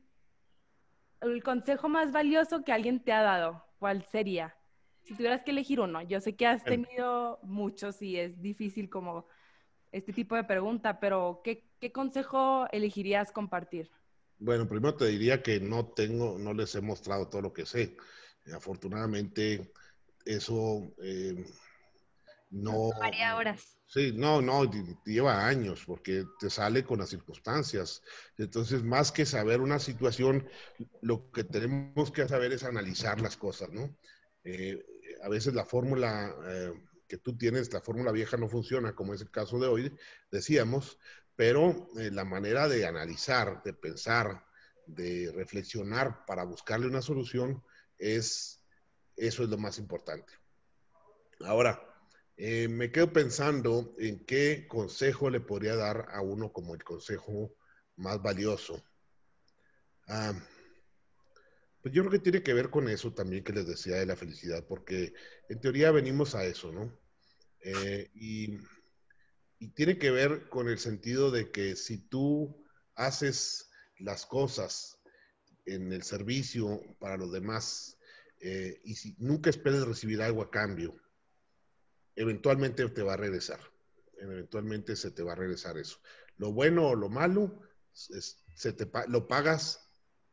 el 1.22 1.42
consejo 1.42 1.88
más 1.88 2.12
valioso 2.12 2.64
que 2.64 2.72
alguien 2.72 3.02
te 3.02 3.14
ha 3.14 3.22
dado, 3.22 3.64
¿cuál 3.82 4.04
sería? 4.04 4.54
Si 5.02 5.12
tuvieras 5.16 5.42
que 5.42 5.50
elegir 5.50 5.80
uno, 5.80 6.02
yo 6.02 6.20
sé 6.20 6.36
que 6.36 6.46
has 6.46 6.62
tenido 6.62 7.40
muchos 7.42 8.00
y 8.00 8.16
es 8.16 8.40
difícil 8.40 8.88
como 8.88 9.26
este 9.90 10.12
tipo 10.12 10.36
de 10.36 10.44
pregunta, 10.44 11.00
pero 11.00 11.40
¿qué, 11.42 11.64
¿qué 11.80 11.90
consejo 11.90 12.68
elegirías 12.70 13.32
compartir? 13.32 13.90
Bueno, 14.38 14.68
primero 14.68 14.94
te 14.94 15.06
diría 15.06 15.42
que 15.42 15.58
no 15.58 15.86
tengo, 15.86 16.38
no 16.38 16.54
les 16.54 16.72
he 16.76 16.80
mostrado 16.80 17.28
todo 17.28 17.42
lo 17.42 17.52
que 17.52 17.66
sé. 17.66 17.96
Afortunadamente, 18.54 19.72
eso 20.24 20.94
eh, 21.02 21.44
no. 22.52 22.90
Varía 23.00 23.36
horas. 23.36 23.78
Sí, 23.86 24.12
no, 24.14 24.40
no, 24.40 24.70
lleva 25.04 25.46
años 25.46 25.84
porque 25.86 26.24
te 26.38 26.48
sale 26.48 26.84
con 26.84 26.98
las 26.98 27.10
circunstancias. 27.10 28.02
Entonces, 28.38 28.82
más 28.82 29.12
que 29.12 29.26
saber 29.26 29.60
una 29.60 29.78
situación, 29.78 30.48
lo 31.02 31.30
que 31.30 31.44
tenemos 31.44 32.10
que 32.10 32.26
saber 32.26 32.52
es 32.52 32.64
analizar 32.64 33.20
las 33.20 33.36
cosas, 33.36 33.70
¿no? 33.70 33.94
Eh, 34.44 34.82
a 35.22 35.28
veces 35.28 35.54
la 35.54 35.64
fórmula 35.64 36.34
eh, 36.46 36.72
que 37.06 37.18
tú 37.18 37.36
tienes, 37.36 37.72
la 37.72 37.82
fórmula 37.82 38.12
vieja 38.12 38.36
no 38.36 38.48
funciona, 38.48 38.94
como 38.94 39.12
es 39.12 39.20
el 39.20 39.30
caso 39.30 39.58
de 39.58 39.68
hoy, 39.68 39.94
decíamos, 40.30 40.98
pero 41.36 41.88
eh, 41.98 42.10
la 42.10 42.24
manera 42.24 42.68
de 42.68 42.86
analizar, 42.86 43.62
de 43.62 43.74
pensar, 43.74 44.46
de 44.86 45.30
reflexionar 45.34 46.24
para 46.26 46.44
buscarle 46.44 46.86
una 46.86 47.02
solución 47.02 47.62
es, 47.98 48.64
eso 49.16 49.42
es 49.42 49.48
lo 49.50 49.58
más 49.58 49.78
importante. 49.78 50.32
Ahora, 51.40 51.91
eh, 52.36 52.68
me 52.68 52.90
quedo 52.90 53.12
pensando 53.12 53.94
en 53.98 54.24
qué 54.24 54.66
consejo 54.68 55.30
le 55.30 55.40
podría 55.40 55.76
dar 55.76 56.08
a 56.10 56.20
uno 56.22 56.52
como 56.52 56.74
el 56.74 56.82
consejo 56.82 57.54
más 57.96 58.20
valioso. 58.22 58.82
Ah, 60.08 60.34
pues 61.82 61.94
yo 61.94 62.02
creo 62.02 62.12
que 62.12 62.18
tiene 62.18 62.42
que 62.42 62.54
ver 62.54 62.70
con 62.70 62.88
eso 62.88 63.12
también 63.12 63.44
que 63.44 63.52
les 63.52 63.66
decía 63.66 63.96
de 63.96 64.06
la 64.06 64.16
felicidad, 64.16 64.64
porque 64.66 65.14
en 65.48 65.60
teoría 65.60 65.90
venimos 65.90 66.34
a 66.34 66.44
eso, 66.44 66.72
¿no? 66.72 67.00
Eh, 67.60 68.10
y 68.14 68.58
y 69.62 69.68
tiene 69.68 69.96
que 69.96 70.10
ver 70.10 70.48
con 70.48 70.68
el 70.68 70.80
sentido 70.80 71.30
de 71.30 71.52
que 71.52 71.76
si 71.76 71.98
tú 72.08 72.66
haces 72.96 73.70
las 74.00 74.26
cosas 74.26 74.98
en 75.64 75.92
el 75.92 76.02
servicio 76.02 76.82
para 76.98 77.16
los 77.16 77.30
demás 77.30 77.96
eh, 78.40 78.80
y 78.82 78.96
si 78.96 79.14
nunca 79.20 79.50
esperes 79.50 79.86
recibir 79.86 80.20
algo 80.20 80.42
a 80.42 80.50
cambio, 80.50 81.00
eventualmente 82.16 82.88
te 82.88 83.02
va 83.02 83.14
a 83.14 83.16
regresar. 83.16 83.60
Eventualmente 84.18 84.96
se 84.96 85.10
te 85.10 85.22
va 85.22 85.32
a 85.32 85.36
regresar 85.36 85.78
eso. 85.78 85.98
Lo 86.36 86.52
bueno 86.52 86.88
o 86.88 86.94
lo 86.94 87.08
malo, 87.08 87.60
se 87.92 88.72
te, 88.72 88.90
lo 89.08 89.26
pagas 89.26 89.80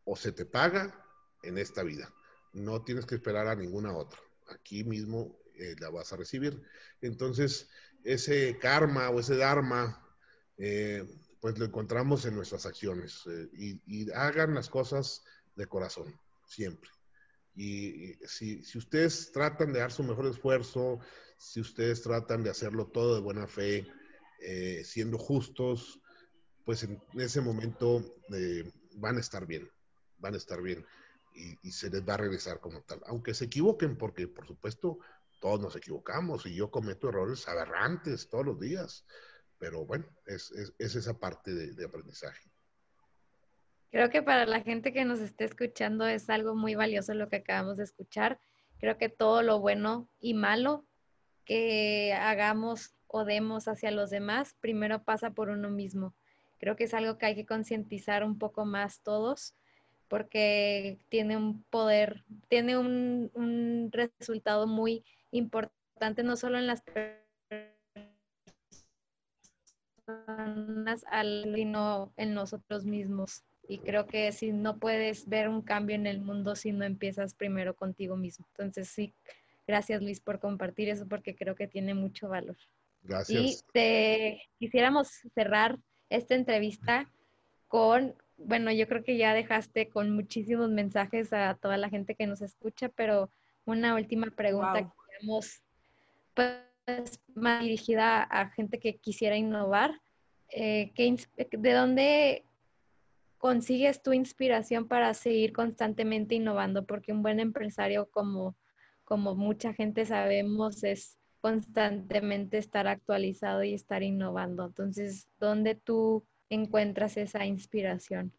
o 0.05 0.15
se 0.15 0.31
te 0.31 0.45
paga 0.45 1.05
en 1.43 1.57
esta 1.57 1.83
vida. 1.83 2.13
No 2.53 2.83
tienes 2.83 3.05
que 3.05 3.15
esperar 3.15 3.47
a 3.47 3.55
ninguna 3.55 3.95
otra. 3.95 4.19
Aquí 4.49 4.83
mismo 4.83 5.39
eh, 5.55 5.75
la 5.79 5.89
vas 5.89 6.11
a 6.13 6.17
recibir. 6.17 6.61
Entonces, 7.01 7.69
ese 8.03 8.57
karma 8.59 9.09
o 9.09 9.19
ese 9.19 9.35
dharma, 9.35 10.03
eh, 10.57 11.05
pues 11.39 11.57
lo 11.57 11.65
encontramos 11.65 12.25
en 12.25 12.35
nuestras 12.35 12.65
acciones. 12.65 13.23
Eh, 13.27 13.79
y, 13.85 14.11
hagan 14.11 14.55
las 14.55 14.69
cosas 14.69 15.23
de 15.55 15.67
corazón, 15.67 16.19
siempre. 16.47 16.89
Y, 17.55 18.13
si, 18.25 18.61
ustedes 18.75 19.31
tratan 19.31 19.73
de 19.73 19.79
dar 19.79 19.91
su 19.91 20.03
mejor 20.03 20.27
esfuerzo, 20.27 20.99
si 21.39 21.61
ustedes 21.61 22.03
tratan 22.03 22.43
de 22.43 22.51
hacerlo 22.51 22.87
todo 22.87 23.15
de 23.15 23.21
buena 23.21 23.47
fe, 23.47 23.87
eh, 24.41 24.83
siendo 24.83 25.17
justos, 25.17 25.99
pues 26.65 26.83
en 26.83 27.01
ese 27.17 27.41
momento 27.41 28.03
van 28.97 29.17
a 29.17 29.19
estar 29.19 29.47
bien, 29.47 29.67
van 30.19 30.35
a 30.35 30.37
estar 30.37 30.61
bien. 30.61 30.85
y, 31.63 31.71
se 31.71 31.89
les 31.89 32.07
va 32.07 32.15
a 32.15 32.17
regresar 32.17 32.59
como 32.59 32.81
tal. 32.81 32.99
Aunque 33.05 33.33
se 33.33 33.45
equivoquen, 33.45 33.97
porque 33.97 34.27
por 34.27 34.45
supuesto 34.45 34.99
todos 35.39 35.59
nos 35.59 35.75
equivocamos 35.75 36.45
y 36.45 36.53
yo 36.53 36.69
cometo 36.69 37.09
errores 37.09 37.47
aberrantes 37.47 38.29
todos 38.29 38.45
los 38.45 38.59
días, 38.59 39.05
pero 39.57 39.85
bueno, 39.85 40.05
es, 40.25 40.51
esa 40.77 41.17
parte 41.17 41.53
de, 41.53 41.85
aprendizaje. 41.85 42.49
Creo 43.91 44.09
que 44.09 44.21
para 44.21 44.45
la 44.45 44.61
gente 44.61 44.93
que 44.93 45.05
nos 45.05 45.19
esté 45.19 45.45
escuchando 45.45 46.05
es 46.05 46.29
algo 46.29 46.55
muy 46.55 46.75
valioso 46.75 47.13
lo 47.13 47.29
que 47.29 47.37
acabamos 47.37 47.77
de 47.77 47.85
escuchar. 47.85 48.39
Creo 48.79 48.97
que 48.97 49.09
todo 49.09 49.41
lo 49.41 49.59
bueno 49.59 50.09
y 50.19 50.33
malo 50.33 50.85
que 51.49 52.13
hagamos 52.13 52.93
o 53.07 53.25
demos 53.25 53.67
hacia 53.67 53.89
los 53.89 54.11
demás, 54.11 54.55
primero 54.59 55.01
pasa 55.03 55.31
por 55.31 55.49
uno 55.49 55.71
mismo. 55.71 56.13
Creo 56.59 56.75
que 56.75 56.83
es 56.83 56.93
algo 56.93 57.17
que 57.17 57.25
hay 57.25 57.33
que 57.33 57.47
concientizar 57.47 58.23
un 58.23 58.37
poco 58.37 58.65
más 58.65 59.01
todos 59.01 59.55
porque 60.07 60.99
tiene 61.09 61.37
un 61.37 61.63
poder, 61.63 62.23
tiene 62.49 62.77
un, 62.77 63.31
un 63.33 63.89
resultado 63.91 64.67
muy 64.67 65.03
importante 65.31 66.21
no 66.21 66.35
solo 66.35 66.59
en 66.59 66.67
las 66.67 66.83
personas, 70.05 71.03
sino 71.55 72.13
en 72.15 72.35
nosotros 72.35 72.85
mismos. 72.85 73.43
Y 73.67 73.79
creo 73.79 74.05
que 74.05 74.31
si 74.33 74.51
no 74.51 74.77
puedes 74.77 75.27
ver 75.27 75.49
un 75.49 75.63
cambio 75.63 75.95
en 75.95 76.05
el 76.05 76.21
mundo 76.21 76.55
si 76.55 76.73
no 76.73 76.85
empiezas 76.85 77.33
primero 77.33 77.75
contigo 77.75 78.17
mismo. 78.17 78.45
Entonces 78.51 78.87
sí, 78.89 79.15
gracias 79.69 80.01
Luis 80.01 80.19
por 80.19 80.39
compartir 80.39 80.89
eso 80.89 81.07
porque 81.07 81.35
creo 81.35 81.55
que 81.55 81.67
tiene 81.67 81.93
mucho 81.93 82.27
valor. 82.27 82.57
Gracias. 83.03 83.39
Y 83.39 83.71
te 83.71 84.41
quisiéramos 84.57 85.07
cerrar 85.35 85.77
esta 86.09 86.33
entrevista 86.33 87.07
con, 87.67 88.15
bueno, 88.37 88.71
yo 88.71 88.87
creo 88.87 89.03
que 89.03 89.17
ya 89.17 89.35
dejaste 89.35 89.89
con 89.89 90.09
muchísimos 90.15 90.71
mensajes 90.71 91.31
a 91.33 91.53
toda 91.53 91.77
la 91.77 91.89
gente 91.89 92.15
que 92.15 92.25
nos 92.25 92.41
escucha, 92.41 92.89
pero 92.89 93.29
una 93.65 93.93
última 93.93 94.25
pregunta 94.31 94.79
que 94.81 94.89
queremos, 95.07 95.61
pues, 96.33 97.21
más 97.35 97.61
dirigida 97.61 98.23
a 98.23 98.49
gente 98.49 98.79
que 98.79 98.97
quisiera 98.97 99.37
innovar. 99.37 100.01
Eh, 100.51 100.91
¿De 101.51 101.73
dónde 101.73 102.43
consigues 103.37 104.01
tu 104.01 104.13
inspiración 104.13 104.87
para 104.87 105.13
seguir 105.13 105.53
constantemente 105.53 106.33
innovando? 106.33 106.87
Porque 106.87 107.11
un 107.11 107.21
buen 107.21 107.39
empresario, 107.39 108.09
como, 108.09 108.55
como 109.09 109.33
mucha 109.35 109.73
gente 109.73 110.05
sabemos, 110.05 110.83
es 110.83 111.17
constantemente 111.41 112.59
estar 112.59 112.87
actualizado 112.87 113.63
y 113.63 113.73
estar 113.73 114.03
innovando. 114.03 114.65
Entonces, 114.65 115.27
¿dónde 115.39 115.73
tú 115.73 116.23
encuentras 116.49 117.17
esa 117.17 117.43
inspiración? 117.43 118.31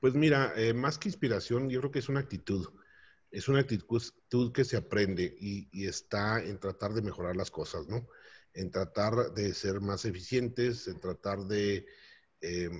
Pues 0.00 0.14
mira, 0.14 0.52
eh, 0.56 0.74
más 0.74 0.98
que 0.98 1.08
inspiración, 1.08 1.70
yo 1.70 1.78
creo 1.78 1.92
que 1.92 2.00
es 2.00 2.08
una 2.08 2.18
actitud. 2.18 2.66
Es 3.30 3.48
una 3.48 3.60
actitud 3.60 4.52
que 4.52 4.64
se 4.64 4.76
aprende 4.76 5.36
y, 5.38 5.86
está 5.86 6.42
en 6.42 6.58
tratar 6.58 6.94
de 6.94 7.02
mejorar 7.02 7.36
las 7.36 7.52
cosas, 7.52 7.86
¿no? 7.86 8.08
En 8.54 8.72
tratar 8.72 9.34
de 9.34 9.54
ser 9.54 9.80
más 9.80 10.04
eficientes, 10.04 10.88
en 10.88 10.98
tratar 10.98 11.44
de 11.44 11.86
eh, 12.40 12.70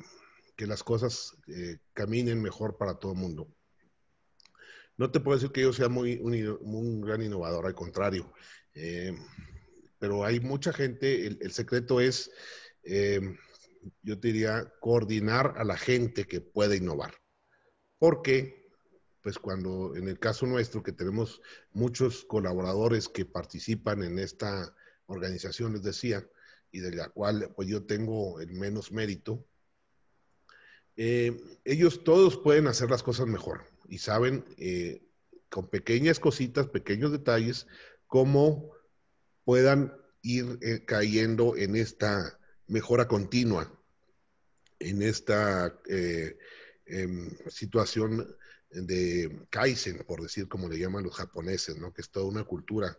que 0.56 0.66
las 0.66 0.82
cosas 0.82 1.36
eh, 1.46 1.78
caminen 1.92 2.42
mejor 2.42 2.78
para 2.78 2.94
todo 2.94 3.12
el 3.12 3.18
mundo. 3.18 3.46
No 4.98 5.10
te 5.10 5.20
puedo 5.20 5.38
decir 5.38 5.52
que 5.52 5.62
yo 5.62 5.72
sea 5.72 5.88
muy 5.88 6.18
un, 6.20 7.00
gran 7.00 7.22
innovador, 7.22 7.64
al 7.66 7.74
contrario 7.74 8.30
pero 9.98 10.24
hay 10.24 10.40
mucha 10.40 10.72
gente, 10.72 11.26
el, 11.26 11.52
secreto 11.52 12.00
es, 12.00 12.30
eh, 12.84 13.20
yo 14.02 14.16
diría, 14.16 14.72
coordinar 14.80 15.54
a 15.56 15.64
la 15.64 15.76
gente 15.76 16.24
que 16.24 16.40
puede 16.40 16.76
innovar. 16.76 17.14
Porque, 17.98 18.70
pues 19.22 19.38
cuando 19.38 19.96
en 19.96 20.08
el 20.08 20.18
caso 20.18 20.46
nuestro, 20.46 20.82
que 20.82 20.92
tenemos 20.92 21.40
muchos 21.72 22.24
colaboradores 22.24 23.08
que 23.08 23.24
participan 23.24 24.02
en 24.02 24.18
esta 24.18 24.74
organización, 25.06 25.72
les 25.72 25.82
decía, 25.82 26.26
y 26.70 26.80
de 26.80 26.94
la 26.94 27.08
cual 27.08 27.52
pues 27.56 27.66
yo 27.66 27.84
tengo 27.84 28.40
el 28.40 28.52
menos 28.52 28.92
mérito, 28.92 29.44
eh, 31.00 31.40
ellos 31.64 32.02
todos 32.02 32.36
pueden 32.36 32.66
hacer 32.66 32.90
las 32.90 33.04
cosas 33.04 33.28
mejor 33.28 33.64
y 33.88 33.98
saben 33.98 34.44
eh, 34.56 35.00
con 35.48 35.68
pequeñas 35.68 36.18
cositas, 36.18 36.66
pequeños 36.66 37.12
detalles, 37.12 37.68
cómo 38.08 38.72
puedan 39.44 39.96
ir 40.22 40.58
eh, 40.60 40.84
cayendo 40.84 41.56
en 41.56 41.76
esta 41.76 42.40
mejora 42.66 43.06
continua, 43.06 43.72
en 44.80 45.02
esta 45.02 45.80
em, 45.86 47.30
situación 47.48 48.36
de 48.70 49.46
Kaizen, 49.50 49.98
por 50.04 50.20
decir 50.20 50.48
como 50.48 50.68
le 50.68 50.80
llaman 50.80 51.04
los 51.04 51.14
japoneses, 51.14 51.76
¿no? 51.78 51.92
que 51.94 52.02
es 52.02 52.10
toda 52.10 52.26
una 52.26 52.42
cultura. 52.42 52.98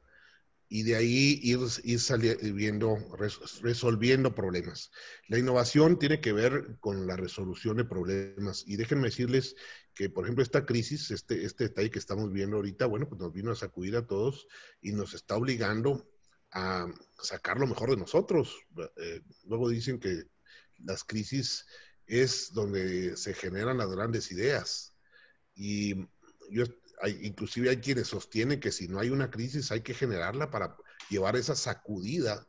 Y 0.69 0.83
de 0.83 0.95
ahí 0.95 1.39
ir, 1.41 1.59
ir 1.83 1.99
saliendo, 1.99 2.97
resolviendo 3.61 4.35
problemas. 4.35 4.91
La 5.27 5.39
innovación 5.39 5.97
tiene 5.97 6.21
que 6.21 6.31
ver 6.31 6.77
con 6.79 7.07
la 7.07 7.15
resolución 7.15 7.77
de 7.77 7.85
problemas. 7.85 8.63
Y 8.67 8.77
déjenme 8.77 9.07
decirles 9.07 9.55
que, 9.95 10.09
por 10.09 10.25
ejemplo, 10.25 10.43
esta 10.43 10.65
crisis, 10.65 11.09
este, 11.09 11.43
este 11.43 11.65
detalle 11.65 11.89
que 11.89 11.99
estamos 11.99 12.31
viendo 12.31 12.57
ahorita, 12.57 12.85
bueno, 12.85 13.09
pues 13.09 13.19
nos 13.19 13.33
vino 13.33 13.51
a 13.51 13.55
sacudir 13.55 13.95
a 13.95 14.05
todos 14.05 14.47
y 14.79 14.91
nos 14.91 15.15
está 15.15 15.35
obligando 15.35 16.07
a 16.51 16.87
sacar 17.21 17.59
lo 17.59 17.67
mejor 17.67 17.89
de 17.89 17.97
nosotros. 17.97 18.55
Eh, 18.97 19.21
luego 19.45 19.69
dicen 19.69 19.99
que 19.99 20.25
las 20.77 21.03
crisis 21.03 21.65
es 22.05 22.53
donde 22.53 23.15
se 23.17 23.33
generan 23.33 23.77
las 23.77 23.89
grandes 23.89 24.31
ideas. 24.31 24.95
Y 25.55 25.95
yo, 26.49 26.65
inclusive 27.07 27.69
hay 27.69 27.77
quienes 27.77 28.07
sostienen 28.07 28.59
que 28.59 28.71
si 28.71 28.87
no 28.87 28.99
hay 28.99 29.09
una 29.09 29.31
crisis 29.31 29.71
hay 29.71 29.81
que 29.81 29.93
generarla 29.93 30.51
para 30.51 30.75
llevar 31.09 31.35
esa 31.35 31.55
sacudida 31.55 32.45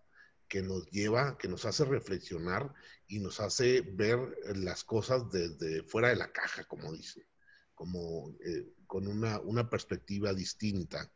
que 0.48 0.62
nos 0.62 0.84
lleva, 0.90 1.38
que 1.38 1.48
nos 1.48 1.64
hace 1.64 1.84
reflexionar 1.84 2.74
y 3.06 3.20
nos 3.20 3.38
hace 3.38 3.82
ver 3.82 4.18
las 4.56 4.82
cosas 4.82 5.30
desde 5.30 5.84
fuera 5.84 6.08
de 6.08 6.16
la 6.16 6.32
caja, 6.32 6.64
como 6.64 6.92
dicen, 6.92 7.24
como 7.74 8.34
eh, 8.44 8.66
con 8.86 9.06
una, 9.06 9.38
una, 9.40 9.70
perspectiva 9.70 10.34
distinta. 10.34 11.12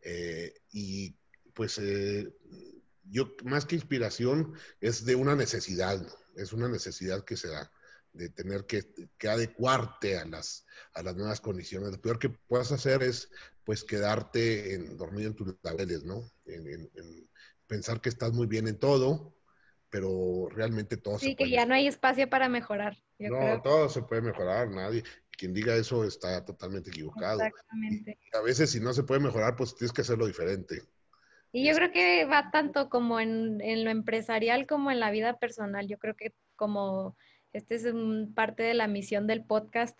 Eh, 0.00 0.52
y 0.72 1.16
pues 1.54 1.78
eh, 1.78 2.34
yo 3.04 3.32
más 3.44 3.64
que 3.66 3.76
inspiración 3.76 4.54
es 4.80 5.04
de 5.04 5.14
una 5.14 5.36
necesidad, 5.36 6.04
es 6.34 6.52
una 6.52 6.68
necesidad 6.68 7.24
que 7.24 7.36
se 7.36 7.48
da 7.48 7.70
de 8.12 8.28
tener 8.28 8.66
que, 8.66 8.84
adecuarte 9.28 10.18
a 10.18 10.24
las, 10.24 10.66
a 10.94 11.02
las 11.02 11.16
nuevas 11.16 11.40
condiciones. 11.40 11.92
Lo 11.92 12.00
peor 12.00 12.18
que 12.18 12.30
puedas 12.30 12.72
hacer 12.72 13.02
es 13.02 13.30
pues 13.64 13.84
quedarte 13.84 14.74
en, 14.74 14.96
dormido 14.96 15.28
en 15.28 15.36
tus 15.36 15.54
laureles, 15.62 16.04
¿no? 16.04 16.22
En, 16.46 16.90
pensar 17.66 18.00
que 18.00 18.10
estás 18.10 18.32
muy 18.32 18.46
bien 18.46 18.68
en 18.68 18.78
todo, 18.78 19.34
pero 19.88 20.48
realmente 20.50 20.98
todo 20.98 21.18
sí, 21.18 21.34
que 21.34 21.48
ya 21.48 21.64
no 21.64 21.74
hay 21.74 21.86
espacio 21.86 22.28
para 22.28 22.48
mejorar. 22.48 22.98
no, 23.18 23.62
todo 23.62 23.88
se 23.88 24.02
puede 24.02 24.20
mejorar, 24.20 24.68
nadie. 24.70 25.02
Quien 25.30 25.54
diga 25.54 25.74
eso 25.74 26.04
está 26.04 26.44
totalmente 26.44 26.90
equivocado. 26.90 27.40
Exactamente. 27.40 28.18
a 28.34 28.42
veces 28.42 28.70
si 28.70 28.80
no 28.80 28.92
se 28.92 29.04
puede 29.04 29.20
mejorar, 29.20 29.56
pues 29.56 29.74
tienes 29.74 29.92
que 29.92 30.02
hacerlo 30.02 30.26
diferente. 30.26 30.82
Y 31.52 31.66
yo 31.66 31.74
creo 31.74 31.92
que 31.92 32.24
va 32.24 32.50
tanto 32.50 32.88
como 32.88 33.20
en, 33.20 33.58
lo 33.84 33.90
empresarial 33.90 34.66
como 34.66 34.90
en 34.90 35.00
la 35.00 35.10
vida 35.10 35.38
personal. 35.38 35.86
Yo 35.86 35.98
creo 35.98 36.16
que 36.16 36.32
como 36.56 37.16
este 37.52 37.74
es 37.76 37.86
parte 38.34 38.62
de 38.62 38.74
la 38.74 38.88
misión 38.88 39.26
del 39.26 39.44
podcast, 39.44 39.98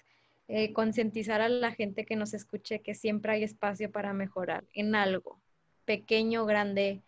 eh, 0.49 0.73
concientizar 0.73 1.41
a 1.41 1.49
la 1.49 1.73
gente 1.73 2.05
que 2.05 2.17
nos 2.17 2.35
escuche 2.35 2.83
que 2.83 2.95
siempre 2.95 3.33
hay 3.33 3.45
espacio 3.45 3.91
para 3.91 4.13
mejorar 4.13 4.65
en 4.73 4.95
algo, 4.95 5.41
pequeño, 5.85 6.45
grande, 6.47 7.03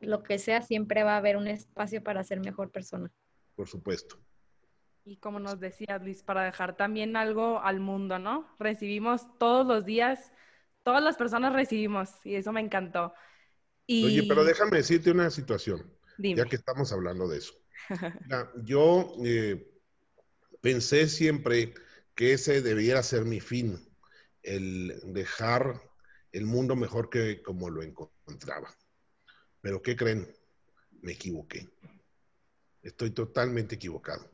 lo 0.00 0.22
que 0.22 0.38
sea, 0.38 0.62
siempre 0.62 1.02
va 1.02 1.14
a 1.14 1.18
haber 1.18 1.36
un 1.36 1.48
espacio 1.48 2.02
para 2.02 2.24
ser 2.24 2.40
mejor 2.40 2.70
persona. 2.70 3.10
Por 3.54 3.68
supuesto. 3.68 4.18
Y 5.04 5.16
como 5.18 5.38
nos 5.38 5.60
decía 5.60 5.98
Luis, 5.98 6.22
para 6.22 6.44
dejar 6.44 6.76
también 6.76 7.16
algo 7.16 7.60
al 7.60 7.80
mundo, 7.80 8.18
¿no? 8.18 8.48
Recibimos 8.58 9.26
todos 9.38 9.66
los 9.66 9.84
días 9.84 10.32
todas 10.84 11.02
las 11.02 11.16
personas 11.16 11.52
recibimos 11.52 12.10
y 12.24 12.36
eso 12.36 12.52
me 12.52 12.60
encantó. 12.60 13.12
Oye, 13.88 14.24
pero 14.28 14.44
déjame 14.44 14.76
decirte 14.76 15.10
una 15.10 15.30
situación, 15.30 15.92
ya 16.18 16.44
que 16.44 16.56
estamos 16.56 16.92
hablando 16.92 17.26
de 17.26 17.38
eso. 17.38 17.54
yo 18.64 19.14
eh, 19.24 19.66
pensé 20.60 21.08
siempre 21.08 21.74
que 22.14 22.32
ese 22.32 22.62
debiera 22.62 23.02
ser 23.02 23.24
mi 23.24 23.40
fin, 23.40 23.78
el 24.42 25.00
dejar 25.12 25.80
el 26.32 26.46
mundo 26.46 26.76
mejor 26.76 27.10
que 27.10 27.42
como 27.42 27.70
lo 27.70 27.82
encontraba. 27.82 28.76
Pero 29.60 29.82
¿qué 29.82 29.96
creen? 29.96 30.28
Me 31.00 31.12
equivoqué. 31.12 31.70
Estoy 32.82 33.10
totalmente 33.10 33.76
equivocado. 33.76 34.30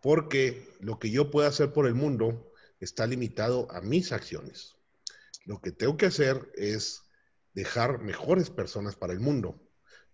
Porque 0.00 0.72
lo 0.80 0.98
que 0.98 1.10
yo 1.10 1.30
puedo 1.30 1.48
hacer 1.48 1.72
por 1.72 1.86
el 1.86 1.94
mundo 1.94 2.52
está 2.80 3.06
limitado 3.06 3.70
a 3.72 3.80
mis 3.80 4.12
acciones. 4.12 4.76
Lo 5.44 5.60
que 5.60 5.72
tengo 5.72 5.96
que 5.96 6.06
hacer 6.06 6.50
es 6.54 7.02
dejar 7.52 8.00
mejores 8.00 8.50
personas 8.50 8.96
para 8.96 9.12
el 9.12 9.20
mundo. 9.20 9.60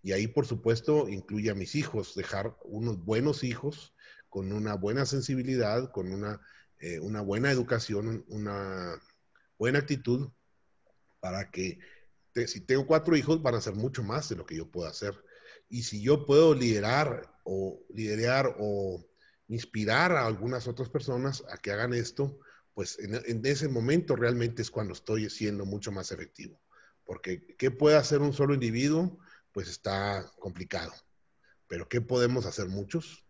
Y 0.02 0.12
ahí, 0.12 0.26
por 0.26 0.46
supuesto, 0.46 1.08
incluye 1.08 1.50
a 1.50 1.54
mis 1.54 1.74
hijos, 1.76 2.14
dejar 2.14 2.56
unos 2.64 3.04
buenos 3.04 3.44
hijos 3.44 3.94
con 4.28 4.52
una 4.52 4.74
buena 4.74 5.06
sensibilidad, 5.06 5.92
con 5.92 6.12
una, 6.12 6.40
eh, 6.80 6.98
una 6.98 7.20
buena 7.20 7.50
educación, 7.50 8.24
una 8.28 9.00
buena 9.58 9.78
actitud, 9.78 10.30
para 11.20 11.50
que 11.50 11.78
si 12.46 12.62
tengo 12.62 12.86
cuatro 12.86 13.14
hijos 13.16 13.42
van 13.42 13.54
a 13.54 13.60
ser 13.60 13.74
mucho 13.74 14.02
más 14.02 14.28
de 14.28 14.36
lo 14.36 14.44
que 14.44 14.56
yo 14.56 14.70
puedo 14.70 14.88
hacer. 14.88 15.14
Y 15.68 15.84
si 15.84 16.02
yo 16.02 16.26
puedo 16.26 16.54
liderar 16.54 17.32
o 17.44 17.84
liderar 17.94 18.56
o 18.58 19.04
inspirar 19.46 20.12
a 20.12 20.26
algunas 20.26 20.66
otras 20.66 20.88
personas 20.88 21.44
a 21.48 21.58
que 21.58 21.70
hagan 21.70 21.94
esto, 21.94 22.40
pues 22.74 22.98
en, 22.98 23.14
en 23.14 23.46
ese 23.46 23.68
momento 23.68 24.16
realmente 24.16 24.62
es 24.62 24.70
cuando 24.70 24.94
estoy 24.94 25.30
siendo 25.30 25.64
mucho 25.64 25.92
más 25.92 26.10
efectivo. 26.10 26.60
Porque 27.04 27.54
¿qué 27.56 27.70
puede 27.70 27.96
hacer 27.96 28.20
un 28.20 28.32
solo 28.32 28.54
individuo? 28.54 29.18
Pues 29.52 29.68
está 29.68 30.30
complicado. 30.38 30.92
Pero 31.68 31.88
¿qué 31.88 32.00
podemos 32.00 32.46
hacer 32.46 32.68
muchos? 32.68 33.26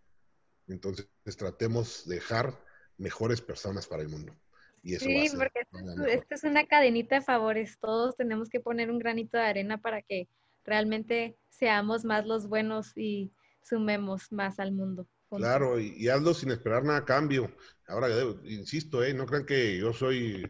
Entonces 0.68 1.06
tratemos 1.36 2.06
de 2.06 2.16
dejar 2.16 2.58
mejores 2.96 3.40
personas 3.40 3.86
para 3.86 4.02
el 4.02 4.08
mundo. 4.08 4.34
Y 4.82 4.94
eso 4.94 5.04
sí, 5.04 5.30
porque 5.36 5.60
esto 6.08 6.34
es, 6.34 6.44
una 6.44 6.66
cadenita 6.66 7.16
de 7.16 7.20
favores. 7.20 7.78
Todos 7.78 8.16
tenemos 8.16 8.48
que 8.48 8.58
poner 8.58 8.90
un 8.90 8.98
granito 8.98 9.36
de 9.36 9.44
arena 9.44 9.78
para 9.78 10.02
que 10.02 10.28
realmente 10.64 11.36
seamos 11.48 12.04
más 12.04 12.26
los 12.26 12.48
buenos 12.48 12.96
y 12.96 13.30
sumemos 13.62 14.32
más 14.32 14.58
al 14.58 14.72
mundo. 14.72 15.06
Claro, 15.30 15.78
y, 15.78 16.08
hazlo 16.08 16.34
sin 16.34 16.50
esperar 16.50 16.84
nada 16.84 16.98
a 16.98 17.04
cambio. 17.04 17.54
Ahora, 17.86 18.08
insisto, 18.44 19.02
¿eh? 19.02 19.14
no 19.14 19.24
crean 19.24 19.46
que 19.46 19.78
yo 19.78 19.92
soy 19.92 20.46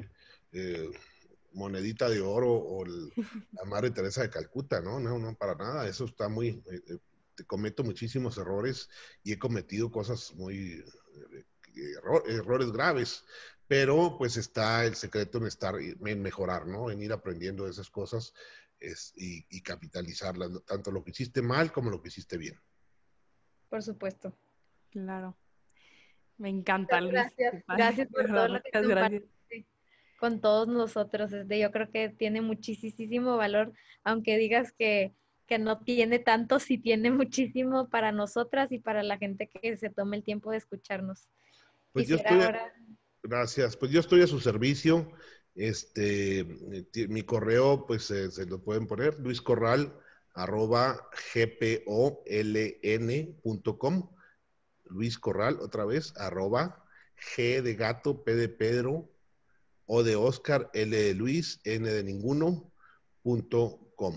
eh, 0.53 0.91
monedita 1.55 2.09
de 2.09 2.21
oro 2.21 2.53
o 2.53 2.85
la 2.85 3.65
Madre 3.67 3.91
Teresa 3.91 4.23
de 4.23 4.31
Calcuta, 4.31 4.81
¿no? 4.81 5.01
No, 5.01 5.19
no, 5.19 5.35
para 5.35 5.55
nada. 5.55 5.89
Eso 5.89 6.05
está 6.05 6.29
muy... 6.29 6.49
Eh, 6.49 6.83
eh, 6.89 6.99
te 7.35 7.45
cometo 7.45 7.83
muchísimos 7.83 8.37
errores 8.37 8.91
y 9.23 9.33
he 9.33 9.39
cometido 9.39 9.91
cosas 9.91 10.35
muy... 10.35 10.85
errores 12.27 12.71
graves, 12.73 13.25
pero 13.67 14.17
pues 14.19 14.37
está 14.37 14.85
el 14.85 14.95
secreto 14.95 15.39
en 15.39 15.47
estar, 15.47 15.75
en 15.79 16.23
mejorar, 16.23 16.67
¿no? 16.67 16.91
En 16.91 17.03
ir 17.03 17.13
aprendiendo 17.13 17.65
de 17.65 17.71
esas 17.71 17.89
cosas 17.91 18.35
es, 18.79 19.13
y, 19.17 19.47
y 19.49 19.63
capitalizarlas, 19.63 20.51
tanto 20.67 20.91
lo 20.91 21.03
que 21.03 21.13
hiciste 21.13 21.41
mal 21.41 21.73
como 21.73 21.91
lo 21.91 22.03
que 22.03 22.09
hiciste 22.09 22.37
bien. 22.37 22.61
Por 23.71 23.83
supuesto. 23.83 24.37
Claro. 24.91 25.35
Me 26.37 26.51
encanta. 26.51 27.01
Gracias, 27.01 27.65
gracias 27.67 28.09
por 28.09 28.27
todo 28.27 28.49
lo 28.49 28.61
que 28.63 28.71
gracias 28.73 29.23
con 30.23 30.41
todos 30.41 30.69
nosotros. 30.69 31.33
Este, 31.33 31.59
yo 31.59 31.73
creo 31.73 31.91
que 31.91 32.09
tiene 32.09 32.41
muchísimo 32.41 33.37
valor, 33.37 33.73
aunque 34.05 34.39
digas 34.39 34.73
que, 34.79 35.17
que 35.49 35.59
no 35.59 35.81
tiene 35.81 36.21
tanto, 36.21 36.61
sí 36.61 36.79
tiene 36.79 37.11
muchísimo 37.11 37.89
para 37.91 38.13
nosotras 38.13 38.71
y 38.71 38.79
para 38.79 39.03
la 39.03 39.19
gente 39.19 39.51
que 39.51 39.77
se 39.77 39.91
tome 39.91 40.17
el 40.17 40.23
tiempo 40.23 40.53
de 40.53 40.59
escucharnos. 40.59 41.29
Pues 41.91 42.07
yo 42.07 42.15
estoy, 42.15 42.39
Gracias. 43.25 43.77
Pues 43.77 43.91
yo 43.91 43.99
estoy 43.99 44.23
a 44.23 44.29
su 44.29 44.39
servicio. 44.39 45.11
Este, 45.57 46.47
mi 47.09 47.23
correo, 47.23 47.85
pues 47.85 48.09
eh, 48.13 48.31
se 48.31 48.47
lo 48.47 48.63
pueden 48.63 48.87
poner, 48.87 49.19
luiscorral 49.19 49.93
arroba 50.35 51.11
gpoln.com. 51.35 52.31
Luis 54.85 55.19
Corral, 55.19 55.59
otra 55.61 55.85
vez, 55.85 56.15
arroba 56.17 56.85
g 57.17 57.61
de 57.61 57.75
gato, 57.75 58.23
p 58.23 58.37
de 58.37 58.49
Pedro, 58.49 59.12
o 59.87 60.03
de 60.03 60.17
Oscar, 60.17 60.71
L 60.75 60.97
de 60.97 61.15
Luis, 61.15 61.61
N 61.65 61.89
de 61.89 62.03
ninguno, 62.03 62.73
punto 63.23 63.93
com. 63.97 64.15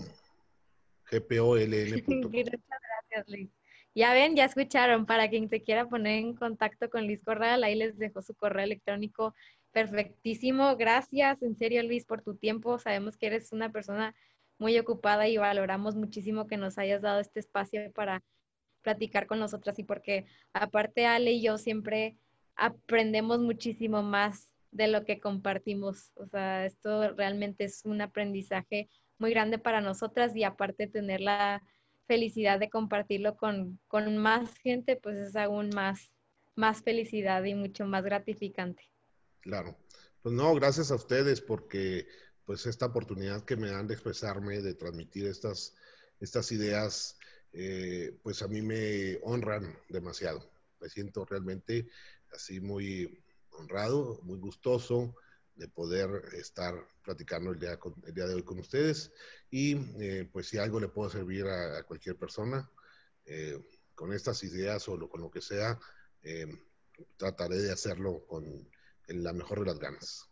GPOLN.com. 1.10 2.30
Gracias, 2.32 3.28
Luis. 3.28 3.50
Ya 3.94 4.12
ven, 4.12 4.36
ya 4.36 4.44
escucharon, 4.44 5.06
para 5.06 5.30
quien 5.30 5.48
se 5.48 5.62
quiera 5.62 5.88
poner 5.88 6.18
en 6.18 6.34
contacto 6.34 6.90
con 6.90 7.06
Luis 7.06 7.22
Corral, 7.22 7.64
ahí 7.64 7.74
les 7.74 7.96
dejo 7.96 8.20
su 8.20 8.34
correo 8.34 8.64
electrónico 8.64 9.34
perfectísimo. 9.72 10.76
Gracias, 10.76 11.42
en 11.42 11.56
serio, 11.56 11.82
Luis, 11.82 12.04
por 12.04 12.22
tu 12.22 12.36
tiempo. 12.36 12.78
Sabemos 12.78 13.16
que 13.16 13.26
eres 13.26 13.52
una 13.52 13.72
persona 13.72 14.14
muy 14.58 14.78
ocupada 14.78 15.28
y 15.28 15.36
valoramos 15.36 15.94
muchísimo 15.94 16.46
que 16.46 16.56
nos 16.56 16.78
hayas 16.78 17.02
dado 17.02 17.20
este 17.20 17.40
espacio 17.40 17.90
para 17.92 18.22
platicar 18.82 19.26
con 19.26 19.38
nosotras 19.38 19.78
y 19.78 19.84
porque 19.84 20.26
aparte 20.52 21.06
Ale 21.06 21.32
y 21.32 21.42
yo 21.42 21.58
siempre 21.58 22.16
aprendemos 22.54 23.40
muchísimo 23.40 24.02
más 24.02 24.48
de 24.76 24.88
lo 24.88 25.04
que 25.04 25.20
compartimos. 25.20 26.12
O 26.16 26.26
sea, 26.26 26.66
esto 26.66 27.12
realmente 27.14 27.64
es 27.64 27.84
un 27.84 28.00
aprendizaje 28.02 28.88
muy 29.18 29.30
grande 29.30 29.58
para 29.58 29.80
nosotras 29.80 30.36
y 30.36 30.44
aparte 30.44 30.86
tener 30.86 31.20
la 31.20 31.62
felicidad 32.06 32.60
de 32.60 32.70
compartirlo 32.70 33.36
con, 33.36 33.80
con 33.88 34.16
más 34.18 34.54
gente, 34.58 34.96
pues 34.96 35.16
es 35.16 35.34
aún 35.34 35.70
más, 35.74 36.10
más 36.54 36.82
felicidad 36.82 37.42
y 37.44 37.54
mucho 37.54 37.86
más 37.86 38.04
gratificante. 38.04 38.84
Claro. 39.40 39.76
Pues 40.22 40.34
no, 40.34 40.54
gracias 40.54 40.90
a 40.90 40.96
ustedes 40.96 41.40
porque 41.40 42.06
pues 42.44 42.66
esta 42.66 42.86
oportunidad 42.86 43.44
que 43.44 43.56
me 43.56 43.70
dan 43.70 43.86
de 43.86 43.94
expresarme, 43.94 44.60
de 44.60 44.74
transmitir 44.74 45.26
estas, 45.26 45.74
estas 46.20 46.52
ideas, 46.52 47.18
eh, 47.52 48.18
pues 48.22 48.42
a 48.42 48.48
mí 48.48 48.60
me 48.60 49.18
honran 49.22 49.76
demasiado. 49.88 50.48
Me 50.80 50.88
siento 50.88 51.24
realmente 51.24 51.88
así 52.32 52.60
muy 52.60 53.24
honrado, 53.58 54.20
muy 54.22 54.38
gustoso 54.38 55.14
de 55.56 55.68
poder 55.68 56.08
estar 56.34 56.74
platicando 57.02 57.50
el 57.50 57.58
día, 57.58 57.78
el 58.06 58.14
día 58.14 58.26
de 58.26 58.34
hoy 58.34 58.42
con 58.42 58.58
ustedes. 58.58 59.12
Y 59.50 59.76
eh, 60.00 60.28
pues 60.30 60.48
si 60.48 60.58
algo 60.58 60.78
le 60.78 60.88
puedo 60.88 61.10
servir 61.10 61.46
a, 61.46 61.82
cualquier 61.84 62.16
persona 62.16 62.70
eh, 63.24 63.58
con 63.94 64.12
estas 64.12 64.42
ideas 64.44 64.88
o 64.88 65.08
con 65.08 65.22
lo 65.22 65.30
que 65.30 65.40
sea, 65.40 65.78
eh, 66.22 66.46
trataré 67.16 67.56
de 67.56 67.72
hacerlo 67.72 68.26
con 68.26 68.44
la 69.08 69.32
mejor 69.32 69.60
de 69.60 69.66
las 69.66 69.78
ganas. 69.78 70.28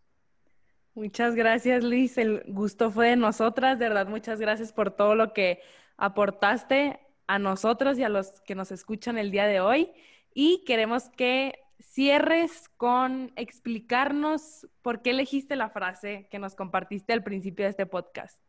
Muchas 0.95 1.35
gracias, 1.35 1.83
Luis. 1.83 2.19
El 2.19 2.45
gusto 2.47 2.91
fue 2.91 3.09
de 3.09 3.17
nosotras. 3.17 3.79
De 3.79 3.89
verdad, 3.89 4.07
muchas 4.07 4.39
gracias 4.39 4.73
por 4.73 4.95
todo 4.95 5.15
lo 5.15 5.33
que 5.33 5.61
aportaste 5.97 7.01
a 7.27 7.39
nosotros 7.39 7.99
y 7.99 8.05
a 8.05 8.09
los 8.09 8.41
que 8.43 8.55
nos 8.55 8.71
escuchan 8.71 9.19
el 9.19 9.31
día 9.31 9.47
de 9.47 9.61
hoy. 9.61 9.93
Y 10.35 10.65
queremos 10.65 11.09
que 11.17 11.64
cierres 11.81 12.69
con 12.77 13.33
explicarnos 13.37 14.67
por 14.83 15.03
qué 15.03 15.11
elegiste 15.11 15.57
la 15.57 15.71
frase 15.71 16.29
que 16.31 16.39
nos 16.39 16.55
compartiste 16.55 17.13
al 17.13 17.23
principio 17.25 17.65
de 17.65 17.71
este 17.71 17.87
podcast. 17.87 18.41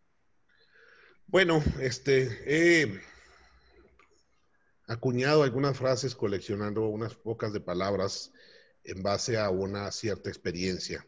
Bueno, 1.27 1.63
este, 1.79 2.29
he 2.45 3.01
acuñado 4.87 5.43
algunas 5.43 5.77
frases 5.77 6.15
coleccionando 6.15 6.87
unas 6.87 7.15
pocas 7.15 7.51
de 7.51 7.61
palabras 7.61 8.31
en 8.83 9.01
base 9.01 9.37
a 9.37 9.49
una 9.49 9.91
cierta 9.91 10.29
experiencia. 10.29 11.07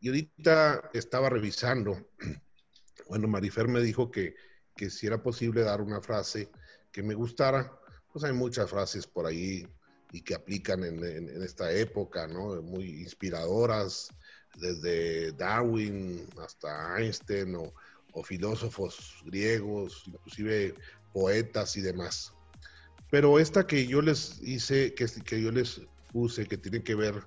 Y 0.00 0.08
ahorita 0.08 0.90
estaba 0.92 1.30
revisando, 1.30 2.08
bueno, 3.08 3.26
Marifer 3.28 3.68
me 3.68 3.80
dijo 3.80 4.10
que, 4.10 4.34
que 4.76 4.90
si 4.90 5.06
era 5.06 5.22
posible 5.22 5.62
dar 5.62 5.80
una 5.80 6.00
frase 6.00 6.50
que 6.92 7.02
me 7.02 7.14
gustara, 7.14 7.78
pues 8.12 8.24
hay 8.24 8.32
muchas 8.32 8.70
frases 8.70 9.06
por 9.06 9.26
ahí 9.26 9.66
y 10.12 10.22
que 10.22 10.34
aplican 10.34 10.84
en, 10.84 11.42
esta 11.42 11.70
época, 11.72 12.26
¿no? 12.26 12.60
Muy 12.62 13.02
inspiradoras, 13.02 14.08
desde 14.56 15.32
Darwin 15.32 16.26
hasta 16.42 16.98
Einstein 16.98 17.54
o, 17.56 17.72
filósofos 18.24 19.22
griegos, 19.26 20.02
inclusive 20.06 20.74
poetas 21.12 21.76
y 21.76 21.82
demás. 21.82 22.32
Pero 23.12 23.38
esta 23.38 23.64
que 23.64 23.86
yo 23.86 24.02
les 24.02 24.40
hice, 24.42 24.92
que, 24.94 25.06
que 25.06 25.40
yo 25.40 25.52
les 25.52 25.82
puse, 26.12 26.46
que 26.46 26.58
tiene 26.58 26.82
que 26.82 26.96
ver 26.96 27.22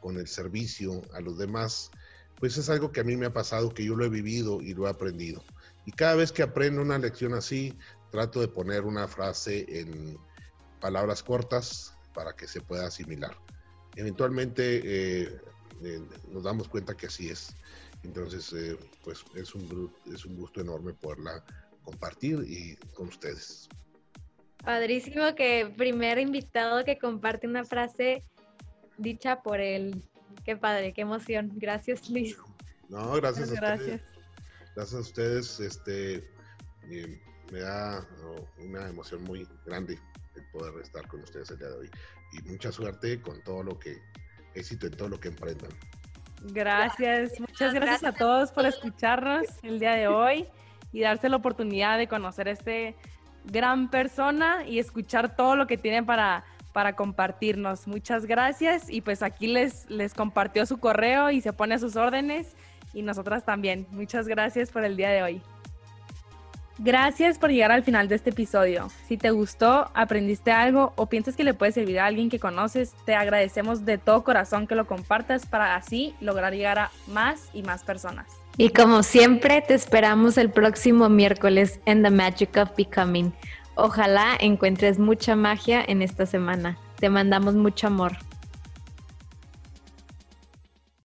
con 0.00 0.18
el 0.18 0.28
servicio 0.28 1.02
a 1.14 1.20
los 1.20 1.36
demás, 1.36 1.90
pues 2.38 2.56
es 2.58 2.70
algo 2.70 2.92
que 2.92 3.00
a 3.00 3.04
mí 3.04 3.16
me 3.16 3.26
ha 3.26 3.32
pasado, 3.32 3.74
que 3.74 3.84
yo 3.84 3.96
lo 3.96 4.04
he 4.04 4.08
vivido 4.08 4.62
y 4.62 4.72
lo 4.72 4.86
he 4.86 4.90
aprendido. 4.90 5.42
Y 5.84 5.90
cada 5.90 6.14
vez 6.14 6.30
que 6.30 6.44
aprendo 6.44 6.80
una 6.80 6.98
lección 6.98 7.34
así, 7.34 7.76
trato 8.12 8.40
de 8.40 8.46
poner 8.46 8.84
una 8.84 9.08
frase 9.08 9.66
en 9.68 10.16
palabras 10.80 11.24
cortas, 11.24 11.95
para 12.16 12.34
que 12.34 12.48
se 12.48 12.62
pueda 12.62 12.86
asimilar. 12.86 13.36
Eventualmente 13.94 14.80
eh, 14.84 15.40
eh, 15.84 16.00
nos 16.32 16.44
damos 16.44 16.66
cuenta 16.66 16.96
que 16.96 17.06
así 17.06 17.28
es. 17.28 17.54
Entonces, 18.02 18.52
eh, 18.54 18.78
pues 19.04 19.22
es 19.34 19.54
un, 19.54 19.92
es 20.12 20.24
un 20.24 20.36
gusto 20.36 20.62
enorme 20.62 20.94
poderla 20.94 21.44
compartir 21.84 22.42
y 22.48 22.76
con 22.94 23.08
ustedes. 23.08 23.68
Padrísimo 24.64 25.34
que 25.34 25.72
primer 25.76 26.18
invitado 26.18 26.84
que 26.84 26.98
comparte 26.98 27.46
una 27.46 27.64
frase 27.64 28.22
dicha 28.96 29.42
por 29.42 29.60
él. 29.60 30.02
Qué 30.44 30.56
padre, 30.56 30.94
qué 30.94 31.02
emoción. 31.02 31.52
Gracias, 31.54 32.08
Luis. 32.08 32.36
No, 32.88 33.12
gracias 33.12 33.50
a 33.50 33.52
ustedes. 33.52 34.00
Gracias 34.74 34.94
a 34.94 35.00
ustedes. 35.00 35.60
Este, 35.60 36.24
me 37.52 37.60
da 37.60 38.06
una 38.58 38.88
emoción 38.88 39.22
muy 39.24 39.46
grande 39.66 39.98
poder 40.52 40.80
estar 40.82 41.06
con 41.08 41.20
ustedes 41.22 41.50
el 41.50 41.58
día 41.58 41.68
de 41.68 41.76
hoy. 41.76 41.90
Y 42.32 42.42
mucha 42.48 42.72
suerte 42.72 43.20
con 43.20 43.42
todo 43.42 43.62
lo 43.62 43.78
que, 43.78 44.00
éxito 44.54 44.86
en 44.86 44.96
todo 44.96 45.08
lo 45.08 45.20
que 45.20 45.28
emprendan. 45.28 45.70
Gracias, 46.52 47.40
muchas 47.40 47.74
gracias, 47.74 48.04
a 48.04 48.12
todos 48.12 48.52
por 48.52 48.66
escucharnos 48.66 49.46
el 49.62 49.80
día 49.80 49.94
de 49.94 50.06
hoy 50.06 50.46
y 50.92 51.00
darse 51.00 51.28
la 51.28 51.36
oportunidad 51.36 51.98
de 51.98 52.08
conocer 52.08 52.48
a 52.48 52.52
este 52.52 52.94
gran 53.44 53.90
persona 53.90 54.64
y 54.66 54.78
escuchar 54.78 55.34
todo 55.34 55.56
lo 55.56 55.66
que 55.66 55.76
tienen 55.76 56.04
para, 56.04 56.44
para 56.72 56.94
compartirnos. 56.94 57.86
Muchas 57.86 58.26
gracias 58.26 58.90
y 58.90 59.00
pues 59.00 59.22
aquí 59.22 59.46
les, 59.46 59.88
les 59.90 60.14
compartió 60.14 60.66
su 60.66 60.78
correo 60.78 61.30
y 61.30 61.40
se 61.40 61.52
pone 61.52 61.74
a 61.74 61.78
sus 61.78 61.96
órdenes 61.96 62.54
y 62.92 63.02
nosotras 63.02 63.44
también. 63.44 63.86
Muchas 63.90 64.28
gracias 64.28 64.70
por 64.70 64.84
el 64.84 64.96
día 64.96 65.10
de 65.10 65.22
hoy. 65.22 65.42
Gracias 66.78 67.38
por 67.38 67.50
llegar 67.50 67.72
al 67.72 67.82
final 67.82 68.06
de 68.06 68.16
este 68.16 68.30
episodio. 68.30 68.88
Si 69.08 69.16
te 69.16 69.30
gustó, 69.30 69.90
aprendiste 69.94 70.52
algo 70.52 70.92
o 70.96 71.06
piensas 71.06 71.34
que 71.34 71.42
le 71.42 71.54
puede 71.54 71.72
servir 71.72 71.98
a 71.98 72.06
alguien 72.06 72.28
que 72.28 72.38
conoces, 72.38 72.94
te 73.06 73.14
agradecemos 73.14 73.86
de 73.86 73.96
todo 73.96 74.24
corazón 74.24 74.66
que 74.66 74.74
lo 74.74 74.86
compartas 74.86 75.46
para 75.46 75.74
así 75.74 76.14
lograr 76.20 76.52
llegar 76.52 76.78
a 76.78 76.90
más 77.06 77.48
y 77.54 77.62
más 77.62 77.82
personas. 77.82 78.26
Y 78.58 78.70
como 78.70 79.02
siempre, 79.02 79.62
te 79.62 79.74
esperamos 79.74 80.36
el 80.36 80.50
próximo 80.50 81.08
miércoles 81.08 81.80
en 81.86 82.02
The 82.02 82.10
Magic 82.10 82.56
of 82.56 82.70
Becoming. 82.76 83.32
Ojalá 83.74 84.36
encuentres 84.38 84.98
mucha 84.98 85.34
magia 85.34 85.82
en 85.86 86.02
esta 86.02 86.26
semana. 86.26 86.78
Te 86.98 87.08
mandamos 87.08 87.54
mucho 87.54 87.86
amor. 87.86 88.12